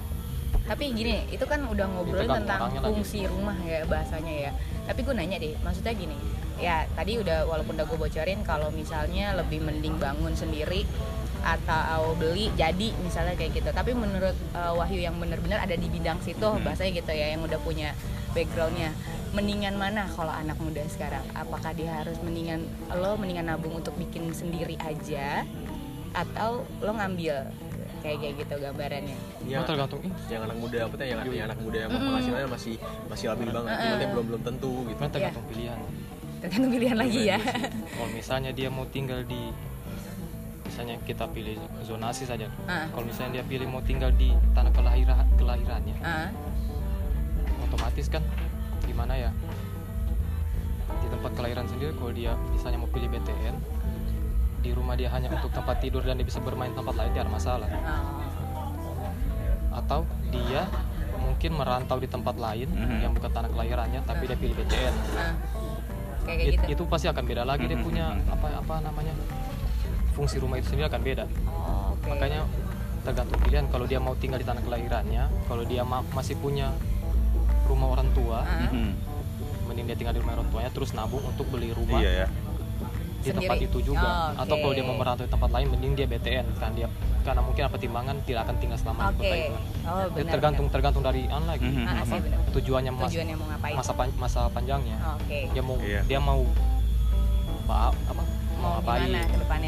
Tapi 0.69 0.93
gini, 0.93 1.25
itu 1.33 1.41
kan 1.49 1.65
udah 1.65 1.85
ngobrolin 1.89 2.29
tergantung 2.29 2.45
tentang 2.45 2.59
orangnya 2.61 2.81
lagi. 2.85 2.93
fungsi 2.93 3.19
rumah 3.25 3.57
ya 3.65 3.79
bahasanya 3.89 4.33
ya. 4.37 4.51
Tapi 4.85 4.99
gue 5.01 5.13
nanya 5.17 5.37
deh, 5.41 5.53
maksudnya 5.65 5.93
gini, 5.97 6.17
ya 6.61 6.85
tadi 6.93 7.17
udah 7.17 7.49
walaupun 7.49 7.73
udah 7.73 7.89
gue 7.89 7.97
bocorin 7.97 8.39
kalau 8.45 8.69
misalnya 8.69 9.33
lebih 9.33 9.65
mending 9.65 9.97
bangun 9.97 10.37
sendiri 10.37 10.85
atau 11.39 12.13
beli 12.19 12.51
jadi 12.53 12.93
misalnya 13.01 13.33
kayak 13.33 13.57
gitu. 13.57 13.69
Tapi 13.73 13.97
menurut 13.97 14.37
uh, 14.53 14.77
Wahyu 14.77 15.01
yang 15.01 15.17
bener-bener 15.17 15.57
ada 15.57 15.73
di 15.73 15.89
bidang 15.89 16.21
situ 16.21 16.45
Hmm. 16.45 16.61
bahasanya 16.61 17.01
gitu 17.01 17.11
ya, 17.17 17.33
yang 17.33 17.41
udah 17.41 17.57
punya 17.65 17.97
backgroundnya, 18.37 18.93
mendingan 19.33 19.73
mana 19.73 20.05
kalau 20.13 20.29
anak 20.29 20.59
muda 20.61 20.85
sekarang? 20.85 21.25
Apakah 21.33 21.73
dia 21.73 22.05
harus 22.05 22.21
mendingan 22.21 22.61
lo 22.93 23.17
mendingan 23.17 23.49
nabung 23.49 23.73
untuk 23.73 23.97
bikin 23.97 24.29
sendiri 24.37 24.77
aja 24.85 25.49
atau 26.13 26.65
lo 26.81 26.91
ngambil 26.93 27.49
kayak 27.99 28.17
kayak 28.19 28.33
gitu 28.39 28.53
gambarannya? 28.59 29.17
Ya, 29.45 29.57
Cuma 29.59 29.65
tergantung 29.67 30.01
yang 30.27 30.41
anak 30.47 30.57
muda 30.57 30.77
apa 30.85 30.93
tuh 30.95 31.05
yang, 31.05 31.19
Yui. 31.25 31.35
yang 31.39 31.47
anak 31.51 31.59
muda 31.59 31.77
yang 31.83 31.89
penghasilannya 31.91 32.49
masih 32.49 32.75
masih 33.07 33.25
labil 33.31 33.49
banget. 33.51 33.69
Maksudnya 33.71 34.07
belum 34.11 34.25
belum 34.31 34.41
tentu 34.43 34.71
gitu. 34.87 34.97
Cuma 34.99 35.09
tergantung 35.11 35.45
pilihan. 35.51 35.79
Tergantung 36.39 36.71
pilihan 36.71 36.97
lagi 36.97 37.21
ya. 37.27 37.37
kalau 37.95 38.09
misalnya 38.11 38.51
dia 38.55 38.69
mau 38.71 38.85
tinggal 38.87 39.19
di 39.27 39.41
misalnya 40.63 40.95
kita 41.03 41.25
pilih 41.27 41.57
zonasi 41.83 42.23
saja. 42.23 42.47
Ah. 42.63 42.87
kalau 42.93 43.03
misalnya 43.03 43.41
dia 43.41 43.45
pilih 43.45 43.67
mau 43.67 43.83
tinggal 43.83 44.13
di 44.15 44.31
tanah 44.55 44.71
kelahiran 44.71 45.27
kelahirannya 45.35 45.97
Ah, 45.99 46.29
otomatis 47.67 48.07
kan 48.07 48.23
gimana 48.87 49.17
ya? 49.17 49.31
Di 51.03 51.07
tempat 51.11 51.31
kelahiran 51.35 51.67
sendiri 51.67 51.91
kalau 51.99 52.13
dia 52.15 52.31
misalnya 52.53 52.79
mau 52.79 52.89
pilih 52.89 53.11
BTN 53.11 53.55
di 54.59 54.71
rumah 54.71 54.93
dia 54.93 55.07
hanya 55.09 55.27
untuk 55.29 55.49
tempat 55.49 55.79
tidur 55.79 56.01
dan 56.01 56.13
dia 56.13 56.23
bisa 56.23 56.39
bermain 56.39 56.71
tempat 56.71 56.93
lain 56.93 57.09
tidak 57.09 57.23
ada 57.23 57.31
masalah 57.31 57.69
oh. 57.69 59.11
atau 59.71 59.99
dia 60.27 60.67
mungkin 61.17 61.51
merantau 61.53 61.97
di 61.97 62.05
tempat 62.05 62.35
lain 62.35 62.67
Mhm. 62.67 62.97
yang 62.99 63.11
bukan 63.11 63.29
tanah 63.29 63.49
kelahirannya 63.49 64.01
tapi 64.03 64.23
dia 64.25 64.35
pilih 64.35 64.55
BTN 64.55 64.93
Ah. 65.15 65.33
kayak 66.21 66.39
It- 66.41 66.51
gitu 66.59 66.63
itu 66.69 66.83
pasti 66.85 67.07
akan 67.07 67.23
beda 67.23 67.43
lagi 67.43 67.65
dia 67.65 67.75
Mhm. 67.75 67.85
punya 67.85 68.05
apa 68.27 68.47
apa 68.53 68.75
namanya 68.81 69.13
fungsi 70.11 70.37
rumah 70.37 70.57
itu 70.57 70.67
sendiri 70.67 70.85
akan 70.85 71.01
beda 71.01 71.25
Oh, 71.45 71.93
oke. 71.93 72.05
makanya 72.05 72.43
tergantung 73.01 73.39
pilihan 73.39 73.65
kalau 73.67 73.85
dia 73.85 73.97
mau 73.97 74.13
tinggal 74.13 74.35
di 74.35 74.43
tanah 74.43 74.59
kelahirannya 74.59 75.23
kalau 75.45 75.63
dia 75.63 75.81
ma- 75.81 76.03
masih 76.09 76.35
punya 76.35 76.75
rumah 77.65 77.93
orang 77.93 78.09
tua 78.11 78.41
Ah, 78.41 78.67
Mhm. 78.67 78.91
mending 79.65 79.85
dia 79.85 79.95
tinggal 79.95 80.11
di 80.11 80.19
rumah 80.19 80.33
orang 80.35 80.49
tuanya 80.49 80.71
terus 80.71 80.91
nabung 80.91 81.21
untuk 81.21 81.45
beli 81.47 81.71
rumah 81.71 82.01
iya 82.01 82.25
ya 82.25 82.27
di 83.19 83.29
tempat 83.29 83.57
itu 83.59 83.77
juga 83.81 84.07
Oh, 84.31 84.41
atau 84.41 84.55
kalau 84.55 84.71
dia 84.71 84.81
mau 84.81 84.95
merantau 84.95 85.21
di 85.21 85.29
tempat 85.29 85.49
lain 85.49 85.67
mending 85.69 85.93
dia 85.93 86.07
BTN 86.07 86.45
kan 86.55 86.71
dia 86.71 86.87
karena 87.19 87.41
mungkin 87.41 87.61
ada 87.61 87.71
pertimbangan 87.71 88.15
tidak 88.23 88.41
akan 88.43 88.55
tinggal 88.57 88.77
selama 88.77 88.99
di 88.99 89.05
Oke. 89.05 89.19
kota 89.21 89.35
itu 89.35 89.55
Oh, 89.81 89.97
Jadi 89.99 90.13
benar. 90.15 90.31
tergantung 90.31 90.67
tergantung 90.69 91.03
dari 91.03 91.21
an 91.27 91.43
lagi 91.45 91.65
Mhm. 91.65 91.83
Ah, 91.83 91.93
apa 91.97 92.05
sih, 92.05 92.19
benar. 92.21 92.39
tujuannya 92.49 92.91
mas, 92.91 93.09
Tujuannya 93.09 93.35
mau 93.35 93.47
ngapain? 93.49 93.75
masa 93.75 93.91
pan- 93.93 94.17
masa 94.17 94.41
panjangnya 94.49 94.97
Oke. 95.15 95.39
dia 95.49 95.61
mau 95.61 95.75
Iya. 95.77 96.01
dia 96.05 96.19
mau 96.19 96.39
apa 97.65 97.77
apa 98.05 98.23
Mau 98.59 98.75
ngapain 98.75 99.07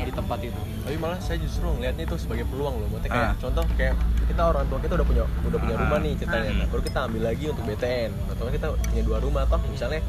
di 0.03 0.11
tempat 0.11 0.39
itu 0.41 0.51
tapi 0.81 0.95
malah 0.97 1.15
saya 1.17 1.39
justru 1.39 1.63
ngelihatnya 1.63 2.03
itu 2.03 2.15
sebagai 2.17 2.43
peluang 2.43 2.75
loh 2.75 2.87
maksudnya 2.89 3.07
kayak 3.09 3.23
Ah. 3.25 3.35
contoh 3.39 3.63
kayak 3.73 3.95
kita 4.25 4.41
orang 4.43 4.65
tua 4.67 4.79
kita 4.81 4.93
udah 4.93 5.07
punya 5.07 5.23
udah 5.41 5.59
punya 5.59 5.75
Ah. 5.75 5.81
rumah 5.81 5.97
nih 6.01 6.13
ceritanya 6.13 6.51
Ah. 6.51 6.67
Baru 6.67 6.81
kita 6.81 6.99
ambil 7.01 7.21
lagi 7.23 7.45
untuk 7.47 7.63
BTN 7.63 8.11
atau 8.27 8.43
kita 8.49 8.67
punya 8.83 9.03
dua 9.05 9.17
rumah 9.19 9.43
toh 9.45 9.59
misalnya 9.63 10.01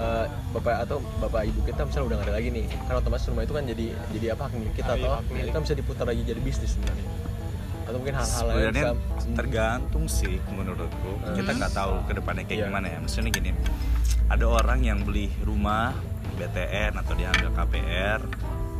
eh, 0.00 0.24
bapak 0.50 0.76
atau 0.82 0.98
bapak 1.20 1.44
ibu 1.44 1.60
kita 1.62 1.84
misalnya 1.84 2.06
udah 2.08 2.16
nggak 2.16 2.28
ada 2.28 2.34
lagi 2.34 2.48
nih 2.50 2.64
kan 2.80 2.94
otomatis 2.96 3.24
rumah 3.28 3.42
itu 3.44 3.52
kan 3.52 3.64
jadi 3.64 3.86
jadi 4.10 4.26
apa 4.32 4.42
hak 4.42 4.52
milik 4.54 4.74
kita 4.74 4.92
milik. 4.96 5.44
itu 5.44 5.50
kan 5.50 5.62
bisa 5.62 5.74
diputar 5.76 6.04
lagi 6.08 6.22
jadi 6.24 6.40
bisnis 6.40 6.70
sebenarnya. 6.72 7.06
Atau 7.84 7.98
mungkin 7.98 8.14
hal-hal 8.14 8.44
lain 8.46 8.54
sebenarnya 8.54 8.86
bisa- 8.94 9.36
tergantung 9.36 10.04
sih 10.06 10.34
menurutku. 10.48 11.10
Kita 11.34 11.50
nggak 11.52 11.72
tahu 11.72 11.92
ke 12.06 12.12
depannya 12.14 12.44
kayak 12.44 12.58
Iya. 12.58 12.66
gimana 12.70 12.86
ya. 12.88 12.98
Maksudnya 12.98 13.30
gini 13.30 13.50
ada 14.26 14.46
orang 14.46 14.80
yang 14.80 14.98
beli 15.02 15.26
rumah 15.42 15.92
BTN 16.34 16.96
atau 16.96 17.12
diambil 17.12 17.50
KPR 17.52 18.20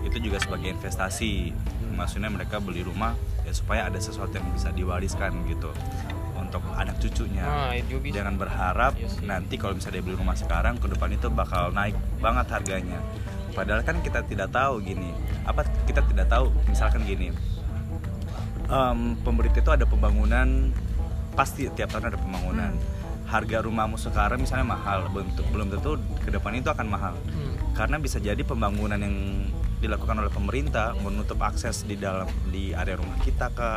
itu 0.00 0.16
juga 0.16 0.38
sebagai 0.40 0.72
investasi. 0.72 1.52
Maksudnya 1.92 2.30
mereka 2.30 2.56
beli 2.56 2.80
rumah 2.80 3.12
ya 3.44 3.52
supaya 3.52 3.85
ada 3.85 3.98
sesuatu 3.98 4.33
yang 4.33 4.46
bisa 4.54 4.70
diwariskan 4.70 5.37
gitu 5.44 5.68
untuk 6.40 6.62
anak 6.74 6.96
cucunya. 6.98 7.44
Nah 7.44 7.72
itu 7.76 7.96
juga 7.96 8.00
bisa 8.05 8.14
jangan 8.22 8.35
berharap 8.40 8.92
sih. 8.96 9.24
nanti 9.29 9.55
kalau 9.61 9.76
misalnya 9.76 10.00
dia 10.00 10.05
beli 10.05 10.16
rumah 10.16 10.37
sekarang 10.37 10.81
ke 10.81 10.87
depan 10.88 11.09
itu 11.12 11.26
bakal 11.29 11.70
naik 11.70 11.96
banget 12.18 12.46
harganya. 12.50 13.00
Padahal 13.53 13.83
kan 13.83 14.00
kita 14.00 14.24
tidak 14.24 14.48
tahu 14.55 14.81
gini. 14.81 15.11
Apa 15.44 15.66
kita 15.85 16.00
tidak 16.07 16.26
tahu? 16.31 16.48
Misalkan 16.70 17.03
gini. 17.05 17.35
Em, 18.70 19.18
pemerintah 19.26 19.61
itu 19.61 19.72
ada 19.74 19.85
pembangunan 19.85 20.70
pasti 21.35 21.66
tiap 21.74 21.92
tahun 21.92 22.14
ada 22.14 22.18
pembangunan. 22.18 22.72
Harga 23.31 23.62
rumahmu 23.62 23.94
sekarang 23.94 24.42
misalnya 24.42 24.74
mahal 24.74 25.07
bentuk 25.11 25.46
belum 25.55 25.70
tentu 25.70 25.98
ke 26.22 26.35
depan 26.35 26.59
itu 26.59 26.70
akan 26.70 26.87
mahal. 26.90 27.14
Hmm. 27.31 27.50
karena 27.70 27.96
bisa 27.96 28.20
jadi 28.20 28.42
pembangunan 28.44 28.98
yang 29.00 29.46
dilakukan 29.81 30.20
oleh 30.20 30.29
pemerintah 30.29 30.92
menutup 31.00 31.40
akses 31.40 31.88
di 31.88 31.96
dalam 31.96 32.29
di 32.53 32.76
area 32.76 33.00
rumah 33.00 33.16
kita 33.24 33.48
ke 33.57 33.70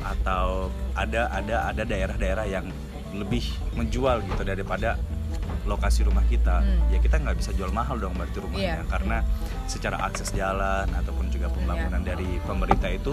atau 0.00 0.68
ada 0.92 1.28
ada 1.30 1.68
ada 1.68 1.82
daerah-daerah 1.82 2.44
yang 2.44 2.66
lebih 3.10 3.42
menjual 3.72 4.20
gitu 4.22 4.42
daripada 4.42 5.00
lokasi 5.64 6.00
rumah 6.02 6.24
kita 6.24 6.60
Hmm. 6.60 6.88
ya 6.88 6.98
kita 6.98 7.16
nggak 7.18 7.36
bisa 7.36 7.52
jual 7.52 7.68
mahal 7.70 7.96
dong 7.96 8.12
berarti 8.12 8.40
rumahnya 8.40 8.80
Iya. 8.80 8.88
karena 8.88 9.16
secara 9.64 10.00
akses 10.02 10.32
jalan 10.32 10.88
ataupun 10.90 11.28
juga 11.28 11.48
pembangunan 11.48 12.00
Iya. 12.00 12.08
dari 12.10 12.40
pemerintah 12.40 12.88
itu 12.88 13.12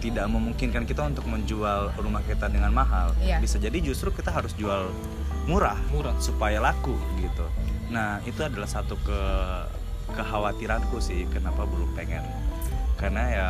tidak 0.00 0.26
memungkinkan 0.26 0.82
kita 0.82 1.06
untuk 1.06 1.24
menjual 1.26 1.92
rumah 1.94 2.20
kita 2.22 2.48
dengan 2.48 2.72
mahal 2.72 3.12
Iya. 3.18 3.38
bisa 3.38 3.56
jadi 3.56 3.76
justru 3.78 4.08
kita 4.10 4.28
harus 4.30 4.52
jual 4.52 4.88
murah 5.44 5.76
murah 5.90 6.16
supaya 6.18 6.58
laku 6.58 6.94
gitu. 7.18 7.44
Nah 7.90 8.22
itu 8.22 8.40
adalah 8.40 8.66
satu 8.66 8.96
ke 8.96 9.20
kekhawatiranku 10.10 10.96
sih 10.98 11.24
kenapa 11.28 11.64
belum 11.64 11.92
pengen 11.92 12.24
karena 12.96 13.22
ya 13.28 13.48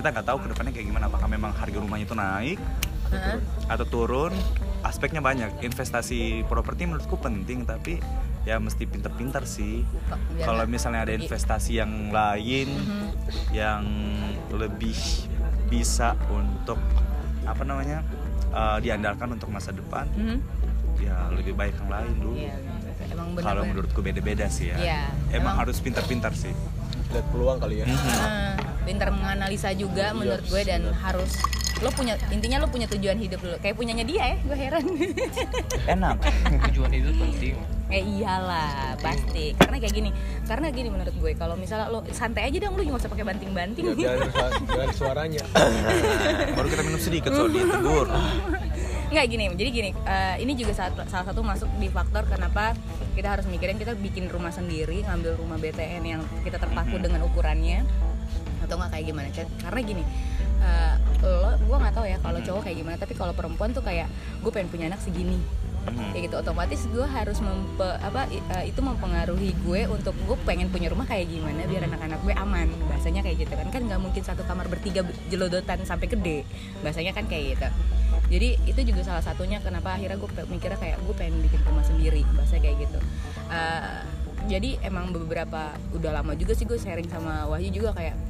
kita 0.00 0.08
nggak 0.10 0.26
tahu 0.26 0.38
ke 0.40 0.48
depannya 0.48 0.72
kayak 0.72 0.86
gimana 0.88 1.04
apakah 1.06 1.28
memang 1.28 1.52
harga 1.52 1.76
rumahnya 1.76 2.04
itu 2.04 2.16
naik 2.16 2.58
Heeh. 3.10 3.36
atau 3.68 3.84
turun 3.84 4.32
aspeknya 4.80 5.20
banyak 5.20 5.60
investasi 5.60 6.48
properti 6.48 6.88
menurutku 6.88 7.20
penting 7.20 7.62
tapi 7.62 8.00
ya 8.40 8.56
mesti 8.56 8.88
pinter-pinter 8.88 9.44
sih 9.44 9.84
kalau 10.40 10.64
misalnya 10.64 11.04
ada 11.04 11.12
investasi 11.12 11.76
yang 11.76 12.08
lain 12.08 12.68
Mhm. 12.72 13.06
yang 13.52 13.84
lebih 14.50 14.96
bisa 15.68 16.16
untuk 16.28 16.80
apa 17.44 17.60
namanya 17.60 18.00
uh, 18.50 18.80
diandalkan 18.80 19.28
untuk 19.30 19.52
masa 19.52 19.68
depan 19.70 20.08
Mhm. 20.10 20.38
ya 20.98 21.28
lebih 21.30 21.52
baik 21.52 21.76
yang 21.76 21.90
lain 21.90 22.12
dulu 22.16 22.34
Iya, 22.34 22.56
emang 23.10 23.28
benar. 23.36 23.44
kalau 23.44 23.62
menurutku 23.66 24.00
beda-beda 24.00 24.48
sih 24.48 24.72
ya 24.72 24.76
Iya, 24.78 25.00
emang, 25.30 25.52
emang- 25.52 25.56
harus 25.60 25.76
pintar-pintar 25.78 26.32
sih 26.32 26.56
lihat 27.10 27.26
peluang 27.28 27.58
kali 27.58 27.82
ya 27.82 27.86
Heeh. 27.86 28.54
Pintar 28.90 29.14
menganalisa 29.14 29.70
juga 29.70 30.10
menurut 30.10 30.42
gue 30.42 30.62
dan 30.66 30.82
harus 30.98 31.38
lo 31.80 31.88
punya 31.94 32.18
intinya 32.28 32.60
lo 32.60 32.68
punya 32.68 32.84
tujuan 32.90 33.16
hidup 33.16 33.40
dulu 33.40 33.56
kayak 33.62 33.72
punyanya 33.72 34.04
dia 34.04 34.34
ya 34.34 34.36
gue 34.42 34.56
heran. 34.58 34.84
Enak. 35.88 36.16
Tujuan 36.68 36.90
itu 36.92 37.08
penting. 37.16 37.56
Eh 37.88 38.04
iyalah 38.04 39.00
pasti. 39.00 39.56
Karena 39.56 39.80
kayak 39.80 39.94
gini 39.94 40.10
karena 40.44 40.68
gini 40.68 40.92
menurut 40.92 41.14
gue 41.16 41.32
kalau 41.40 41.56
misalnya 41.56 41.88
lo 41.88 42.04
santai 42.12 42.52
aja 42.52 42.68
dong 42.68 42.76
lo 42.76 42.84
nggak 42.84 43.00
usah 43.00 43.08
pakai 43.08 43.24
banting-banting. 43.24 43.96
Ya, 43.96 44.12
ada 44.12 44.92
suaranya. 44.92 45.40
Baru 46.58 46.68
kita 46.68 46.82
minum 46.84 47.00
sedikit 47.00 47.32
so 47.32 47.48
ditegur 47.48 48.10
nggak 49.10 49.26
gini 49.26 49.50
jadi 49.58 49.70
gini 49.74 49.90
eh, 50.06 50.36
ini 50.38 50.54
juga 50.54 50.70
salah, 50.70 51.02
salah 51.10 51.26
satu 51.26 51.42
masuk 51.42 51.66
di 51.82 51.90
faktor 51.90 52.30
kenapa 52.30 52.78
kita 53.18 53.26
harus 53.26 53.42
mikirin 53.50 53.74
kita 53.74 53.98
bikin 53.98 54.30
rumah 54.30 54.54
sendiri 54.54 55.02
ngambil 55.02 55.34
rumah 55.34 55.58
BTN 55.58 56.02
yang 56.06 56.22
kita 56.46 56.62
terpaku 56.62 56.94
Mhm. 56.94 57.02
dengan 57.02 57.20
ukurannya 57.26 57.82
atau 58.70 58.78
nggak 58.78 58.92
kayak 58.94 59.06
gimana. 59.10 59.26
Karena 59.34 59.80
gini 59.82 60.04
eh, 60.60 60.94
lo 61.24 61.56
gue 61.58 61.76
nggak 61.76 61.94
tahu 61.96 62.06
ya 62.06 62.18
kalau 62.22 62.38
Mhm. 62.38 62.46
cowok 62.46 62.62
kayak 62.62 62.76
gimana 62.78 62.96
tapi 62.96 63.14
kalau 63.16 63.32
perempuan 63.34 63.74
tuh 63.74 63.82
kayak 63.82 64.06
gue 64.38 64.50
pengen 64.54 64.70
punya 64.70 64.86
anak 64.86 65.02
segini. 65.02 65.42
Mhm. 65.80 66.12
kayak 66.12 66.28
gitu 66.28 66.36
otomatis 66.36 66.84
gue 66.92 67.06
harus 67.08 67.40
mempe, 67.40 67.88
apa 68.04 68.28
eh, 68.28 68.68
itu 68.68 68.84
mempengaruhi 68.84 69.56
gue 69.64 69.88
untuk 69.88 70.12
gue 70.28 70.36
pengen 70.44 70.68
punya 70.68 70.92
rumah 70.92 71.08
kayak 71.08 71.24
gimana 71.26 71.64
biar 71.64 71.88
anak-anak 71.88 72.20
gue 72.20 72.36
aman 72.36 72.68
bahasanya 72.84 73.24
kayak 73.24 73.48
gitu 73.48 73.54
kan. 73.56 73.64
Kan 73.72 73.88
nggak 73.88 73.96
mungkin 73.96 74.20
satu 74.20 74.44
kamar 74.44 74.68
bertiga 74.68 75.00
be- 75.00 75.16
jelodotan 75.32 75.80
sampai 75.82 76.04
gede 76.06 76.44
bahasanya 76.84 77.16
kan 77.16 77.24
kayak 77.24 77.56
gitu. 77.56 77.68
Jadi 78.30 78.48
itu 78.68 78.80
juga 78.92 79.00
salah 79.02 79.24
satunya 79.24 79.56
kenapa 79.58 79.96
akhirnya 79.96 80.20
gue 80.20 80.28
mikirnya 80.46 80.76
kayak 80.76 81.00
gue 81.00 81.14
pengen 81.16 81.40
bikin 81.40 81.60
rumah 81.64 81.82
sendiri 81.82 82.28
bahasa 82.36 82.60
kayak 82.60 82.76
gitu. 82.84 83.00
Eh, 83.48 84.00
jadi 84.52 84.84
emang 84.84 85.16
beberapa 85.16 85.72
udah 85.90 86.12
lama 86.12 86.36
juga 86.36 86.52
sih 86.52 86.68
gue 86.68 86.76
sharing 86.76 87.08
sama 87.08 87.48
Wahyu 87.48 87.72
juga 87.72 87.96
kayak 87.96 88.20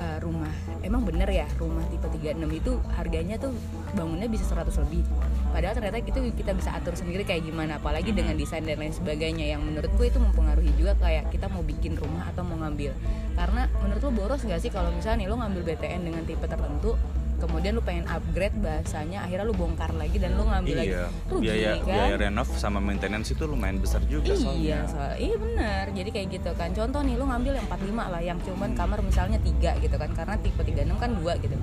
eh, 0.00 0.18
rumah. 0.24 0.50
Emang 0.80 1.04
bener 1.04 1.28
ya 1.28 1.46
rumah 1.60 1.84
tipe 1.92 2.08
36 2.08 2.40
itu 2.48 2.72
harganya 2.96 3.36
tuh 3.36 3.52
bangunnya 3.92 4.26
bisa 4.26 4.48
100 4.48 4.72
lebih. 4.88 5.04
Padahal 5.52 5.74
ternyata 5.76 5.98
itu 6.00 6.20
kita 6.34 6.56
bisa 6.56 6.72
atur 6.72 6.96
sendiri 6.96 7.22
kayak 7.28 7.44
gimana. 7.44 7.76
Apalagi 7.76 8.16
dengan 8.16 8.34
desain 8.34 8.64
dan 8.64 8.80
lain 8.80 8.96
sebagainya. 8.96 9.46
Yang 9.52 9.62
menurutku 9.68 10.02
itu 10.02 10.18
mempengaruhi 10.18 10.72
juga 10.80 10.96
kayak 10.98 11.28
kita 11.28 11.46
mau 11.52 11.60
bikin 11.60 11.94
rumah 12.00 12.26
atau 12.32 12.42
mau 12.42 12.56
ngambil. 12.64 12.96
Karena 13.36 13.68
menurut 13.84 14.02
lo 14.02 14.10
boros 14.10 14.42
gak 14.42 14.60
sih 14.64 14.72
kalau 14.72 14.88
misalnya 14.90 15.24
nih 15.24 15.28
lo 15.28 15.36
ngambil 15.38 15.62
BTN 15.74 16.00
dengan 16.08 16.22
tipe 16.24 16.46
tertentu 16.48 16.96
kemudian 17.40 17.72
lu 17.72 17.82
pengen 17.82 18.04
upgrade 18.06 18.54
bahasanya 18.60 19.24
akhirnya 19.24 19.48
lu 19.48 19.56
bongkar 19.56 19.90
lagi 19.96 20.20
dan 20.20 20.36
lu 20.36 20.44
ngambil 20.44 20.76
lagi 20.76 20.92
iya 20.92 21.04
rugi 21.26 21.44
biaya 21.48 21.72
kan 21.80 21.88
biaya 21.88 22.14
renov 22.20 22.48
sama 22.54 22.78
maintenance 22.78 23.32
itu 23.32 23.44
lumayan 23.48 23.80
besar 23.80 24.04
juga 24.04 24.30
Iya, 24.30 24.36
soalnya 24.36 24.78
soal, 24.86 25.12
iya 25.16 25.36
benar. 25.36 25.84
Jadi 25.90 26.10
kayak 26.10 26.28
gitu 26.30 26.50
kan. 26.52 26.68
Contoh 26.70 27.00
nih 27.00 27.14
lu 27.16 27.24
ngambil 27.24 27.52
yang 27.56 27.66
45 27.66 28.04
lah, 28.12 28.20
yang 28.20 28.38
Hmm. 28.40 28.46
cuman 28.52 28.70
kamar 28.74 28.98
misalnya 29.00 29.38
tiga 29.40 29.72
gitu 29.78 29.96
kan. 29.96 30.10
Karena 30.12 30.34
tipe 30.36 30.60
36 30.60 30.96
kan 30.98 31.10
dua 31.16 31.32
gitu. 31.40 31.56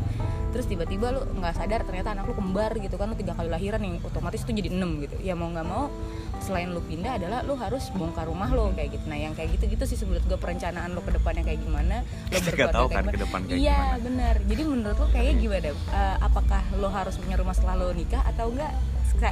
Terus 0.51 0.65
tiba-tiba 0.65 1.13
lu 1.13 1.21
nggak 1.37 1.53
sadar 1.53 1.85
ternyata 1.85 2.11
anak 2.11 2.25
lu 2.25 2.33
kembar 2.33 2.71
gitu 2.75 2.95
kan, 2.95 3.11
lu 3.11 3.15
tiga 3.15 3.37
kali 3.37 3.47
lahiran 3.47 3.81
yang 3.83 4.01
otomatis 4.01 4.41
itu 4.41 4.51
jadi 4.55 4.69
6 4.73 5.03
gitu. 5.05 5.15
Ya 5.21 5.37
mau 5.37 5.47
nggak 5.47 5.67
mau 5.67 5.91
selain 6.41 6.69
lu 6.71 6.81
pindah 6.85 7.17
adalah 7.19 7.41
lu 7.43 7.57
harus 7.57 7.89
bongkar 7.93 8.27
rumah 8.27 8.49
lo 8.51 8.71
kayak 8.73 8.95
gitu. 8.95 9.05
Nah, 9.09 9.17
yang 9.17 9.33
kayak 9.33 9.57
gitu-gitu 9.57 9.83
sih 9.83 9.97
sebelum 9.97 10.21
gue 10.23 10.39
perencanaan 10.39 10.93
lu 10.93 11.01
ke 11.01 11.11
depannya 11.15 11.43
kayak 11.43 11.59
gimana, 11.63 12.01
lo 12.31 12.37
nggak 12.39 12.73
tahu 12.73 12.87
kan 12.87 13.03
ke 13.07 13.19
depan 13.19 13.39
kayak 13.45 13.59
Iya, 13.59 13.81
benar. 13.99 14.35
Jadi 14.45 14.61
menurut 14.63 14.97
lu 14.97 15.07
kayaknya 15.11 15.35
gimana? 15.39 15.69
Eh, 15.73 16.15
apakah 16.21 16.61
lo 16.77 16.89
harus 16.89 17.15
punya 17.17 17.35
rumah 17.35 17.53
setelah 17.55 17.75
lo 17.77 17.91
nikah 17.91 18.21
atau 18.25 18.49
enggak 18.51 18.71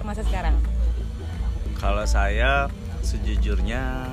masa 0.02 0.26
sekarang? 0.26 0.58
kalau 1.76 2.02
saya 2.08 2.72
sejujurnya 3.06 4.10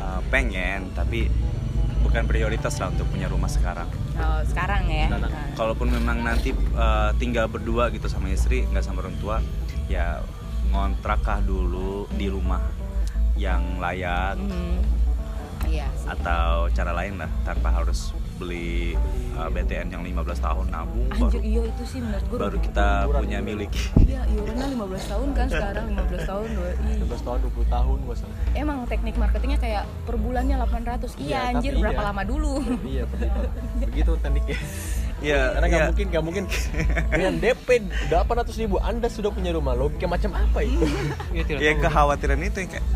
uh, 0.00 0.20
pengen 0.32 0.88
tapi 0.94 1.28
bukan 2.00 2.24
prioritas 2.24 2.78
lah 2.78 2.94
untuk 2.94 3.04
punya 3.10 3.26
rumah 3.26 3.50
sekarang 3.50 3.90
Oh, 4.16 4.40
sekarang 4.48 4.88
ya. 4.88 5.12
Nah. 5.12 5.28
Nah. 5.28 5.52
kalaupun 5.52 5.92
memang 5.92 6.24
nanti 6.24 6.56
uh, 6.72 7.12
tinggal 7.20 7.52
berdua 7.52 7.92
gitu 7.92 8.08
sama 8.08 8.32
istri 8.32 8.64
nggak 8.64 8.80
sama 8.80 9.04
orang 9.04 9.12
tua 9.20 9.44
ya 9.92 10.24
ngontrak 10.68 11.20
kah 11.20 11.40
dulu 11.40 12.06
di 12.10 12.26
rumah 12.26 12.62
yang 13.34 13.76
layak 13.76 14.36
Mhm. 14.36 14.74
Iya. 15.66 15.88
atau 16.06 16.70
cara 16.70 16.94
lain 16.94 17.18
lah 17.18 17.26
tanpa 17.42 17.74
harus 17.74 18.14
beli 18.36 18.94
uh, 19.34 19.48
BTN 19.48 19.90
yang 19.90 20.04
15 20.04 20.14
tahun 20.38 20.66
nabung 20.68 21.08
Anjir 21.08 21.26
baru 21.32 21.38
iya 21.42 21.62
itu 21.64 21.82
sih 21.82 21.98
menurut 21.98 22.22
gue. 22.22 22.38
baru 22.38 22.58
kita 22.60 22.86
punya 23.10 23.38
milik 23.40 23.72
Iya, 23.98 24.22
iurannya 24.28 24.66
15 24.76 25.10
tahun 25.10 25.28
kan 25.32 25.46
sekarang 25.48 25.86
15 25.90 26.22
tahun 26.22 26.48
dua. 26.52 26.68
Ih. 26.70 26.96
15 27.02 27.18
tahun 27.18 27.38
20 27.50 27.66
tahun 27.66 27.96
gua 27.98 28.14
salah 28.14 28.36
Emang 28.52 28.78
teknik 28.86 29.16
marketingnya 29.16 29.58
kayak 29.58 29.84
per 30.04 30.16
bulannya 30.16 30.56
800. 30.60 31.16
Iya, 31.16 31.24
Iya, 31.24 31.40
anjir 31.50 31.72
berapa 31.74 31.98
iya. 31.98 32.06
lama 32.06 32.22
dulu? 32.22 32.52
iya 32.86 33.02
begitu 33.04 33.40
begitu 33.82 34.12
tekniknya 34.20 34.58
ya 35.18 35.52
karena 35.52 35.66
nggak 35.66 35.80
ya. 35.80 35.88
mungkin 35.88 36.06
nggak 36.08 36.24
mungkin 36.24 36.44
dengan 37.08 37.32
DP 37.36 37.68
800 38.08 38.52
ribu 38.58 38.76
anda 38.78 39.08
sudah 39.08 39.30
punya 39.30 39.50
rumah 39.50 39.72
logika 39.72 40.04
macam 40.04 40.30
apa 40.32 40.60
itu 40.60 40.84
Iya, 41.34 41.42
tidak 41.42 41.60
ya 41.60 41.72
kekhawatiran 41.78 42.40
itu 42.40 42.58
yang 42.58 42.70
kayak 42.70 42.86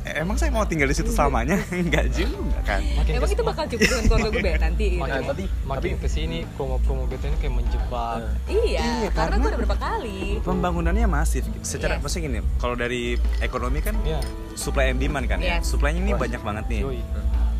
"Eh, 0.00 0.16
emang 0.16 0.32
saya 0.34 0.48
mau 0.48 0.64
tinggal 0.64 0.86
di 0.86 0.96
situ 0.96 1.08
selamanya 1.08 1.60
enggak 1.76 2.08
juga 2.10 2.58
kan 2.64 2.80
makin 2.94 3.12
Emang 3.14 3.30
itu 3.30 3.42
bakal 3.42 3.64
cukup 3.66 3.84
dengan 3.84 4.04
keluarga 4.08 4.28
gue 4.32 4.52
nanti 4.58 4.84
gitu. 4.88 4.98
makin, 4.98 5.12
Nah, 5.14 5.28
tapi- 5.28 5.50
makin 5.62 5.90
tapi- 5.92 6.00
ke 6.00 6.08
sini 6.08 6.38
promo-promo 6.50 7.02
BTN 7.04 7.34
kayak 7.36 7.54
menjebak 7.54 8.16
Nah. 8.18 8.34
Iya, 8.46 8.80
Iya, 8.80 9.08
karena 9.08 9.12
karena- 9.12 9.36
gue 9.36 9.48
udah 9.48 9.60
berapa 9.60 9.78
kali. 9.78 10.20
pembangunannya 10.40 11.06
masif 11.06 11.44
secara 11.60 11.94
Yes. 11.94 12.02
maksudnya 12.02 12.24
gini 12.26 12.38
kalau 12.56 12.74
dari 12.74 13.02
ekonomi 13.38 13.78
kan 13.78 13.94
Iya. 14.00 14.18
supply 14.52 14.88
and 14.88 14.98
demand 14.98 15.26
kan 15.26 15.38
ya 15.38 15.60
Yes. 15.60 15.68
supply-nya 15.68 16.00
ini 16.00 16.10
Wah. 16.10 16.20
banyak 16.20 16.40
banget 16.40 16.64
nih 16.66 16.82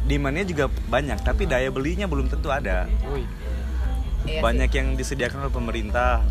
demandnya 0.02 0.42
juga 0.44 0.64
banyak 0.88 1.18
tapi 1.20 1.44
daya 1.44 1.68
belinya 1.68 2.04
belum 2.04 2.26
tentu 2.26 2.48
ada 2.48 2.88
Yoi. 3.04 3.22
Iya 4.30 4.40
banyak 4.40 4.70
yang 4.70 4.88
disediakan 4.94 5.38
oleh 5.40 5.52
pemerintah 5.52 6.22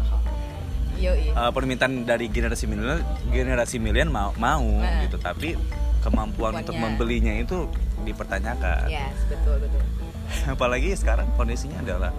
Sih. 0.95 1.03
Yoi. 1.05 1.31
uh, 1.31 1.47
permintaan 1.49 2.03
dari 2.03 2.27
generasi 2.27 2.65
milenial 2.65 2.99
generasi 3.25 3.75
milenial 3.77 4.07
mau 4.09 4.31
mau 4.35 4.63
Nah. 4.63 4.99
gitu 5.01 5.15
tapi 5.17 5.55
kemampuan 5.99 6.55
untuk 6.57 6.75
membelinya 6.75 7.31
itu 7.33 7.67
dipertanyakan 8.03 8.87
Yes, 8.87 9.15
betul 9.25 9.59
betul. 9.59 9.83
apalagi 10.53 10.91
sekarang 10.93 11.27
kondisinya 11.35 11.79
adalah 11.79 12.11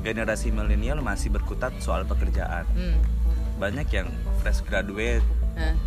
generasi 0.00 0.48
milenial 0.48 1.00
masih 1.00 1.28
berkutat 1.30 1.72
soal 1.78 2.04
pekerjaan 2.04 2.64
Hmm. 2.70 2.96
banyak 3.56 3.88
yang 3.90 4.08
fresh 4.38 4.60
graduate 4.62 5.24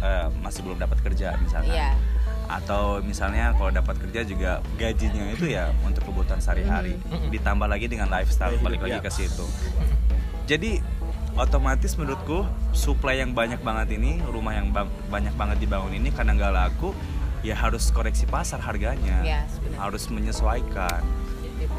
uh, 0.01 0.27
masih 0.37 0.61
belum 0.61 0.77
dapat 0.77 0.97
kerja 1.01 1.37
misalnya 1.37 1.71
Iya. 1.71 1.89
Atau 2.53 2.99
misalnya 2.99 3.55
kalau 3.55 3.71
dapat 3.71 3.95
kerja 3.97 4.21
juga 4.21 4.51
gajinya 4.75 5.31
itu 5.31 5.47
ya 5.49 5.71
untuk 5.81 6.03
kebutuhan 6.03 6.37
sehari-hari 6.37 6.99
Mhm. 7.01 7.31
ditambah 7.31 7.65
lagi 7.65 7.87
dengan 7.87 8.07
lifestyle 8.07 8.51
Gaya 8.53 8.61
balik 8.61 8.79
lagi 8.81 8.97
ya. 8.97 9.01
ke 9.01 9.09
situ 9.09 9.45
jadi 10.43 10.83
otomatis 11.33 11.95
menurutku 11.95 12.43
supply 12.71 13.15
yang 13.17 13.31
banyak 13.31 13.59
banget 13.59 13.95
ini 13.95 14.19
rumah 14.25 14.51
yang 14.51 14.67
bang- 14.69 14.91
banyak 15.07 15.31
banget 15.33 15.57
dibangun 15.59 15.93
ini 15.93 16.11
karena 16.11 16.35
nggak 16.35 16.51
laku 16.53 16.91
ya 17.41 17.55
harus 17.55 17.87
koreksi 17.89 18.25
pasar 18.25 18.59
harganya 18.59 19.23
Yes, 19.23 19.57
benar. 19.57 19.89
harus 19.89 20.05
menyesuaikan. 20.07 21.01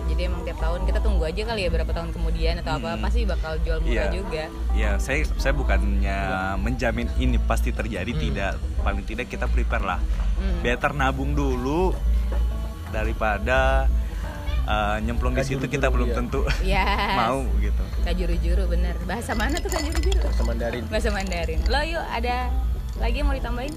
Jadi 0.05 0.21
emang 0.23 0.43
tiap 0.43 0.59
tahun 0.59 0.81
kita 0.83 0.99
tunggu 0.99 1.23
aja 1.23 1.43
kali 1.43 1.61
ya 1.63 1.71
berapa 1.71 1.89
tahun 1.89 2.11
kemudian 2.11 2.55
atau 2.59 2.73
apa 2.77 2.91
Hmm. 2.93 3.03
pasti 3.03 3.21
bakal 3.23 3.57
jual 3.61 3.79
murah 3.81 3.91
Iya. 3.91 4.13
juga. 4.13 4.45
ya 4.73 4.91
saya 4.97 5.25
saya 5.37 5.53
bukannya 5.53 6.19
menjamin 6.59 7.09
ini 7.17 7.37
pasti 7.39 7.71
terjadi 7.71 8.09
Hmm. 8.09 8.23
tidak 8.23 8.53
paling 8.79 9.03
tidak 9.03 9.27
kita 9.27 9.47
prepare 9.47 9.83
lah 9.83 10.01
Hmm. 10.35 10.61
better 10.61 10.93
nabung 10.93 11.33
dulu 11.33 11.93
daripada 12.89 13.89
uh, 14.63 14.97
nyemplung 14.99 15.33
di 15.33 15.43
situ 15.43 15.65
kita 15.67 15.89
belum 15.89 16.09
iya. 16.09 16.15
tentu 16.15 16.41
Yes. 16.63 17.17
mau 17.21 17.41
gitu 17.59 17.83
Kak 18.03 18.15
juru-juru 18.15 18.63
bener. 18.69 18.95
Bahasa 19.03 19.33
mana 19.33 19.55
tuh 19.57 19.71
kak 19.71 19.81
juru-juru? 19.81 20.21
Bahasa 20.25 20.43
Mandarin 20.43 20.85
Bahasa 20.87 21.09
Mandarin. 21.09 21.61
Lo 21.67 21.81
yuk 21.81 22.03
ada 22.05 22.51
lagi 22.97 23.17
yang 23.17 23.27
mau 23.27 23.35
ditambahin? 23.35 23.75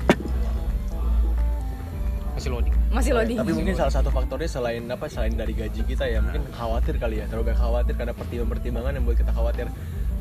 masih 2.35 2.51
loading 2.51 2.75
Masih 2.95 3.11
loading. 3.11 3.35
tapi 3.35 3.51
mungkin 3.51 3.75
salah 3.75 3.91
satu 3.91 4.07
faktornya 4.07 4.47
selain 4.47 4.87
apa 4.87 5.05
selain 5.05 5.35
dari 5.35 5.51
gaji 5.51 5.83
kita 5.83 6.07
ya 6.07 6.23
mungkin 6.23 6.47
khawatir 6.49 6.95
kali 6.95 7.19
ya 7.19 7.27
terlalu 7.27 7.51
banyak 7.51 7.59
khawatir 7.59 7.93
karena 7.93 8.13
pertimbangan-pertimbangan 8.13 8.91
yang 8.93 9.03
buat 9.03 9.17
kita 9.17 9.31
khawatir 9.31 9.67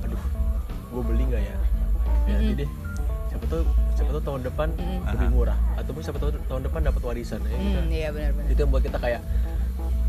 aduh 0.03 0.23
gue 0.91 1.03
beli 1.05 1.25
nggak 1.25 1.43
ya 1.45 1.57
ya 2.25 2.35
Mhm. 2.35 2.49
jadi 2.51 2.65
siapa 3.29 3.45
tuh 3.47 3.63
siapa 3.95 4.11
tuh 4.11 4.23
tahun 4.23 4.41
depan 4.43 4.69
Mhm. 4.73 5.01
lebih 5.09 5.29
murah 5.31 5.59
ataupun 5.77 6.01
siapa 6.03 6.19
tahu 6.19 6.31
tahun 6.45 6.63
depan 6.65 6.81
dapat 6.83 7.03
warisan 7.05 7.41
ya 7.41 7.55
gitu. 7.55 7.79
Hmm, 7.79 7.91
iya 7.91 8.09
benar-benar. 8.11 8.51
itu 8.51 8.59
yang 8.59 8.71
buat 8.71 8.83
kita 8.83 8.99
kayak 8.99 9.21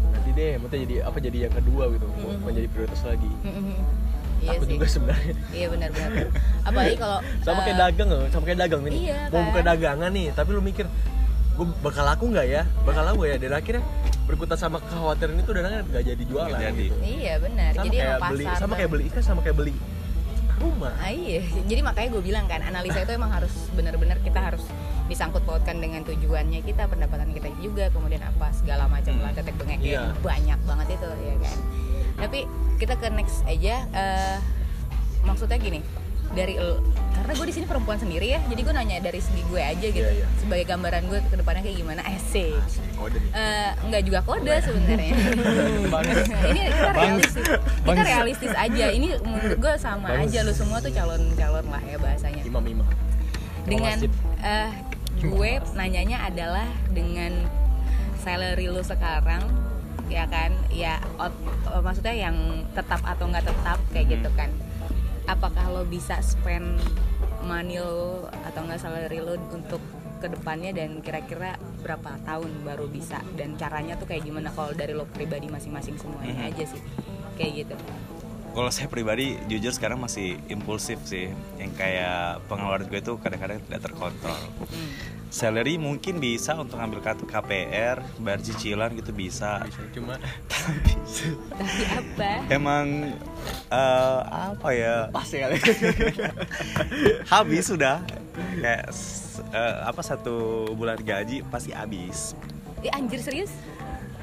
nanti 0.07 0.29
deh 0.31 0.51
mau 0.57 0.67
jadi 0.67 0.95
apa 1.03 1.17
jadi 1.19 1.37
yang 1.39 1.53
kedua 1.53 1.83
gitu 1.91 2.05
mau 2.09 2.29
Mhm. 2.31 2.41
menjadi 2.43 2.67
prioritas 2.67 3.01
lagi. 3.03 3.29
Iya 4.35 4.51
aku 4.51 4.63
sih. 4.63 4.73
juga 4.73 4.85
sebenarnya 4.85 5.33
Iya 5.49 5.67
benar-benar. 5.69 6.09
Apalagi 6.61 6.95
kalau 6.97 7.17
sama 7.45 7.59
kayak 7.61 7.71
eh, 7.71 7.81
dagang 7.83 8.09
loh 8.09 8.25
sama 8.27 8.43
kayak 8.43 8.59
dagang 8.59 8.81
nih 8.83 8.93
iya, 9.03 9.17
mau 9.25 9.37
kan? 9.37 9.45
buka 9.47 9.61
dagangan 9.63 10.09
nih 10.11 10.27
tapi 10.31 10.49
lu 10.49 10.61
mikir 10.61 10.85
gue 11.55 11.67
bakal 11.79 12.03
laku 12.03 12.25
nggak 12.29 12.45
ya 12.45 12.61
bakal 12.83 13.03
laku 13.03 13.21
ya 13.25 13.35
dan 13.35 13.51
akhirnya 13.53 13.83
berkutat 14.25 14.57
sama 14.57 14.77
kekhawatiran 14.79 15.35
itu 15.35 15.51
dan 15.51 15.63
akhirnya 15.63 15.85
nggak 15.85 16.03
jadi 16.05 16.23
jualan 16.25 16.59
jadi. 16.59 16.85
gitu. 16.85 16.95
Iya 16.99 17.33
benar. 17.37 17.71
sama 17.71 17.85
Jadi 17.85 17.95
kayak 17.95 18.17
pasar. 18.17 18.29
beli 18.29 18.45
sama 18.53 18.73
kayak 18.75 18.89
beli 18.89 19.03
ikan 19.07 19.23
sama 19.23 19.39
kayak 19.39 19.57
beli 19.57 19.75
rumah 20.55 20.93
Ah, 20.97 21.11
iya, 21.11 21.43
jadi 21.63 21.81
makanya 21.81 22.09
gue 22.09 22.23
bilang 22.23 22.45
kan 22.45 22.63
analisa 22.63 22.97
itu 22.97 23.11
emang 23.11 23.27
harus 23.29 23.51
benar-benar 23.71 24.17
kita 24.19 24.39
harus 24.41 24.63
disangkut 25.05 25.43
pautkan 25.43 25.77
dengan 25.77 26.01
tujuannya 26.01 26.63
kita, 26.63 26.87
pendapatan 26.87 27.29
kita 27.29 27.51
juga, 27.59 27.91
kemudian 27.91 28.23
apa 28.23 28.49
segala 28.49 28.87
macam 28.87 29.13
Hmm. 29.13 29.21
lah 29.21 29.31
tetek 29.31 29.53
bengek 29.53 29.77
Iya. 29.79 29.99
yang 30.01 30.17
banyak 30.17 30.59
banget 30.63 30.87
itu 30.91 31.07
ya 31.21 31.35
kan. 31.37 31.57
Tapi 32.17 32.39
kita 32.75 32.93
ke 32.95 33.07
next 33.11 33.43
aja. 33.45 33.85
eh, 33.85 34.37
maksudnya 35.21 35.57
gini, 35.57 35.83
dari 36.31 36.55
karena 37.15 37.31
gue 37.33 37.45
di 37.45 37.53
sini 37.53 37.65
perempuan 37.65 37.95
sendiri 37.95 38.27
ya, 38.27 38.39
jadi 38.43 38.61
gue 38.61 38.73
nanya 38.73 38.97
dari 38.99 39.17
segi 39.17 39.41
gue 39.45 39.57
aja 39.57 39.87
gitu, 39.87 40.03
Iya, 40.05 40.19
iya. 40.19 40.27
sebagai 40.37 40.65
gambaran 40.65 41.03
gue 41.05 41.19
ke 41.21 41.35
depannya 41.35 41.61
kayak 41.61 41.77
gimana, 41.77 42.01
asik. 42.05 42.59
kode 42.93 43.17
nih 43.17 43.31
Eh, 43.31 43.69
nggak 43.81 44.01
juga 44.03 44.19
kode 44.21 44.53
sebenarnya. 44.59 45.13
ini 46.51 46.59
kita 46.65 46.91
realistis, 46.91 47.45
kita 47.81 48.01
realistis 48.03 48.53
aja. 48.53 48.85
Ini 48.89 49.07
menurut 49.19 49.57
gue 49.57 49.73
sama 49.77 50.07
Bagus. 50.09 50.27
aja 50.27 50.39
lu 50.41 50.53
semua 50.53 50.77
tuh 50.77 50.91
calon-calon 50.91 51.65
lah 51.65 51.81
ya 51.81 51.97
bahasanya. 51.97 52.41
imam 52.43 52.63
imam 52.63 52.87
Dengan 53.63 53.97
eh 54.39 54.69
gue 55.17 55.51
nanyanya 55.73 56.17
adalah 56.23 56.63
dengan 56.89 57.33
salary 58.17 58.67
lu 58.67 58.81
sekarang 58.81 59.41
ya 60.05 60.25
kan 60.25 60.53
ya 60.69 61.01
eh, 61.01 61.33
maksudnya 61.79 62.13
yang 62.13 62.37
tetap 62.71 63.01
atau 63.01 63.25
nggak 63.25 63.41
tetap 63.43 63.79
kayak 63.89 64.05
Hmm. 64.05 64.13
gitu 64.13 64.29
kan 64.35 64.49
apakah 65.25 65.65
lo 65.73 65.83
bisa 65.85 66.21
spend 66.21 66.79
money 67.45 67.77
lo 67.77 68.29
atau 68.45 68.65
nggak 68.65 68.81
salary 68.81 69.21
lo 69.21 69.37
untuk 69.53 69.81
ke 70.21 70.31
depannya 70.31 70.71
dan 70.73 71.03
kira-kira 71.03 71.59
berapa 71.83 72.17
tahun 72.25 72.65
baru 72.65 72.89
bisa? 72.89 73.21
Dan 73.37 73.59
caranya 73.59 73.99
tuh 73.99 74.09
kayak 74.09 74.25
gimana 74.25 74.49
kalau 74.53 74.73
dari 74.73 74.95
lo 74.95 75.05
pribadi 75.05 75.45
masing-masing 75.51 75.99
semuanya 76.01 76.45
Mhm. 76.45 76.49
aja 76.55 76.63
sih. 76.65 76.81
Kayak 77.35 77.51
gitu 77.67 77.75
kalau 78.55 78.71
saya 78.71 78.87
pribadi 78.87 79.35
jujur 79.45 79.69
sekarang 79.69 79.99
masih 79.99 80.39
impulsif 80.47 80.95
sih. 81.03 81.27
Yang 81.59 81.71
kayak 81.75 82.39
pengeluaran 82.47 82.87
gue 82.87 82.97
itu 82.97 83.13
kadang-kadang 83.19 83.59
tidak 83.61 83.81
terkontrol. 83.83 84.39
Hmm. 84.65 84.91
salary 85.25 85.75
mungkin 85.75 86.23
bisa 86.23 86.55
untuk 86.55 86.79
ngambil 86.79 87.03
kartu 87.03 87.27
KPR 87.27 87.99
bayar 88.23 88.39
cicilan 88.39 88.95
gitu 88.95 89.11
bisa. 89.11 89.59
Bisa 89.67 89.83
cuma 89.91 90.15
tapi 91.51 91.83
apa? 91.91 92.31
emang 92.47 93.11
eh, 93.67 94.19
apa 94.23 94.69
ya? 94.71 94.95
Pas 95.11 95.27
ya 95.27 95.51
habis 97.35 97.67
sudah. 97.67 97.99
Kayak 98.55 98.95
eh, 99.51 99.75
apa 99.83 99.99
satu 99.99 100.35
bulan 100.71 101.03
gaji 101.03 101.43
pasti 101.45 101.75
habis. 101.75 102.31
Eh, 102.79 102.91
anjir 102.95 103.19
serius? 103.19 103.51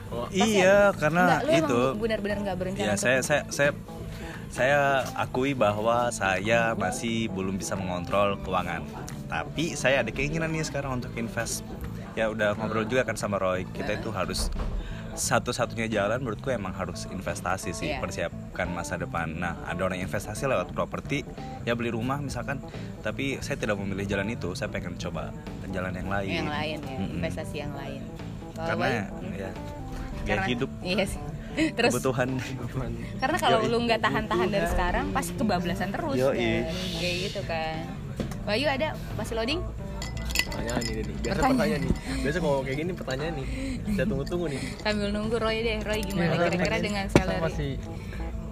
Oh, 0.08 0.28
iya 0.32 0.92
karena 0.92 1.24
Nggak, 1.28 1.40
lu 1.44 1.52
itu. 1.56 1.80
benar-benar 1.98 2.36
nggak 2.40 2.56
berencana 2.56 2.84
ya 2.84 2.92
untuk- 2.92 3.04
saya 3.04 3.18
saya 3.20 3.42
saya 3.48 3.70
saya 4.48 5.00
akui 5.14 5.52
bahwa 5.52 6.10
saya 6.10 6.74
masih 6.74 7.28
belum 7.28 7.56
bisa 7.56 7.72
mengontrol 7.74 8.36
keuangan. 8.40 8.84
Tapi 9.26 9.72
saya 9.72 10.04
ada 10.04 10.10
keinginan 10.10 10.52
nih 10.52 10.62
sekarang 10.62 11.00
untuk 11.00 11.12
invest. 11.16 11.64
Ya 12.12 12.28
udah 12.28 12.52
ngobrol 12.52 12.84
juga 12.84 13.02
kan 13.02 13.16
sama 13.16 13.40
Roy. 13.40 13.64
Kita 13.64 13.96
itu 13.96 14.12
harus 14.12 14.52
satu-satunya 15.12 15.92
jalan 15.92 16.24
menurutku 16.24 16.48
emang 16.48 16.72
harus 16.72 17.04
investasi 17.04 17.72
sih 17.72 17.92
Iya. 17.92 18.00
persiapkan 18.00 18.68
masa 18.68 18.96
depan. 18.96 19.36
Nah 19.36 19.60
ada 19.64 19.84
orang 19.84 20.00
investasi 20.00 20.44
lewat 20.44 20.72
properti 20.72 21.20
ya 21.64 21.72
beli 21.72 21.92
rumah 21.92 22.16
misalkan. 22.16 22.60
Tapi 23.00 23.40
saya 23.40 23.56
tidak 23.56 23.76
memilih 23.76 24.04
jalan 24.04 24.28
itu. 24.28 24.52
Saya 24.52 24.68
pengen 24.68 24.96
coba 24.96 25.32
jalan 25.68 25.92
yang 25.92 26.08
lain. 26.08 26.32
Yang 26.44 26.50
lain 26.52 26.78
ya 26.80 26.96
Mm-mm. 26.96 27.16
investasi 27.16 27.56
yang 27.60 27.72
lain. 27.72 28.00
Kalau 28.52 28.68
karena 28.76 29.08
hmm? 29.08 29.32
ya 29.32 29.50
Karena- 30.28 30.48
hidup. 30.48 30.70
Iya 30.80 31.04
sih 31.08 31.20
terus 31.76 31.92
kebutuhan. 31.94 32.28
karena 33.18 33.36
kalau 33.38 33.58
Yoi. 33.60 33.70
lu 33.70 33.78
nggak 33.84 34.00
tahan-tahan 34.00 34.48
dari 34.48 34.66
sekarang 34.66 35.06
pasti 35.10 35.32
kebablasan 35.34 35.88
terus 35.90 36.16
Yoi. 36.16 36.36
kan? 36.36 36.62
Kayak 36.96 37.16
gitu 37.22 37.40
kan? 37.44 37.76
Bayu 38.42 38.66
ada? 38.66 38.88
Masih 39.14 39.34
loading? 39.36 39.60
Pertanyaan 40.42 40.82
ini 40.84 40.92
nih 40.92 41.14
biasa 41.14 41.32
Pertanyaan. 41.32 41.52
pertanyaan 41.56 41.80
nih. 41.80 41.92
Biasa 42.20 42.36
kalau 42.38 42.58
kayak 42.60 42.76
gini 42.76 42.92
pertanyaan 42.92 43.34
nih. 43.34 43.46
Saya 43.90 44.06
tunggu-tunggu 44.06 44.46
nih. 44.48 44.60
Sambil 44.78 45.08
nunggu 45.08 45.36
Roy 45.38 45.56
deh. 45.60 45.78
Roy 45.80 46.00
gimana 46.02 46.32
Iya, 46.34 46.44
kira-kira 46.46 46.76
dengan 46.78 47.04
salary? 47.08 47.40
masih 47.40 47.70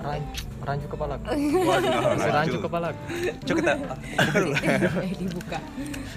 ran, 0.01 0.21
rancu 0.63 0.87
kepala. 0.89 1.15
Waduh, 1.69 1.93
masih 2.17 2.31
rancu 2.31 2.57
rancu. 2.57 2.59
kepala. 2.65 2.89
Coba 3.45 3.59
kita 3.59 3.73
eh 5.05 5.13
dibuka. 5.13 5.59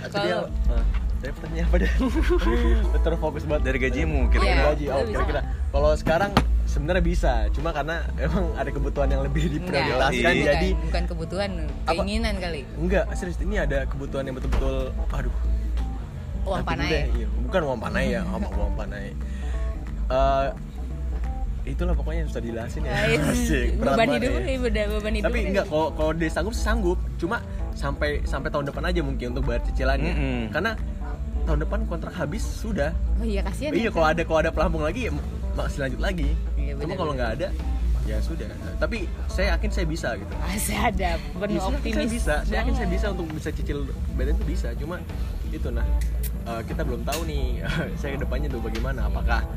Kalau 0.07 0.39
ah, 0.71 0.83
saya 1.19 1.31
pertanyaan 1.35 1.67
apa 1.67 1.75
deh 1.83 1.91
terfokus 3.01 3.43
banget. 3.43 3.63
Dari 3.65 3.77
gajimu 3.81 4.19
Iya. 4.19 4.31
kira-kira 4.31 4.63
gaji 4.71 4.85
oh 4.87 5.03
kira-kira. 5.03 5.41
Kalau 5.67 5.91
sekarang 5.99 6.31
sebenarnya 6.73 7.03
bisa 7.05 7.31
cuma 7.53 7.69
karena 7.69 8.01
emang 8.17 8.49
ada 8.57 8.67
kebutuhan 8.67 9.05
yang 9.07 9.21
lebih 9.21 9.45
enggak 9.45 9.53
diprioritaskan 9.61 10.33
Iya. 10.33 10.45
jadi 10.49 10.69
bukan, 10.71 10.83
bukan 10.83 11.03
kebutuhan 11.05 11.51
keinginan 11.85 12.35
kali. 12.35 12.61
Enggak 12.75 13.05
serius 13.13 13.37
ini 13.37 13.55
ada 13.55 13.85
kebutuhan 13.85 14.25
yang 14.25 14.35
betul-betul 14.35 14.89
aduh. 15.07 15.35
Uang 16.43 16.65
panai. 16.65 16.89
deh, 16.89 17.03
iya. 17.15 17.27
bukan 17.39 17.61
uang 17.63 17.79
panai 17.79 18.05
ya 18.09 18.21
sama 18.27 18.47
uang 18.51 18.73
panai. 18.73 19.05
Eh, 20.03 20.47
itulah 21.63 21.93
pokoknya 21.93 22.19
yang 22.19 22.29
susah 22.29 22.43
dijelasin 22.43 22.81
ya 22.83 22.91
Asik, 23.23 23.79
beban 23.79 24.07
hidup 24.11 24.31
ya. 24.33 24.39
nih 24.43 24.57
beban 24.59 24.87
beban 24.91 25.13
hidup 25.15 25.27
tapi 25.31 25.39
enggak 25.47 25.65
kalau 25.65 25.87
kalau 25.95 26.11
dia 26.11 26.27
sanggup 26.27 26.51
sanggup 26.53 26.99
cuma 27.15 27.39
sampai 27.71 28.19
sampai 28.23 28.51
tahun 28.51 28.67
depan 28.67 28.83
aja 28.83 28.99
mungkin 28.99 29.31
untuk 29.31 29.47
bayar 29.47 29.63
cicilannya 29.63 30.11
Mm-mm. 30.11 30.41
karena 30.51 30.75
tahun 31.43 31.59
depan 31.59 31.79
kontrak 31.85 32.11
habis 32.13 32.43
sudah. 32.43 32.91
Oh 33.15 33.23
iya 33.23 33.43
kasihan 33.43 33.71
iya 33.71 33.87
ya, 33.87 33.91
kalau 33.91 34.07
ada 34.07 34.21
kalau 34.23 34.39
ada 34.41 34.51
pelampung 34.51 34.83
lagi 34.83 35.07
ya 35.07 35.11
masih 35.53 35.79
lanjut 35.81 35.99
lagi. 35.99 36.29
Iya, 36.33 36.52
cuma 36.83 36.93
kalau 36.99 37.13
nggak 37.15 37.31
ada 37.39 37.47
ya 38.03 38.19
sudah. 38.19 38.47
Tapi 38.83 39.07
saya 39.31 39.55
yakin 39.55 39.69
saya 39.71 39.85
bisa 39.87 40.09
gitu. 40.19 40.33
Masih 40.43 40.75
ada 40.75 41.15
penuh 41.15 41.55
saya 41.55 41.71
yakin 41.71 41.79
optimis. 41.79 41.95
saya 41.95 42.07
bisa. 42.11 42.35
Saya 42.43 42.57
yakin 42.63 42.73
saya 42.75 42.87
bisa 42.91 43.05
untuk 43.15 43.27
bisa 43.31 43.49
cicil 43.55 43.87
badan 44.19 44.35
itu 44.35 44.45
bisa. 44.45 44.67
Cuma 44.75 44.99
itu 45.47 45.69
nah 45.71 45.87
eh, 46.49 46.61
kita 46.67 46.81
belum 46.83 47.07
tahu 47.07 47.21
nih 47.29 47.63
saya 47.99 48.17
ke 48.17 48.19
depannya 48.19 48.51
tuh 48.51 48.59
bagaimana? 48.59 49.07
Apakah 49.07 49.47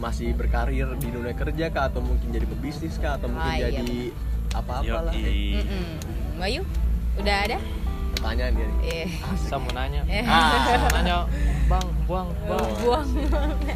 masih 0.00 0.32
berkarir 0.32 0.88
di 0.96 1.08
dunia 1.12 1.36
kerja 1.36 1.68
kah? 1.68 1.92
Atau 1.92 2.00
mungkin 2.00 2.32
jadi 2.32 2.48
pebisnis 2.48 2.96
kah? 2.96 3.20
Atau 3.20 3.28
mungkin 3.28 3.52
Ah, 3.52 3.60
iya, 3.60 3.68
jadi 3.84 4.00
apa-apa 4.54 4.98
lah 5.10 5.12
Yoi. 5.12 5.60
Mm-mm. 5.60 5.86
Bayu 6.40 6.62
udah 7.20 7.36
ada? 7.46 7.58
Pertanyaan 8.16 8.52
dia 8.56 8.66
nih. 8.66 8.78
Eh. 9.04 9.08
Saya 9.44 9.58
mau 9.60 9.72
nanya. 9.76 10.00
Eh. 10.08 10.24
Ah, 10.24 10.56
saya 10.64 10.78
mau 10.80 10.90
nanya, 10.96 11.16
bang, 11.68 11.86
buang, 12.08 12.28
bang. 12.48 12.68
buang. 12.80 13.06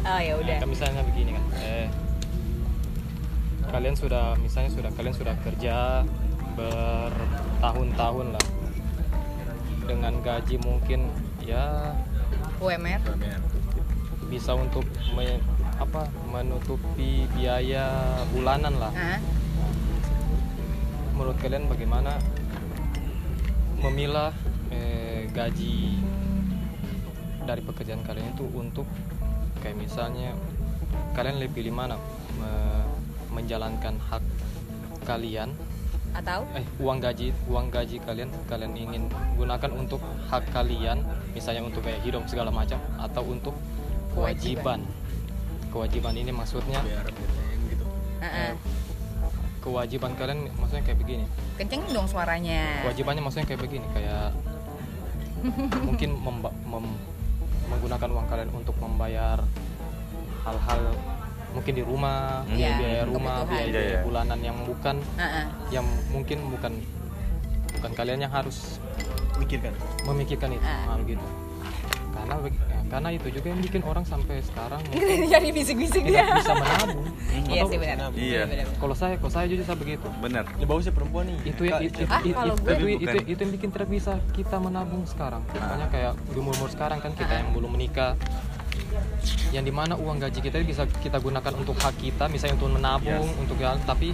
Oh 0.01 0.19
ya 0.27 0.33
udah. 0.39 0.57
Nah, 0.57 0.63
kan 0.65 0.69
misalnya 0.71 1.01
begini 1.05 1.37
kan. 1.37 1.43
Eh, 1.59 1.85
kalian 3.69 3.93
sudah, 3.93 4.33
misalnya 4.37 4.69
sudah 4.69 4.91
kalian 4.91 5.13
sudah 5.13 5.35
kerja 5.39 6.03
bertahun-tahun 6.53 8.27
lah. 8.31 8.45
Dengan 9.85 10.13
gaji 10.21 10.55
mungkin 10.59 11.09
ya 11.41 11.97
UMR 12.59 13.01
bisa 14.29 14.53
untuk 14.53 14.85
me- 15.11 15.41
apa 15.79 16.05
menutupi 16.27 17.25
biaya 17.31 17.89
bulanan 18.29 18.77
lah. 18.77 18.91
ah 18.91 19.19
Menurut 21.15 21.37
kalian 21.39 21.65
bagaimana 21.65 22.21
memilah 23.79 24.29
eh, 24.69 25.25
gaji 25.29 25.97
dari 27.41 27.61
pekerjaan 27.63 28.03
kalian 28.03 28.29
itu 28.29 28.45
untuk 28.51 28.85
kayak 29.59 29.75
misalnya 29.75 30.37
kalian 31.13 31.41
lebih 31.41 31.59
pilih 31.59 31.73
mana? 31.73 31.97
Me- 32.37 32.85
menjalankan 33.33 33.95
hak 34.09 34.23
kalian. 35.05 35.53
Atau? 36.09 36.41
Eh 36.57 36.65
uang 36.81 36.97
gaji 36.97 37.29
uang 37.45 37.69
gaji 37.69 38.01
kalian 38.01 38.29
kalian 38.49 38.73
ingin 38.73 39.03
gunakan 39.37 39.71
untuk 39.77 40.01
hak 40.29 40.49
kalian 40.49 41.05
misalnya 41.37 41.61
untuk 41.61 41.85
kayak 41.85 42.01
hidup 42.01 42.25
segala 42.25 42.49
macam 42.49 42.81
atau 42.97 43.21
untuk 43.25 43.53
kewajiban. 44.17 44.81
Kewajiban 45.69 46.17
ini 46.17 46.33
maksudnya 46.33 46.81
gitu. 47.69 47.85
Ah. 48.19 48.51
kewajiban 49.59 50.11
kalian 50.17 50.49
maksudnya 50.57 50.83
kayak 50.87 50.99
begini. 50.99 51.25
Kencengin 51.61 51.93
dong 51.93 52.07
suaranya. 52.09 52.83
Kewajibannya 52.83 53.21
maksudnya 53.21 53.47
kayak 53.47 53.61
begini 53.61 53.85
kayak 53.93 54.33
mungkin 55.87 56.09
memba- 56.19 56.55
mem- 56.67 56.99
menggunakan 57.69 58.09
uang 58.11 58.27
kalian 58.27 58.49
untuk 58.51 58.75
membayar 58.81 59.39
hal-hal 60.43 60.81
mungkin 61.51 61.73
di 61.73 61.81
rumah 61.81 62.43
Hmm. 62.43 62.53
biaya, 62.53 62.77
biaya 62.77 63.01
rumah 63.03 63.35
kebutuhan. 63.41 63.65
biaya, 63.65 63.81
Iya, 63.81 63.99
bulanan 64.01 64.39
yang 64.39 64.57
bukan 64.63 64.95
Ah, 65.15 65.23
ah. 65.23 65.45
yang 65.69 65.85
mungkin 66.07 66.37
bukan 66.47 66.73
bukan 67.71 67.91
kalian 67.93 68.19
yang 68.19 68.31
harus 68.31 68.77
mikirkan 69.35 69.73
memikirkan 70.03 70.49
itu 70.51 70.61
Ah. 70.61 70.83
hal 70.89 70.99
gitu 71.03 71.25
karena 72.09 72.35
ya, 72.43 72.51
karena 72.89 73.09
itu 73.11 73.27
juga 73.31 73.47
yang 73.47 73.61
bikin 73.61 73.81
orang 73.81 74.03
sampai 74.03 74.41
sekarang 74.41 74.81
jadi 75.31 75.47
bisik-bisik 75.47 76.03
dia 76.03 76.25
bisa 76.33 76.51
menabung 76.53 77.05
iya 77.47 77.61
Atau- 77.61 77.71
sih 77.71 77.77
benar 77.79 78.09
Iya. 78.11 78.41
Benar, 78.43 78.65
benar. 78.65 78.65
kalau 78.75 78.93
saya 78.93 79.15
kalau 79.15 79.31
saya 79.31 79.45
jujur 79.47 79.63
saya 79.63 79.77
begitu 79.77 80.07
bener 80.19 80.43
ini 80.51 80.65
bagusnya 80.65 80.91
perempuan 80.91 81.25
nih 81.25 81.37
itu 81.47 81.61
yang 81.63 81.79
Kak, 81.79 81.87
itu, 81.87 82.01
Ah, 82.03 82.19
itu, 82.19 82.35
itu, 82.99 83.17
itu 83.25 83.39
yang 83.39 83.53
bikin 83.55 83.69
tidak 83.71 83.87
bisa 83.87 84.11
kita 84.31 84.57
menabung 84.57 85.07
sekarang 85.07 85.41
makanya 85.49 85.87
kayak 85.87 86.13
di 86.27 86.37
umur 86.37 86.53
umur 86.53 86.69
sekarang 86.69 86.99
kan 86.99 87.11
kita 87.13 87.31
Ah. 87.31 87.39
yang 87.39 87.49
belum 87.55 87.71
menikah 87.71 88.11
yang 89.49 89.61
di 89.61 89.71
mana 89.71 89.93
uang 89.93 90.17
gaji 90.19 90.39
kita 90.39 90.61
bisa 90.61 90.83
kita 90.99 91.17
gunakan 91.17 91.53
untuk 91.53 91.75
hak 91.75 91.95
kita 91.97 92.25
misalnya 92.25 92.55
untuk 92.55 92.71
menabung 92.71 93.27
untuk 93.35 93.57
yang 93.57 93.77
tapi 93.81 94.13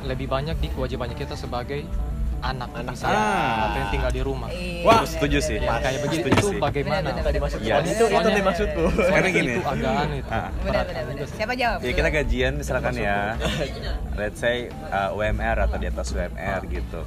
lebih 0.00 0.26
banyak 0.26 0.56
di 0.56 0.68
kewajibannya 0.68 1.14
kita 1.14 1.34
sebagai 1.34 1.82
anak, 2.38 2.70
Anak. 2.70 2.94
misalnya 2.94 3.18
Ah. 3.18 3.66
atau 3.66 3.78
yang 3.80 3.90
tinggal 3.90 4.12
di 4.12 4.22
rumah 4.22 4.46
Iya. 4.48 4.86
Wah, 4.86 5.02
setuju 5.02 5.38
sih. 5.40 5.58
ya, 5.58 5.74
kayak 5.76 6.00
begitu 6.00 6.22
Setuju 6.22 6.38
itu 6.38 6.48
sih. 6.48 6.60
bagaimana 6.60 7.02
Iya. 7.02 7.10
itu 7.10 7.18
itu 7.18 7.98
Soalnya- 7.98 8.22
tadi 8.22 8.40
maksudku 8.40 8.84
Karena 9.10 9.28
gini. 9.28 9.52
itu 9.52 9.60
agak 9.60 9.90
aneh 9.98 10.16
itu 10.16 10.30
Ah. 10.30 10.48
benar 10.56 10.82
benar 10.86 11.02
benar 11.04 11.26
siapa 11.28 11.52
jawab 11.52 11.78
Ya 11.80 11.92
kita 11.92 12.08
gajian 12.12 12.52
misalkan 12.54 12.94
ya, 12.96 13.16
let's 14.14 14.38
say 14.38 14.56
uh, 14.88 15.10
UMR 15.10 15.56
atau 15.60 15.76
di 15.76 15.86
atas 15.88 16.06
UMR 16.08 16.60
gitu. 16.68 17.00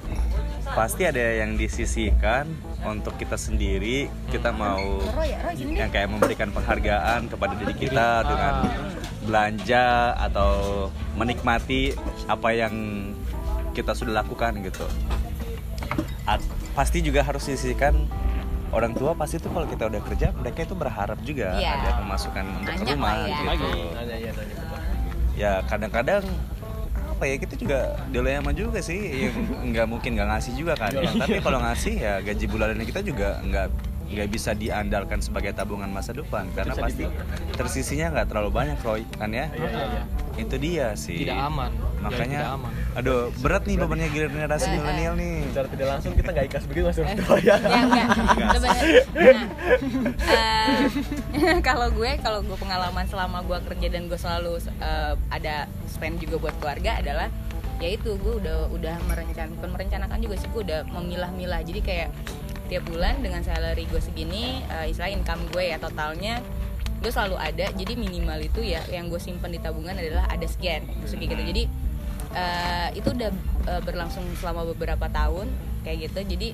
Pasti 0.72 1.04
ada 1.04 1.20
yang 1.20 1.60
disisihkan 1.60 2.48
untuk 2.82 3.14
kita 3.16 3.36
sendiri. 3.36 4.08
Kita 4.28 4.50
mau 4.50 4.80
ya 5.22 5.52
yang 5.54 5.92
kayak 5.92 6.08
memberikan 6.08 6.50
penghargaan 6.50 7.28
kepada 7.28 7.54
diri 7.60 7.76
kita 7.76 8.24
dengan 8.24 8.56
belanja 9.22 9.86
atau 10.18 10.52
menikmati 11.14 11.92
apa 12.26 12.50
yang 12.52 12.74
kita 13.72 13.92
sudah 13.92 14.24
lakukan 14.24 14.64
gitu. 14.64 14.88
At- 16.24 16.44
pasti 16.72 17.04
juga 17.04 17.20
harus 17.22 17.44
disisihkan 17.44 18.08
orang 18.72 18.96
tua 18.96 19.12
pasti 19.12 19.36
tuh 19.36 19.52
kalau 19.52 19.68
kita 19.68 19.92
udah 19.92 20.02
kerja 20.02 20.32
mereka 20.32 20.64
itu 20.64 20.72
berharap 20.72 21.20
juga 21.20 21.60
Iya. 21.60 21.84
ada 21.84 21.92
pemasukan 22.00 22.46
untuk 22.48 22.72
Banyak 22.72 22.96
rumah 22.96 23.16
ya. 23.28 23.52
gitu 23.60 24.42
ya 25.36 25.54
kadang-kadang 25.68 26.24
apa 27.22 27.30
ya 27.30 27.38
kita 27.38 27.54
juga 27.54 28.02
dilema 28.10 28.50
juga 28.50 28.82
sih 28.82 28.98
yang 29.30 29.38
nggak 29.70 29.86
mungkin 29.86 30.18
nggak 30.18 30.26
ngasih 30.34 30.58
juga 30.58 30.74
kan 30.74 30.90
ya. 30.90 31.06
tapi 31.22 31.38
kalau 31.38 31.62
ngasih 31.62 31.94
ya 32.02 32.18
gaji 32.18 32.46
bulanan 32.50 32.82
kita 32.82 33.06
juga 33.06 33.38
nggak 33.46 33.91
nggak 34.12 34.28
bisa 34.28 34.52
diandalkan 34.52 35.24
sebagai 35.24 35.56
tabungan 35.56 35.88
masa 35.88 36.12
depan 36.12 36.52
karena 36.52 36.76
Bisa 36.76 36.84
pasti 36.84 37.04
tersisinya 37.56 38.06
nggak 38.12 38.28
terlalu 38.28 38.50
banyak 38.52 38.78
Roy 38.84 39.08
kan 39.16 39.32
ya? 39.32 39.48
Iya, 39.56 39.68
iya, 39.72 39.86
iya. 39.88 40.04
itu 40.36 40.56
dia 40.60 40.88
sih. 41.00 41.24
Tidak 41.24 41.38
aman. 41.38 41.72
Ya, 41.72 42.04
makanya 42.04 42.40
tidak 42.44 42.56
aman. 42.60 42.72
aduh 42.92 43.20
berat 43.40 43.64
nih 43.64 43.76
bebannya 43.80 44.08
generasi 44.12 44.68
milenial 44.76 45.14
nih. 45.16 45.36
Secara 45.52 45.68
tidak 45.72 45.88
langsung 45.88 46.12
kita 46.18 46.30
nggak 46.36 46.46
ikhlas 46.52 46.66
begitu 46.68 46.86
mas 46.92 46.98
orang 47.00 47.18
tua 47.24 47.38
ya 47.40 47.56
ya 47.62 47.82
enggak 47.88 48.08
nah, 48.62 48.78
eh, 51.42 51.58
kalau 51.68 51.88
gue 51.94 52.12
kalau 52.20 52.40
gue 52.44 52.58
pengalaman 52.60 53.06
selama 53.08 53.38
gue 53.48 53.58
kerja 53.72 53.88
dan 53.92 54.12
gue 54.12 54.20
selalu 54.20 54.60
eh, 54.82 55.14
ada 55.32 55.72
spend 55.88 56.20
juga 56.20 56.36
buat 56.42 56.56
keluarga 56.60 57.00
adalah 57.00 57.28
ya 57.82 57.98
itu 57.98 58.14
gue 58.14 58.34
udah 58.46 58.70
udah 58.70 58.96
merencanakan 59.10 59.70
merencanakan 59.74 60.18
juga 60.22 60.36
sih 60.38 60.48
gue 60.54 60.62
udah 60.62 60.82
memilah-milah. 60.94 61.62
Jadi 61.66 61.82
kayak 61.82 62.10
tiap 62.72 62.88
bulan 62.88 63.20
dengan 63.20 63.44
salary 63.44 63.84
gue 63.92 64.00
segini 64.00 64.64
eh, 64.64 64.88
istilah 64.88 65.12
income 65.12 65.44
gue 65.52 65.76
ya 65.76 65.78
totalnya 65.78 66.40
gue 67.02 67.12
selalu 67.12 67.36
ada. 67.42 67.66
Jadi 67.74 67.94
minimal 67.98 68.40
itu 68.46 68.62
ya 68.62 68.80
yang 68.88 69.10
gue 69.10 69.18
simpen 69.18 69.52
di 69.52 69.60
tabungan 69.60 69.98
adalah 69.98 70.30
ada 70.30 70.46
sekian 70.46 70.86
segi 71.04 71.26
gitu. 71.28 71.44
Jadi 71.44 71.64
eh, 72.38 72.90
itu 72.96 73.10
udah 73.12 73.32
eh, 73.68 73.82
berlangsung 73.84 74.24
selama 74.38 74.70
beberapa 74.72 75.10
tahun 75.10 75.50
kayak 75.84 76.08
gitu. 76.08 76.38
Jadi 76.38 76.50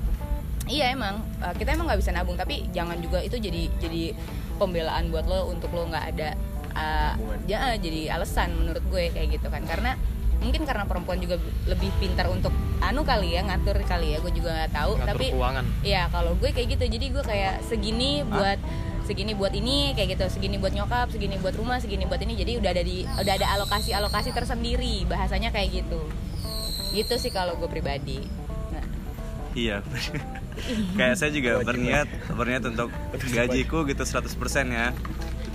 iya 0.71 0.95
emang 0.95 1.21
eh, 1.43 1.53
kita 1.53 1.75
emang 1.75 1.91
nggak 1.91 1.99
bisa 2.01 2.15
nabung 2.15 2.39
tapi 2.39 2.65
jangan 2.71 2.97
juga 3.03 3.21
itu 3.21 3.38
jadi 3.38 3.69
jadi 3.77 4.15
pembelaan 4.58 5.13
buat 5.13 5.30
lo 5.30 5.51
untuk 5.53 5.69
lo 5.75 5.86
nggak 5.86 6.06
ada 6.17 6.34
Tabungan. 6.77 7.41
ya, 7.49 7.73
jadi 7.77 8.13
alasan 8.13 8.53
menurut 8.53 8.82
gue 8.88 9.10
kayak 9.12 9.38
gitu 9.38 9.49
kan. 9.51 9.65
Karena 9.67 9.99
mungkin 10.38 10.63
karena 10.63 10.86
perempuan 10.86 11.17
juga 11.17 11.41
lebih 11.65 11.89
pintar 11.97 12.30
untuk 12.30 12.54
anu 12.78 13.02
kali 13.02 13.34
ya 13.34 13.41
ngatur 13.41 13.82
kali 13.84 14.13
ya 14.13 14.21
gue 14.21 14.30
juga 14.32 14.54
nggak 14.54 14.71
tahu 14.71 14.91
ngatur 15.02 15.10
tapi 15.17 15.26
keuangan 15.34 15.65
Iya, 15.82 16.04
kalau 16.13 16.32
gue 16.38 16.50
kayak 16.54 16.67
gitu. 16.78 16.86
Jadi 16.88 17.06
gue 17.10 17.23
kayak 17.26 17.56
segini 17.65 18.21
buat 18.21 18.60
segini 19.08 19.32
buat 19.34 19.56
ini 19.56 19.95
kayak 19.95 20.19
gitu, 20.19 20.26
segini 20.28 20.60
buat 20.60 20.76
nyokap, 20.76 21.08
segini 21.10 21.39
buat 21.39 21.56
rumah, 21.56 21.80
segini 21.80 22.04
buat 22.06 22.19
ini. 22.19 22.36
Jadi 22.36 22.52
udah 22.60 22.69
ada 22.76 22.84
di 22.84 23.08
udah 23.08 23.34
ada 23.34 23.47
alokasi-alokasi 23.58 24.30
tersendiri. 24.36 25.08
Bahasanya 25.08 25.50
kayak 25.50 25.84
gitu. 25.84 26.02
Gitu 26.93 27.13
sih 27.17 27.32
kalau 27.34 27.56
gue 27.58 27.69
pribadi. 27.71 28.21
Nah, 28.71 28.84
iya 29.56 29.82
kayak 30.97 31.15
saya 31.17 31.32
juga 31.34 31.62
berniat 31.62 32.08
berniat 32.34 32.63
untuk 32.65 32.89
gajiku 33.30 33.86
gitu 33.86 34.04
100% 34.04 34.26
ya 34.69 34.89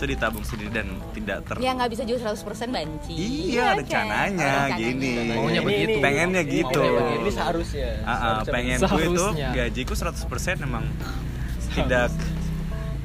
itu 0.02 0.10
ditabung 0.10 0.42
sendiri 0.42 0.70
dan 0.74 0.86
tidak 1.14 1.46
ter 1.46 1.54
ya 1.62 1.70
nggak 1.72 1.90
bisa 1.94 2.02
juga 2.02 2.34
100% 2.34 2.42
banci. 2.74 3.14
Iya, 3.14 3.62
kan? 3.64 3.78
rencananya 3.78 4.52
gini. 4.74 5.30
Maunya 5.30 5.62
Ini- 5.62 5.62
begitu. 5.62 5.86
ini- 5.88 6.02
Pengennya 6.02 6.42
gitu. 6.42 6.82
Maunya 6.82 6.98
begitu. 6.98 7.22
ini 7.22 7.30
seharusnya 7.30 7.88
ah, 8.02 8.10
Seharusnya 8.42 8.50
pengen 8.50 8.78
gue 8.82 9.04
itu 9.06 9.24
gajiku 9.54 9.92
100% 9.94 10.58
emang 10.60 10.84
tidak 11.70 12.10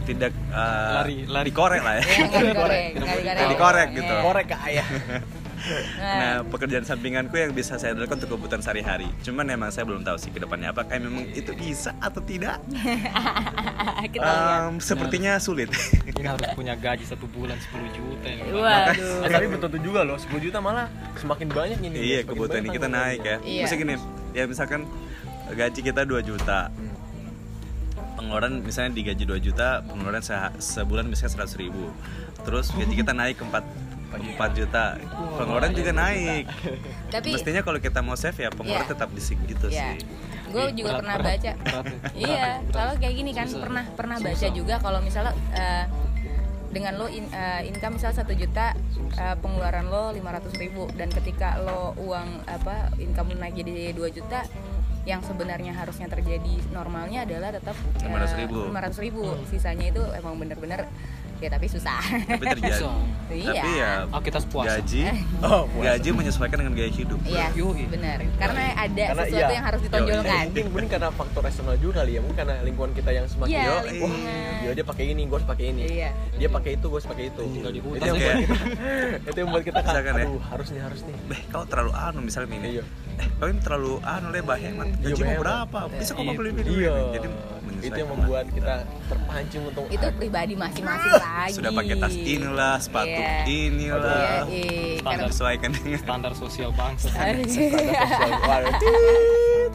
tidak 0.07 0.31
uh, 0.49 1.03
Lari- 1.03 1.27
lari. 1.27 1.45
dikorek 1.45 1.81
lah 1.83 1.93
ya. 1.99 2.01
Iya, 2.01 2.23
nggak 2.25 2.43
digoreng. 2.47 2.91
Nggak 2.97 3.47
dikorek 3.53 3.87
gitu. 3.93 4.09
Iya. 4.09 4.23
korek 4.23 4.45
ke 4.47 4.57
ayah 4.65 4.87
Nah, 5.97 6.41
pekerjaan 6.43 6.81
sampinganku 6.81 7.33
yang 7.33 7.51
bisa 7.51 7.75
saya 7.75 7.93
lakukan 7.93 8.17
untuk 8.17 8.35
kebutuhan 8.35 8.59
sehari-hari. 8.59 9.07
Cuman 9.21 9.45
emang 9.47 9.69
saya 9.69 9.83
belum 9.83 10.01
tahu 10.01 10.15
sih 10.15 10.29
ke 10.29 10.39
depannya 10.39 10.71
apakah 10.71 10.95
memang 10.95 11.27
itu 11.31 11.51
bisa 11.53 11.91
atau 11.97 12.19
tidak. 12.19 12.61
Kita 14.13 14.23
lihat. 14.23 14.61
Em, 14.63 14.75
sepertinya 14.77 15.31
sulit. 15.37 15.69
ini 16.03 16.23
harus 16.23 16.47
punya 16.53 16.73
gaji 16.73 17.03
satu 17.03 17.27
bulan 17.27 17.57
10 17.59 17.91
juta 17.91 18.25
ini 18.25 18.49
Waduh. 18.49 19.25
Eh, 19.25 19.29
tapi 19.29 19.45
belum 19.45 19.61
tentu 19.61 19.79
juga 19.79 20.01
loh 20.01 20.15
10 20.15 20.39
juta 20.39 20.57
malah 20.57 20.87
semakin 21.15 21.47
banyak 21.49 21.79
ini 21.81 21.97
iya, 21.97 22.19
kebutuhan 22.23 22.63
banyak 22.63 22.73
kita 22.73 22.87
naik 22.87 23.21
ya. 23.21 23.37
Iya. 23.41 23.65
Gini, 23.69 23.95
ya 24.31 24.43
misalkan 24.45 24.87
gaji 25.49 25.79
kita 25.81 26.01
2 26.03 26.21
juta. 26.21 26.71
pengeluaran 28.17 28.65
misalnya 28.65 28.97
digaji 28.97 29.29
2 29.29 29.37
juta 29.39 29.85
pengeluaran 29.85 30.25
se- 30.25 30.33
sebulan 30.57 31.05
misalnya 31.05 31.45
100 31.45 31.53
ribu 31.61 31.93
terus 32.41 32.73
gaji 32.73 32.97
kita 32.97 33.13
naik 33.13 33.37
ke 33.37 33.45
4 33.45 33.61
4 34.09 34.19
juta. 34.53 34.83
Pengeluaran 35.37 35.71
juga 35.71 35.91
naik. 35.91 36.45
Tapi 37.07 37.29
mestinya 37.33 37.61
kalau 37.61 37.77
kita 37.77 37.99
mau 37.99 38.15
save 38.15 38.37
ya 38.37 38.49
pengeluaran 38.49 38.83
Iya. 38.83 38.93
tetap 38.93 39.09
di 39.09 39.21
gitu 39.21 39.65
ya 39.67 39.93
sih. 39.93 40.05
Gue 40.47 40.63
juga 40.71 40.95
Berat, 40.95 40.99
pernah 41.03 41.15
berat, 41.17 41.31
baca. 41.35 41.51
berat 41.59 41.85
iya 42.23 42.45
kalau 42.69 42.93
kayak 42.95 43.15
gini 43.15 43.31
kan 43.31 43.45
Susah. 43.45 43.61
pernah 43.61 43.83
pernah 43.93 44.17
baca 44.17 44.31
Susah. 44.39 44.55
juga 44.55 44.75
kalau 44.79 44.99
misalnya 45.01 45.35
eh, 45.51 45.85
dengan 46.67 46.93
lo 46.95 47.07
in- 47.07 47.27
eh, 47.27 47.67
income 47.67 47.95
misal 47.95 48.11
satu 48.11 48.31
juta 48.31 48.71
eh, 49.13 49.35
pengeluaran 49.37 49.87
lo 49.87 50.11
500 50.11 50.55
ribu. 50.57 50.87
Dan 50.93 51.11
ketika 51.11 51.59
lo 51.59 51.91
uang 51.97 52.47
apa 52.47 52.95
income 52.95 53.35
lo 53.35 53.41
naik 53.41 53.55
jadi 53.55 53.91
2 53.91 54.07
juta 54.09 54.47
yang 55.03 55.23
sebenarnya 55.23 55.71
harusnya 55.71 56.07
terjadi 56.07 56.59
normalnya 56.69 57.23
adalah 57.23 57.51
tetap 57.51 57.75
eh, 57.97 58.07
500.000. 58.07 58.71
500 58.71 59.03
ribu. 59.03 59.23
Sisanya 59.47 59.87
itu 59.87 60.03
emang 60.15 60.35
bener-bener 60.35 60.87
ya 61.39 61.49
tapi 61.49 61.65
susah 61.65 61.99
tapi 62.23 62.43
terjadi 62.49 62.73
Susah. 62.79 62.97
Iya. 63.27 63.51
tapi 63.53 63.69
ya 63.75 63.91
Oh, 64.07 64.21
kita 64.21 64.39
sepuasnya. 64.39 64.79
gaji 64.79 65.01
Oh, 65.41 65.63
puasa. 65.67 65.85
gaji 65.93 66.09
menyesuaikan 66.11 66.57
dengan 66.57 66.73
gaya 66.73 66.89
hidup 66.89 67.19
Iya, 67.21 67.45
benar. 67.85 68.17
Karena 68.37 68.61
ada 68.73 69.03
Karena 69.05 69.23
sesuatu 69.23 69.35
iya. 69.43 69.53
yang 69.53 69.65
harus 69.65 69.81
ditonjolkan. 69.83 70.43
mungkin 70.47 70.65
mungkin 70.67 70.87
karena 70.87 71.09
faktor 71.09 71.41
eksternal 71.43 71.75
juga 71.75 71.93
kali 71.97 72.11
ya 72.13 72.19
mungkin 72.19 72.37
karena 72.37 72.55
lingkungan 72.61 72.91
kita 72.93 73.09
yang 73.11 73.25
semakin 73.25 73.51
Iya, 73.53 73.67
wah 73.67 73.83
lingkungan. 73.83 74.21
gila 74.57 74.73
dia 74.73 74.85
pakai 74.85 75.05
ini 75.07 75.21
gue 75.23 75.35
harus 75.35 75.47
pakai 75.47 75.65
ini 75.67 75.81
Iya. 75.83 76.09
dia 76.33 76.49
pakai 76.49 76.71
itu 76.73 76.85
gue 76.85 76.97
harus 76.97 77.07
pakai 77.07 77.25
itu 77.27 77.43
Tinggal 77.43 77.71
di 77.71 77.79
itu 77.87 78.05
yang 78.05 78.15
buat 78.15 78.33
kita 78.37 78.55
itu 79.27 79.37
yang 79.37 79.49
buat 79.49 79.63
kita 79.63 79.79
kan 79.81 80.13
ya. 80.15 80.23
aduh 80.23 80.41
harus 80.47 80.67
nih 80.69 80.81
harus 80.81 80.99
nih 81.03 81.15
eh 81.29 81.41
kau 81.47 81.63
terlalu 81.63 81.91
anu 81.93 82.19
misalnya 82.21 82.47
ini 82.53 82.69
Iya. 82.69 82.83
eh 83.17 83.27
kau 83.35 83.45
ini 83.45 83.59
terlalu 83.59 83.93
anu 84.01 84.27
lebah 84.29 84.57
hemat 84.57 84.87
Iya, 84.95 85.03
gaji 85.05 85.21
mau 85.21 85.35
berapa 85.37 85.79
bisa 85.93 86.11
kau 86.11 86.23
mau 86.23 86.33
beli 86.33 86.49
ini 86.53 86.61
iya 86.77 86.91
jadi 87.11 87.27
itu 87.79 87.95
yang 87.95 88.09
membuat 88.09 88.45
kita 88.47 88.75
terpancing 89.03 89.63
untuk 89.63 89.83
Itu 89.87 90.07
pribadi 90.11 90.53
masing-masing 90.53 91.13
lagi. 91.15 91.53
sudah 91.53 91.71
pakai 91.71 91.95
tas 91.95 92.13
inilah 92.13 92.75
sepatu 92.77 93.09
Iya. 93.09 93.35
inilah 93.45 94.45
Iya, 94.45 94.63
iya. 94.63 94.99
Standar. 94.99 95.27
sesuaikan 95.29 95.69
dengan 95.71 95.97
standar 95.97 96.31
sosial 96.33 96.69
bangsa 96.71 97.07
Standar 97.07 97.43
sosial. 97.43 97.73
Waduh. 98.39 99.69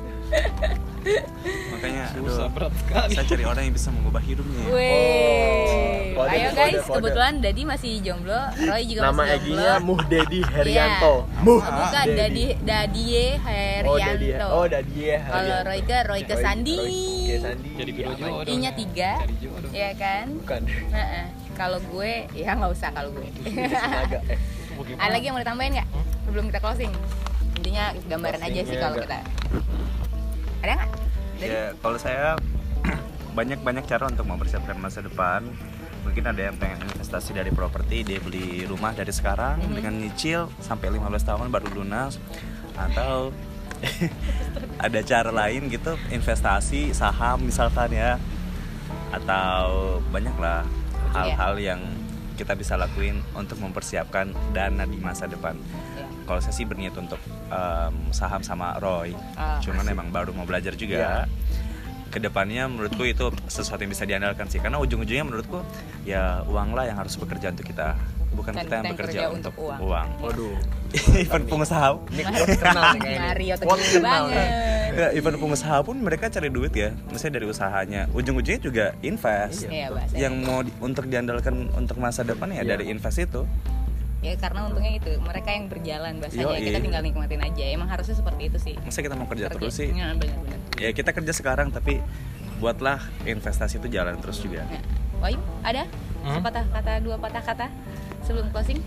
makanya 1.69 2.15
susah 2.15 2.47
aduh 2.47 2.55
berat 2.55 2.73
sekali 2.79 3.13
saya 3.13 3.27
cari 3.27 3.43
orang 3.43 3.63
yang 3.67 3.75
bisa 3.75 3.91
mengubah 3.91 4.23
hidupnya 4.23 4.63
Wih. 4.65 6.15
Oh, 6.15 6.23
kode, 6.23 6.31
Ayo 6.31 6.49
kode, 6.49 6.55
guys, 6.55 6.79
kode. 6.79 6.95
kebetulan 6.95 7.33
Dadi 7.43 7.63
masih 7.65 7.93
jomblo, 8.01 8.39
Roy 8.63 8.83
juga 8.87 9.01
nama 9.03 9.15
masih 9.19 9.35
Eginya 9.35 9.67
jomblo. 9.75 9.87
Muhdedi 9.89 10.41
Herianto 10.47 11.15
Iya. 11.19 11.43
Muh 11.43 11.51
Oh, 11.53 11.75
bukan 11.75 12.07
Dadie 12.15 12.51
oh 12.55 12.63
Dadi 12.63 13.05
Herianto. 13.43 14.47
oh 14.49 14.65
Dadi 14.65 14.95
ya 15.03 15.19
Kalau 15.27 15.57
Roy 15.65 15.81
ke 15.83 15.99
Roy 16.07 16.23
ke 16.23 16.35
Sandi. 16.39 16.77
Roy 16.79 16.95
ke 17.33 17.41
Sandi 17.41 17.71
jadi 17.73 17.91
biro 17.91 18.09
Iya, 18.09 18.19
jodoh 18.19 18.53
I-nya 18.53 18.71
tiga, 18.73 19.11
Cari 19.19 19.37
jodoh 19.39 19.71
ya 19.71 19.91
kan? 19.95 20.27
bukan 20.37 20.61
Nah, 20.89 21.25
kalau 21.53 21.79
gue 21.87 22.13
ya 22.33 22.51
nggak 22.53 22.71
usah 22.71 22.89
kalau 22.91 23.11
gue. 23.13 23.29
Eh? 23.45 24.39
Ada 24.97 25.11
lagi 25.11 25.25
yang 25.27 25.35
mau 25.37 25.43
ditambahin 25.43 25.73
nggak? 25.75 25.89
Sebelum 26.25 26.45
kita 26.49 26.61
closing. 26.61 26.93
Intinya 27.55 27.85
gambaran 28.07 28.41
aja 28.43 28.61
sih 28.63 28.77
kalau 28.77 28.97
kita. 28.99 29.19
Ada 30.61 30.73
nggak? 30.75 30.91
Ya 31.39 31.63
kalau 31.77 31.99
saya 31.99 32.39
banyak 33.39 33.61
banyak 33.61 33.85
cara 33.85 34.07
untuk 34.07 34.25
mempersiapkan 34.25 34.77
masa 34.77 35.01
depan 35.01 35.45
mungkin 36.03 36.25
ada 36.25 36.51
yang 36.51 36.57
pengen 36.57 36.83
investasi 36.85 37.31
dari 37.31 37.49
properti 37.49 38.03
dia 38.03 38.19
beli 38.19 38.67
rumah 38.67 38.91
dari 38.91 39.11
sekarang 39.11 39.63
Mhm. 39.63 39.73
dengan 39.73 39.95
nyicil 39.99 40.41
sampai 40.59 40.91
15 40.91 41.23
tahun 41.23 41.47
baru 41.49 41.69
lunas 41.73 42.19
atau 42.75 43.31
ada 44.87 45.01
cara 45.03 45.31
lain 45.31 45.71
gitu 45.71 45.95
investasi 46.11 46.95
saham 46.95 47.47
misalkan 47.47 47.93
ya. 47.93 48.19
Atau 49.13 50.01
banyak 50.09 50.37
lah 50.41 50.65
hal-hal 51.13 51.61
yang 51.61 51.81
kita 52.33 52.57
bisa 52.57 52.81
lakuin 52.81 53.21
untuk 53.37 53.61
mempersiapkan 53.61 54.33
dana 54.57 54.89
di 54.89 54.99
masa 54.99 55.29
depan. 55.29 55.55
Iya. 55.55 56.07
kalau 56.23 56.39
saya 56.39 56.55
sih 56.55 56.65
berniat 56.65 56.95
untuk 56.97 57.19
em, 57.51 57.95
saham 58.15 58.41
sama 58.41 58.79
Roy. 58.81 59.13
Ah, 59.37 59.61
cuman 59.61 59.85
emang 59.85 60.09
baru 60.09 60.33
mau 60.33 60.49
belajar 60.49 60.73
juga. 60.79 61.29
Ke 62.13 62.21
depannya 62.21 62.69
menurutku 62.69 63.05
itu 63.09 63.33
sesuatu 63.49 63.85
yang 63.85 63.93
bisa 63.93 64.09
diandalkan 64.09 64.49
sih. 64.49 64.61
Karena 64.63 64.81
ujung-ujungnya 64.81 65.25
menurutku 65.29 65.61
ya 66.09 66.41
uang 66.49 66.73
lah 66.73 66.89
yang 66.89 66.97
harus 66.97 67.19
bekerja 67.21 67.53
untuk 67.53 67.69
kita 67.69 67.97
bukan 68.33 68.53
kita 68.55 68.75
yang 68.75 68.85
bekerja 68.91 69.13
kerja 69.13 69.25
untuk 69.31 69.55
uang. 69.57 69.79
uang, 69.81 70.09
waduh 70.19 70.57
even 71.23 71.43
pengusaha 71.45 71.89
ini 72.07 72.23
quotes 72.23 72.49
terkenal 72.51 72.83
nih 72.91 73.01
kayaknya 73.01 73.21
Mario 73.23 73.55
Quotes 73.55 73.63
terkenal 73.87 73.89
terkenal 73.89 74.23
nih. 74.23 74.37
banget. 74.37 74.93
ya, 74.93 75.09
even 75.15 75.35
pengusaha 75.37 75.79
pun 75.81 75.97
mereka 75.99 76.25
cari 76.29 76.49
duit 76.49 76.73
ya 76.73 76.91
misalnya 77.07 77.35
dari 77.35 77.47
usahanya 77.47 78.03
ujung-ujungnya 78.11 78.61
juga 78.61 78.85
invest 79.01 79.65
Iya, 79.65 79.89
bahasa 79.89 80.15
yang 80.15 80.35
mau 80.39 80.61
di- 80.61 80.75
untuk 80.79 81.05
diandalkan 81.07 81.55
untuk 81.71 81.97
masa 81.97 82.21
depan 82.23 82.49
ya 82.51 82.61
Iya. 82.61 82.71
dari 82.71 82.85
invest 82.89 83.21
itu 83.21 83.45
Ya 84.21 84.39
karena 84.39 84.65
untungnya 84.65 84.95
itu 84.95 85.19
mereka 85.19 85.51
yang 85.51 85.67
berjalan 85.67 86.13
bahasanya 86.17 86.47
Yoi. 86.47 86.63
kita 86.63 86.79
tinggal 86.79 87.03
nikmatin 87.03 87.43
aja. 87.43 87.65
Emang 87.67 87.91
harusnya 87.91 88.15
seperti 88.15 88.43
itu 88.47 88.59
sih. 88.61 88.75
masa 88.79 89.03
kita 89.03 89.19
mau 89.19 89.27
kerja 89.27 89.51
Kerja. 89.51 89.59
terus 89.59 89.75
sih 89.75 89.91
Ya, 89.91 90.15
ya 90.79 90.91
kita 90.93 91.11
kerja 91.11 91.33
sekarang 91.33 91.69
tapi 91.69 91.99
buatlah 92.57 93.03
investasi 93.25 93.77
itu 93.77 93.91
jalan 93.91 94.15
terus 94.19 94.39
juga 94.39 94.63
Ya. 94.65 94.79
Wahyu, 95.19 95.43
ada 95.63 95.91
Hmm? 96.21 96.39
sepatah 96.39 96.63
kata 96.69 96.93
dua 96.99 97.19
patah 97.19 97.43
kata 97.43 97.67
sebelum 98.23 98.47
closing? 98.51 98.81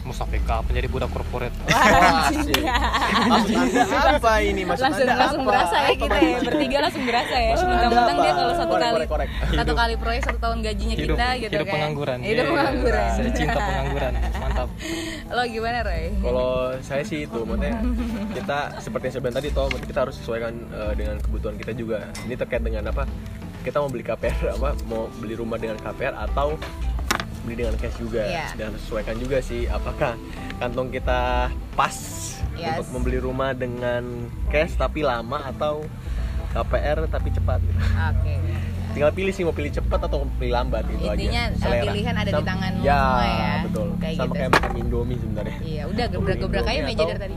mau 0.00 0.16
sampai 0.16 0.40
kapan 0.42 0.72
jadi 0.74 0.88
budak 0.88 1.12
korporat 1.12 1.52
Wah, 1.68 2.32
sih. 2.32 2.64
maksud 3.28 3.52
anda 3.52 4.16
apa 4.16 4.32
ini 4.40 4.64
maksud 4.64 4.88
langsung 4.88 5.04
anda 5.04 5.14
langsung 5.14 5.42
apa? 5.44 5.50
berasa 5.52 5.76
ya 5.76 5.92
kita 5.92 6.16
ya 6.16 6.38
bertiga 6.40 6.78
langsung 6.80 7.02
berasa 7.04 7.36
ya 7.36 7.52
mentang-mentang 7.54 8.16
dia 8.16 8.32
kalau 8.32 8.54
satu 8.56 8.72
Korek, 8.72 8.80
kali 8.82 8.96
korek, 8.96 9.08
korek. 9.30 9.30
satu 9.54 9.72
kali 9.76 9.94
proyek 9.94 10.20
satu 10.24 10.38
tahun 10.40 10.58
gajinya 10.64 10.94
hidup 10.96 11.14
kita 11.14 11.26
gitu 11.36 11.52
hidup 11.52 11.66
kan 11.68 11.74
pengangguran 11.76 12.18
hidup 12.18 12.32
Iya. 12.40 12.50
pengangguran 12.50 13.10
saya 13.12 13.30
cinta 13.30 13.60
pengangguran 13.60 14.12
mantap 14.34 14.68
lo 15.30 15.42
gimana 15.46 15.78
Roy 15.84 16.04
Kalau 16.18 16.50
saya 16.80 17.02
sih 17.04 17.18
itu, 17.22 17.38
maksudnya 17.44 17.74
kita 18.34 18.58
seperti 18.80 19.04
yang 19.04 19.12
saya 19.12 19.22
bilang 19.22 19.36
tadi 19.36 19.48
toh, 19.52 19.66
maksudnya 19.68 19.88
kita 19.92 20.00
harus 20.00 20.16
sesuaikan 20.16 20.52
eh, 20.66 20.92
dengan 20.96 21.16
kebutuhan 21.20 21.54
kita 21.54 21.72
juga. 21.72 21.98
Ini 22.24 22.34
terkait 22.34 22.62
dengan 22.62 22.82
apa? 22.88 23.04
Kita 23.60 23.78
mau 23.78 23.86
beli 23.86 24.02
KPR 24.02 24.56
apa? 24.56 24.70
Mau 24.84 25.06
beli 25.14 25.36
rumah 25.36 25.54
dengan 25.54 25.78
KPR 25.78 26.18
atau 26.18 26.58
beli 27.50 27.58
dengan 27.58 27.74
cash 27.74 27.98
juga. 27.98 28.22
Iya. 28.22 28.46
Dan 28.54 28.70
sesuaikan 28.76 29.18
juga 29.18 29.42
sih 29.42 29.66
apakah 29.66 30.14
kantong 30.56 30.88
kita 30.88 31.20
pas 31.74 31.96
Yes. 32.52 32.76
untuk 32.76 32.92
membeli 32.94 33.18
rumah 33.18 33.50
dengan 33.52 34.04
cash 34.46 34.76
tapi 34.76 35.00
lama 35.00 35.40
atau 35.42 35.80
KPR 36.50 37.08
tapi 37.08 37.30
cepat 37.30 37.58
gitu. 37.58 37.80
oke 37.80 38.34
Tinggal 38.90 39.10
pilih 39.10 39.32
sih 39.32 39.42
mau 39.42 39.54
pilih 39.54 39.70
cepat 39.70 39.96
atau 40.02 40.28
pilih 40.34 40.52
lambat 40.52 40.82
Intinya, 40.84 41.14
aja. 41.14 41.24
eh, 41.46 41.56
Selera. 41.56 41.82
pilihan 41.88 42.10
ada 42.12 42.26
di 42.28 42.42
tanganmu 42.42 42.82
ya, 42.82 43.00
semua 43.00 43.24
ya. 43.24 43.54
betul. 43.64 43.88
Kayak 43.96 44.12
Sama 44.12 44.26
gitu. 44.26 44.34
kayak 44.36 44.50
makan 44.52 44.72
Indomie 44.76 45.16
sebenarnya. 45.16 45.56
iya 45.62 45.82
udah 45.86 46.06
gebrak-gebrak 46.06 46.66
aja 46.66 46.80
meja 46.84 47.04
dari 47.06 47.20
tadi 47.22 47.36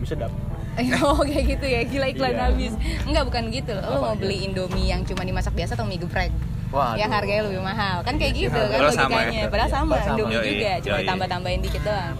Bisa 0.00 0.14
dap. 0.16 0.32
oh 1.04 1.20
kayak 1.20 1.44
gitu 1.46 1.66
ya 1.66 1.80
gila 1.84 2.06
iklan 2.08 2.32
Iya. 2.32 2.42
habis 2.42 2.72
enggak 3.04 3.24
bukan 3.26 3.42
gitu 3.52 3.72
lo 3.76 3.84
Apa, 3.84 3.98
mau 4.02 4.14
beli 4.16 4.36
indomie 4.42 4.86
yang 4.86 5.04
cuma 5.04 5.22
dimasak 5.22 5.52
biasa 5.52 5.76
atau 5.76 5.84
mie 5.84 5.98
geprek 5.98 6.32
Wah, 6.70 6.94
yang 6.94 7.10
harganya 7.10 7.42
lebih 7.44 7.60
mahal. 7.60 8.00
Kan 8.00 8.14
kayak 8.14 8.32
gitu 8.32 8.54
kan 8.54 8.78
logikanya. 8.80 9.42
ya. 9.42 9.48
padahal 9.48 9.68
Iya, 9.68 9.74
sama 9.74 9.90
padahal 9.90 10.06
sama. 10.06 10.14
indomie 10.14 10.36
Yoi, 10.36 10.48
juga 10.48 10.70
cuma 10.78 10.90
yoi. 10.90 11.00
ditambah 11.02 11.26
tambahin 11.28 11.60
dikit 11.60 11.82
doang. 11.82 12.14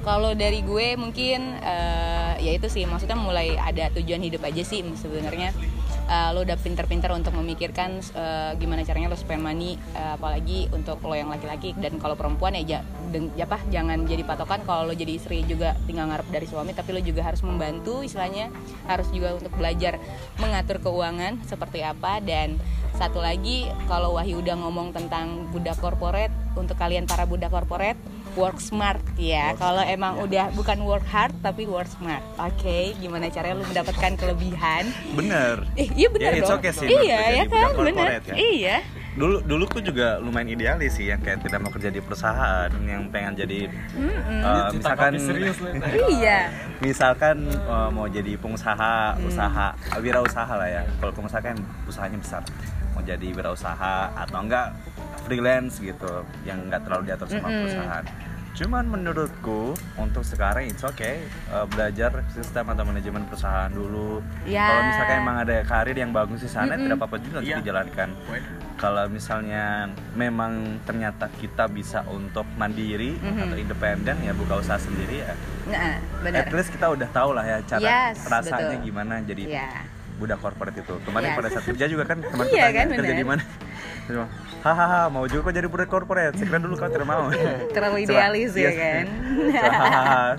Kalau 0.00 0.32
dari 0.32 0.64
gue 0.64 0.96
mungkin 0.96 1.40
eh, 1.60 2.32
ya 2.40 2.52
itu 2.54 2.66
sih 2.66 2.88
maksudnya 2.88 3.14
mulai 3.14 3.52
ada 3.54 3.92
tujuan 3.92 4.18
hidup 4.18 4.40
aja 4.40 4.62
sih 4.62 4.80
sebenarnya. 4.96 5.52
Eh, 6.10 6.30
lo 6.32 6.42
udah 6.42 6.56
pinter-pinter 6.56 7.12
untuk 7.12 7.36
memikirkan 7.36 8.00
eh, 8.00 8.50
gimana 8.56 8.80
caranya 8.80 9.06
lo 9.06 9.14
spend 9.14 9.44
money 9.44 9.76
eh, 9.92 10.12
apalagi 10.16 10.72
untuk 10.72 10.98
lo 11.04 11.12
yang 11.12 11.28
laki-laki. 11.28 11.76
Dan 11.76 12.00
kalau 12.00 12.16
perempuan 12.16 12.56
ya, 12.56 12.80
deng- 13.12 13.30
ya 13.36 13.44
apa 13.44 13.60
jangan 13.68 14.08
jadi 14.08 14.24
patokan 14.24 14.64
kalau 14.64 14.88
lo 14.88 14.96
jadi 14.96 15.14
istri 15.14 15.44
juga 15.44 15.76
tinggal 15.84 16.08
ngarep 16.08 16.32
dari 16.32 16.46
suami. 16.48 16.72
Tapi 16.72 16.90
lo 16.90 17.00
juga 17.00 17.20
harus 17.20 17.44
membantu 17.44 18.00
istilahnya. 18.00 18.48
Harus 18.88 19.12
juga 19.12 19.36
untuk 19.36 19.52
belajar 19.52 20.00
mengatur 20.34 20.80
keuangan 20.80 21.44
seperti 21.44 21.84
apa 21.84 22.18
dan 22.18 22.56
satu 23.00 23.16
lagi 23.18 23.56
kalau 23.88 24.12
Wahyu 24.12 24.38
udah 24.38 24.60
ngomong 24.60 24.92
tentang 24.92 25.48
budak 25.48 25.80
korporat 25.80 26.28
untuk 26.52 26.76
kalian 26.76 27.08
para 27.08 27.24
budak 27.24 27.48
korporat 27.48 27.96
work 28.32 28.60
smart 28.60 29.00
ya. 29.16 29.56
Kalau 29.56 29.80
emang 29.80 30.20
udah 30.20 30.52
bukan 30.52 30.84
work 30.84 31.02
hard 31.04 31.32
tapi 31.40 31.64
work 31.64 31.88
smart. 31.88 32.20
Oke 32.36 32.92
gimana 32.94 33.26
caranya 33.26 33.56
lu 33.56 33.64
mendapatkan 33.64 34.12
kelebihan? 34.14 34.84
Bener. 35.10 35.64
Eh, 35.74 35.88
iya 35.90 36.08
benar 36.08 36.30
Ya, 36.30 36.44
dong. 36.44 36.60
okay 36.60 36.70
sih 36.70 36.86
iya 36.86 37.18
ya 37.34 37.44
kan, 37.46 37.72
corporate 37.72 38.28
ya. 38.28 38.36
Iya. 38.36 38.78
dulu 39.10 39.42
dulu 39.42 39.66
tuh 39.66 39.82
juga 39.82 40.22
lumayan 40.22 40.54
idealis 40.54 40.94
sih 40.94 41.10
yang 41.10 41.18
kayak 41.18 41.42
tidak 41.42 41.58
mau 41.58 41.68
kerja 41.68 41.90
di 41.90 41.98
perusahaan 41.98 42.70
yang 42.80 43.10
pengen 43.10 43.34
jadi 43.34 43.66
eh, 43.66 44.68
misalkan 44.70 45.18
Iya. 46.14 46.38
misalkan 46.78 47.36
eh, 47.50 47.88
mau 47.90 48.06
jadi 48.06 48.36
pengusaha 48.36 49.18
usaha 49.24 49.72
wirausaha 49.96 50.52
lah 50.52 50.68
ya. 50.68 50.82
Kalau 51.00 51.10
pengusaha 51.10 51.42
kan 51.42 51.56
usahanya 51.88 52.20
besar 52.20 52.42
mau 53.00 53.08
jadi 53.08 53.28
wirausaha 53.32 53.96
atau 54.12 54.38
enggak 54.44 54.76
freelance 55.24 55.80
gitu 55.80 56.20
yang 56.44 56.68
enggak 56.68 56.84
terlalu 56.84 57.08
diatur 57.08 57.26
sama 57.26 57.48
Mm-mm. 57.48 57.64
perusahaan 57.64 58.04
Cuman 58.50 58.82
menurutku 58.82 59.72
untuk 59.94 60.26
sekarang 60.26 60.66
it's 60.68 60.82
okay 60.82 61.22
uh, 61.48 61.64
belajar 61.64 62.10
sistem 62.28 62.68
atau 62.68 62.82
manajemen 62.82 63.22
perusahaan 63.24 63.70
dulu. 63.70 64.20
Ya. 64.42 64.66
Kalau 64.66 64.82
misalkan 64.90 65.16
emang 65.22 65.36
ada 65.38 65.56
karir 65.62 65.94
yang 65.94 66.10
bagus 66.10 66.42
di 66.42 66.50
sana 66.50 66.74
tidak 66.74 66.98
apa-apa 66.98 67.22
juga 67.22 67.40
untuk 67.40 67.56
Iya. 67.56 67.62
dijalankan. 67.62 68.08
Kalau 68.74 69.06
misalnya 69.06 69.86
memang 70.12 70.82
ternyata 70.82 71.30
kita 71.30 71.70
bisa 71.70 72.02
untuk 72.10 72.42
mandiri 72.58 73.16
Mhm. 73.16 73.38
atau 73.48 73.56
independen 73.56 74.16
ya 74.18 74.34
buka 74.34 74.58
usaha 74.58 74.76
sendiri 74.76 75.22
ya. 75.24 75.32
Nah, 75.70 75.94
benar. 76.20 76.44
At 76.44 76.50
least 76.50 76.74
kita 76.74 76.90
udah 76.90 77.08
tahu 77.08 77.30
lah 77.32 77.46
ya 77.46 77.58
cara 77.64 77.80
Yes, 77.80 78.26
rasanya 78.26 78.76
betul. 78.76 78.82
gimana 78.82 79.14
jadi 79.22 79.42
Ya. 79.46 79.70
Budak 80.20 80.38
corporate 80.44 80.76
itu. 80.76 80.94
Kemarin 81.08 81.32
Yes. 81.32 81.38
pada 81.40 81.48
saat 81.48 81.64
kerja 81.64 81.84
juga 81.88 82.04
kan 82.04 82.18
teman 82.20 82.44
Iya 82.44 82.68
tanya 82.68 82.76
kan, 82.76 82.86
kerja 83.00 83.14
di 83.16 83.26
mana. 83.26 83.42
Hahaha, 84.60 85.08
mau 85.08 85.24
juga 85.24 85.48
kok 85.48 85.54
jadi 85.56 85.68
budak 85.72 85.88
corporate. 85.88 86.36
Saya 86.36 86.46
kira 86.52 86.60
dulu 86.60 86.76
kau 86.76 86.92
tidak 86.92 87.08
mau. 87.08 87.32
Terlalu 87.72 88.04
idealis 88.04 88.52
ya 88.52 88.68
yes. 88.68 88.76
kan. 88.76 89.04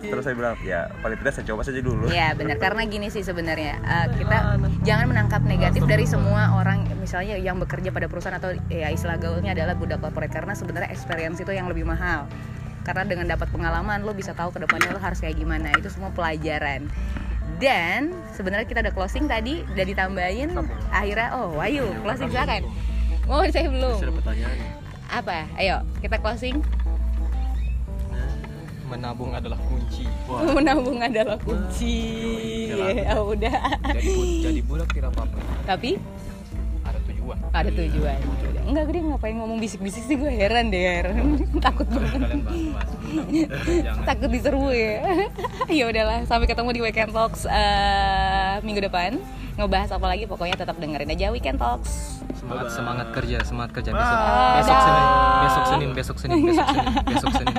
Terus 0.06 0.24
saya 0.30 0.36
bilang, 0.38 0.56
ya 0.62 0.94
paling 1.02 1.18
tidak 1.18 1.34
saya 1.34 1.46
coba 1.50 1.62
saja 1.66 1.82
dulu. 1.82 2.06
Ya 2.14 2.38
benar 2.38 2.62
karena 2.62 2.86
gini 2.86 3.10
sih 3.10 3.26
sebenarnya 3.26 3.82
eh, 3.82 4.08
kita 4.22 4.62
jangan 4.86 5.06
menangkap 5.10 5.42
negatif 5.42 5.82
dari 5.90 6.06
semua 6.06 6.54
orang 6.54 6.86
misalnya 7.02 7.34
yang 7.42 7.58
bekerja 7.58 7.90
pada 7.90 8.06
perusahaan 8.06 8.38
atau 8.38 8.54
ya 8.70 8.94
istilah 8.94 9.18
gaulnya 9.18 9.58
adalah 9.58 9.74
budak 9.74 9.98
corporate 9.98 10.30
karena 10.30 10.54
sebenarnya 10.54 10.94
experience 10.94 11.42
itu 11.42 11.50
yang 11.50 11.66
lebih 11.66 11.82
mahal 11.82 12.30
karena 12.86 13.04
dengan 13.06 13.26
dapat 13.30 13.50
pengalaman 13.50 14.02
lo 14.02 14.14
bisa 14.14 14.34
tahu 14.34 14.54
ke 14.54 14.62
depannya 14.62 14.94
lo 14.94 15.02
harus 15.02 15.22
kayak 15.22 15.38
gimana 15.38 15.74
itu 15.78 15.90
semua 15.90 16.10
pelajaran 16.14 16.90
dan 17.58 18.14
sebenarnya 18.38 18.68
kita 18.70 18.80
udah 18.86 18.94
closing 18.94 19.26
tadi 19.26 19.66
udah 19.76 19.86
ditambahin. 19.86 20.50
Akhirnya 20.94 21.34
oh 21.36 21.58
Wahyu 21.58 21.90
closing 22.06 22.30
silakan. 22.32 22.64
Oh 23.28 23.44
saya 23.50 23.68
belum? 23.70 23.98
Pertanyaan. 24.22 24.58
apa? 25.12 25.44
Ayo 25.60 25.84
kita 26.00 26.22
closing. 26.22 26.64
Menabung 28.92 29.32
adalah 29.32 29.56
kunci. 29.72 30.04
Menabung 30.56 31.00
adalah 31.00 31.40
kunci. 31.40 31.96
Ya 32.76 33.16
udah. 33.20 33.80
Jadi 33.96 34.12
jadi 34.44 34.62
budak 34.68 34.92
tidak 34.92 35.16
apa-apa. 35.16 35.40
Tapi 35.64 35.96
tujuan. 37.38 37.52
Ada 37.56 37.70
tujuan 37.72 38.20
enggak 38.72 38.86
dia 38.88 39.02
ngapain 39.04 39.36
ngomong 39.36 39.58
bisik-bisik 39.60 40.04
sih? 40.08 40.16
Gue 40.16 40.32
heran 40.32 40.72
deh 40.72 40.80
heran. 40.80 41.36
Takut 41.66 41.88
banget. 41.92 42.20
kalian 42.24 42.42
bahas-bahas 42.48 43.68
jangan. 43.88 44.04
Takut 44.08 44.30
diseru 44.32 44.66
ya. 44.72 44.96
Ya 45.82 45.84
udahlah 45.88 46.24
sampai 46.28 46.48
ketemu 46.48 46.70
di 46.76 46.82
weekend 46.84 47.12
talks 47.12 47.44
eh, 47.48 48.60
minggu 48.64 48.88
depan. 48.88 49.20
Ngebahas 49.60 49.92
apa 49.92 50.08
lagi 50.08 50.24
pokoknya 50.26 50.56
tetap 50.56 50.80
dengerin 50.80 51.12
aja 51.12 51.32
weekend 51.32 51.60
talks. 51.60 52.24
Semangat 52.40 52.72
semangat 52.72 53.08
kerja 53.12 53.38
semangat 53.44 53.72
kerja. 53.76 53.92
Besok. 53.92 54.18
Besok 54.58 54.78
senin. 54.80 55.06
Besok 55.42 55.64
senin 55.68 55.90
besok 55.92 56.18
senin 56.18 56.38
besok 56.48 56.68
senin 56.72 56.86
besok 57.06 57.32
senin 57.36 57.56